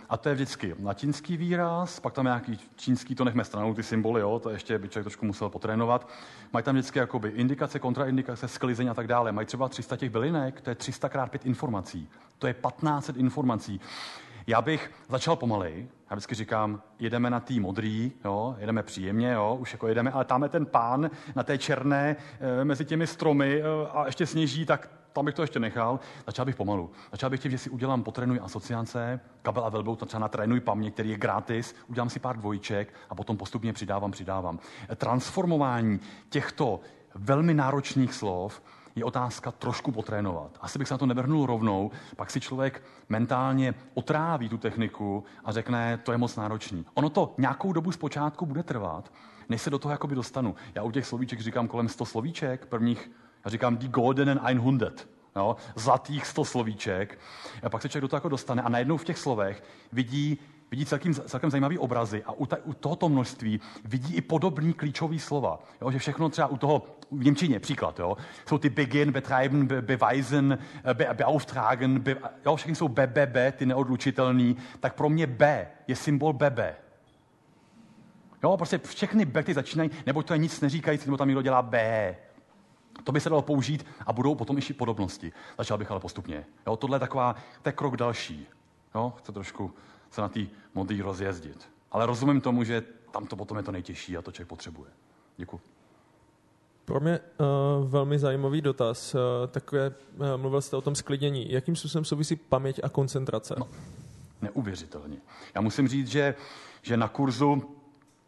[0.09, 4.21] A to je vždycky latinský výraz, pak tam nějaký čínský, to nechme stranou, ty symboly,
[4.21, 6.09] jo, to ještě by člověk trošku musel potrénovat.
[6.53, 9.31] Mají tam vždycky jakoby indikace, kontraindikace, sklizeň a tak dále.
[9.31, 12.09] Mají třeba 300 těch bylinek, to je 300 krát 5 informací.
[12.37, 13.81] To je 1500 informací.
[14.47, 15.87] Já bych začal pomalej.
[16.09, 20.25] Já vždycky říkám, jedeme na tý modrý, jo, jedeme příjemně, jo, už jako jedeme, ale
[20.25, 22.15] tam je ten pán na té černé
[22.61, 25.99] e, mezi těmi stromy e, a ještě sněží, tak tam bych to ještě nechal.
[26.25, 26.91] Začal bych pomalu.
[27.11, 31.09] Začal bych tím, že si udělám potrénuj asociace, kabel a velbou, třeba natrénuj paměť, který
[31.09, 34.59] je gratis, udělám si pár dvojček a potom postupně přidávám, přidávám.
[34.95, 35.99] Transformování
[36.29, 36.79] těchto
[37.15, 38.61] velmi náročných slov
[38.95, 40.57] je otázka trošku potrénovat.
[40.61, 45.51] Asi bych se na to nevrhnul rovnou, pak si člověk mentálně otráví tu techniku a
[45.51, 46.85] řekne, to je moc náročný.
[46.93, 49.11] Ono to nějakou dobu zpočátku bude trvat,
[49.49, 50.55] než se do toho jakoby dostanu.
[50.75, 53.11] Já u těch slovíček říkám kolem 100 slovíček, prvních,
[53.49, 54.39] říkám die goldenen
[54.77, 54.85] 100,
[55.35, 57.19] jo, zlatých 100 slovíček.
[57.63, 60.39] A pak se člověk do toho jako dostane a najednou v těch slovech vidí
[60.71, 65.19] vidí celkem, celkem zajímavý obrazy a u, ta, u tohoto množství vidí i podobný klíčový
[65.19, 65.59] slova.
[65.81, 68.17] Jo, že všechno třeba u toho, v Němčině příklad, jo,
[68.47, 70.57] jsou ty begin, betreiben, be, beweisen,
[70.93, 72.15] be, beauftragen, be,
[72.45, 76.59] jo, všechny jsou B, B, B, ty neodlučitelný, tak pro mě B je symbol BB.
[78.43, 81.61] Jo, prostě všechny B, ty začínají, nebo to je nic neříkající, nebo tam někdo dělá
[81.61, 82.15] B.
[83.03, 85.31] To by se dalo použít a budou potom ještě podobnosti.
[85.57, 86.45] Začal bych ale postupně.
[86.67, 88.47] Jo, tohle je taková, to je krok další.
[88.95, 89.73] Jo, chce trošku
[90.11, 90.39] se na té
[90.73, 91.69] modlí rozjezdit.
[91.91, 94.89] Ale rozumím tomu, že tam to potom je to nejtěžší a to člověk potřebuje.
[95.37, 95.61] Děkuji.
[96.85, 99.15] Pro mě uh, velmi zajímavý dotaz.
[99.15, 101.51] Uh, takové, uh, mluvil jste o tom sklidnění.
[101.51, 103.55] Jakým způsobem souvisí paměť a koncentrace?
[103.57, 103.67] No,
[104.41, 105.17] neuvěřitelně.
[105.55, 106.35] Já musím říct, že,
[106.81, 107.78] že na kurzu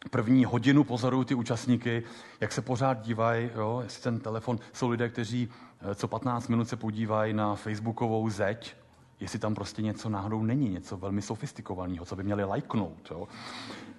[0.10, 2.03] první hodinu pozoruju ty účastníky,
[2.40, 5.49] jak se pořád dívají, jo, jestli ten telefon, jsou lidé, kteří
[5.95, 8.76] co 15 minut se podívají na facebookovou zeď,
[9.19, 13.11] jestli tam prostě něco náhodou není, něco velmi sofistikovaného, co by měli lajknout.
[13.11, 13.28] Jo?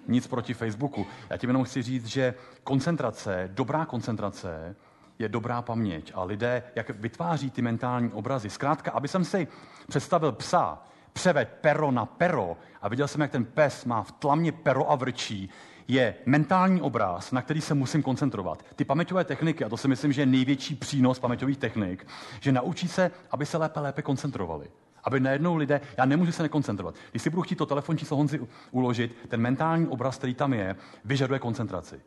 [0.07, 1.05] Nic proti Facebooku.
[1.29, 4.75] Já tím jenom chci říct, že koncentrace, dobrá koncentrace
[5.19, 6.11] je dobrá paměť.
[6.15, 8.49] A lidé, jak vytváří ty mentální obrazy.
[8.49, 9.47] Zkrátka, aby jsem si
[9.87, 14.51] představil psa, převed pero na pero a viděl jsem, jak ten pes má v tlamě
[14.51, 15.49] pero a vrčí,
[15.87, 18.65] je mentální obraz, na který se musím koncentrovat.
[18.75, 22.07] Ty paměťové techniky, a to si myslím, že je největší přínos paměťových technik,
[22.39, 24.67] že naučí se, aby se lépe, lépe koncentrovali.
[25.03, 26.95] Aby najednou lidé, já nemůžu se nekoncentrovat.
[27.11, 28.39] Když si budu chtít to telefon číslo Honzi
[28.71, 32.01] uložit, ten mentální obraz, který tam je, vyžaduje koncentraci.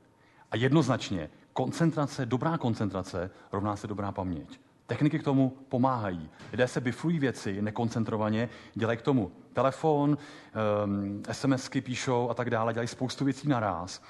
[0.50, 4.60] A jednoznačně, koncentrace, dobrá koncentrace rovná se dobrá paměť.
[4.86, 6.30] Techniky k tomu pomáhají.
[6.52, 10.18] Lidé se biflují věci nekoncentrovaně, dělají k tomu telefon,
[10.84, 14.02] ehm, SMSky píšou a tak dále, dělají spoustu věcí naraz.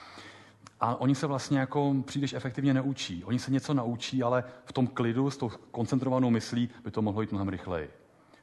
[0.81, 3.25] A oni se vlastně jako příliš efektivně neučí.
[3.25, 7.21] Oni se něco naučí, ale v tom klidu, s tou koncentrovanou myslí, by to mohlo
[7.21, 7.91] jít mnohem rychleji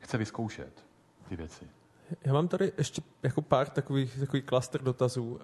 [0.03, 0.85] chce vyzkoušet
[1.29, 1.65] ty věci.
[2.25, 5.23] Já mám tady ještě jako pár takových, takový klaster dotazů.
[5.23, 5.39] Uh,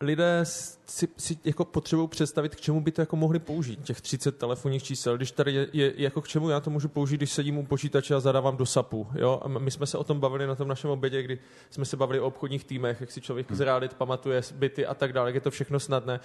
[0.00, 4.38] lidé si, si jako potřebují představit, k čemu by to jako mohli použít, těch 30
[4.38, 5.16] telefonních čísel.
[5.16, 8.14] Když tady je, je, jako k čemu já to můžu použít, když sedím u počítače
[8.14, 9.06] a zadávám do SAPu.
[9.14, 9.40] Jo?
[9.42, 11.38] A my jsme se o tom bavili na tom našem obědě, kdy
[11.70, 13.56] jsme se bavili o obchodních týmech, jak si člověk hmm.
[13.56, 16.20] zrádit, pamatuje byty a tak dále, jak je to všechno snadné.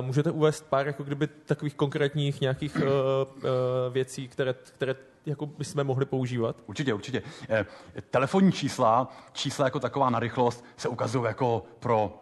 [0.00, 3.42] Uh, můžete uvést pár jako kdyby takových konkrétních nějakých uh, uh,
[3.92, 6.62] věcí, které, které jako bychom mohli používat?
[6.66, 7.22] Určitě, určitě.
[7.48, 7.66] Eh,
[8.10, 12.18] telefonní čísla, čísla jako taková na rychlost se ukazují jako pro,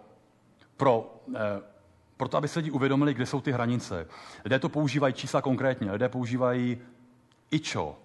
[0.77, 1.62] pro eh,
[2.16, 4.07] proto, aby se lidi uvědomili, kde jsou ty hranice.
[4.44, 6.78] Lidé to používají čísla konkrétně, lidé používají
[7.51, 7.98] ičo,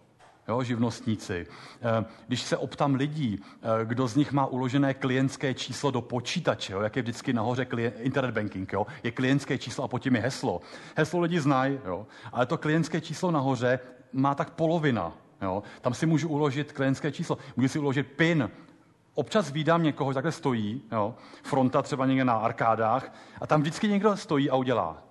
[0.48, 1.48] jo, živnostníci.
[1.82, 6.74] Eh, když se optám lidí, eh, kdo z nich má uložené klientské číslo do počítače,
[6.74, 10.16] jo, jak je vždycky nahoře klient, internet banking, jo, je klientské číslo a pod tím
[10.16, 10.62] je heslo.
[10.96, 13.80] Heslo lidi znají, jo, ale to klientské číslo nahoře
[14.14, 15.14] má tak polovina.
[15.42, 15.64] Jo.
[15.82, 18.50] Tam si můžu uložit klientské číslo, můžu si uložit PIN,
[19.14, 24.18] Občas vídám někoho, takhle stojí, jo, fronta třeba někde na arkádách, a tam vždycky někdo
[24.18, 25.04] stojí a udělá.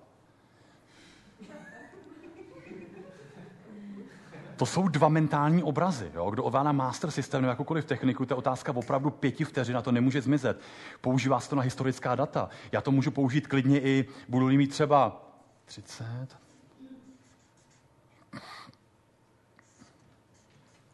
[4.61, 6.11] To jsou dva mentální obrazy.
[6.13, 6.31] Jo?
[6.31, 9.91] Kdo ovládá master systém nebo jakoukoliv techniku, to je otázka opravdu pěti vteřin a to
[9.91, 10.61] nemůže zmizet.
[11.01, 12.49] Používá se to na historická data.
[12.71, 15.25] Já to můžu použít klidně i, budu mít třeba
[15.65, 16.05] 30,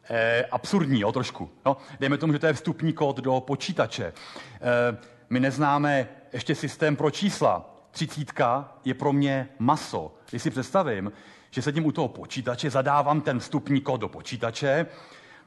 [0.10, 1.50] eh, absurdní, jo, trošku.
[1.66, 4.14] No, dejme tomu, že to je vstupní kód do počítače.
[4.62, 4.98] Eh,
[5.30, 7.74] my neznáme ještě systém pro čísla.
[7.92, 10.14] Třicítka je pro mě maso.
[10.30, 11.12] Když si představím,
[11.52, 14.86] že sedím u toho počítače, zadávám ten vstupní kód do počítače,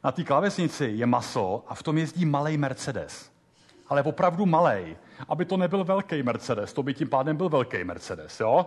[0.05, 3.31] na té klávesnici je maso a v tom jezdí malý Mercedes.
[3.89, 4.97] Ale opravdu malý,
[5.29, 8.67] aby to nebyl velký Mercedes, to by tím pádem byl velký Mercedes, jo?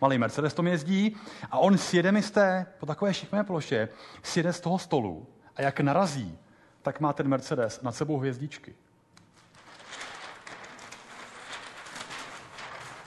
[0.00, 1.16] Malý Mercedes tom jezdí
[1.50, 3.88] a on sjede mi z té, po takové šikmé ploše,
[4.22, 5.26] sjede z toho stolu
[5.56, 6.38] a jak narazí
[6.82, 8.74] tak má ten Mercedes nad sebou hvězdičky.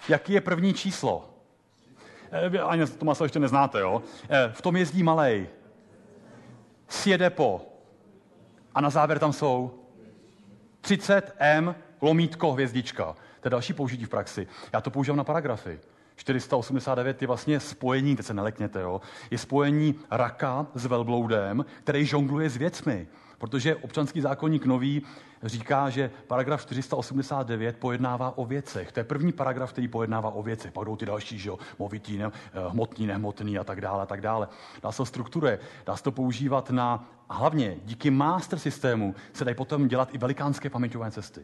[0.10, 1.30] Jaký je první číslo?
[2.32, 4.02] Eh, Ani Tomasa ještě neznáte, jo?
[4.30, 5.48] Eh, V tom jezdí malej.
[6.90, 7.62] Sjede po.
[8.76, 9.84] A na závěr tam jsou
[10.82, 13.16] 30 M, lomítko, hvězdička.
[13.40, 14.48] To je další použití v praxi.
[14.74, 15.80] Já to používám na paragrafy.
[16.18, 22.50] 489 je vlastně spojení, teď se nelekněte, jo, je spojení raka s velbloudem, který žongluje
[22.50, 23.08] s věcmi.
[23.38, 25.02] Protože občanský zákonník nový
[25.44, 28.92] říká, že paragraf 489 pojednává o věcech.
[28.92, 30.72] To je první paragraf, který pojednává o věcech.
[30.72, 34.06] Pak jdou ty další, že jo, movitý, ne, eh, hmotný, nehmotný a tak dále, a
[34.06, 34.48] tak dále.
[34.84, 39.46] Dá se to strukturuje, dá se to používat na, a hlavně díky master systému se
[39.46, 41.42] dají potom dělat i velikánské paměťové cesty.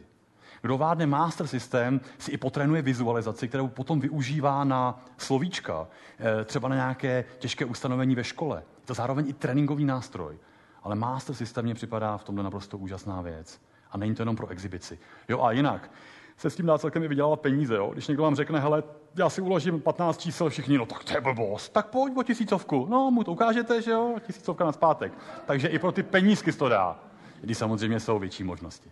[0.64, 5.86] Kdo vládne master systém, si i potrénuje vizualizaci, kterou potom využívá na slovíčka,
[6.18, 8.56] eh, třeba na nějaké těžké ustanovení ve škole.
[8.80, 10.38] Je to zároveň i tréninkový nástroj.
[10.82, 13.60] Ale master systém mě připadá v tomhle naprosto úžasná věc.
[13.90, 14.98] A není to jenom pro exibici.
[15.28, 15.90] Jo a jinak,
[16.36, 17.74] se s tím dá celkem i vydělávat peníze.
[17.74, 17.90] Jo?
[17.92, 18.82] Když někdo vám řekne, hele,
[19.16, 21.72] já si uložím 15 čísel všichni, no tak to je blbost.
[21.72, 22.86] Tak pojď o tisícovku.
[22.90, 25.12] No, mu to ukážete, že jo, tisícovka na zpátek.
[25.46, 26.98] Takže i pro ty penízky to dá.
[27.40, 28.90] Když samozřejmě jsou větší možnosti.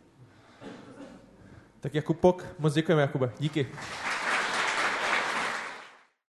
[1.82, 3.30] Tak Jakub Pok, moc děkujeme, Jakube.
[3.38, 3.66] Díky.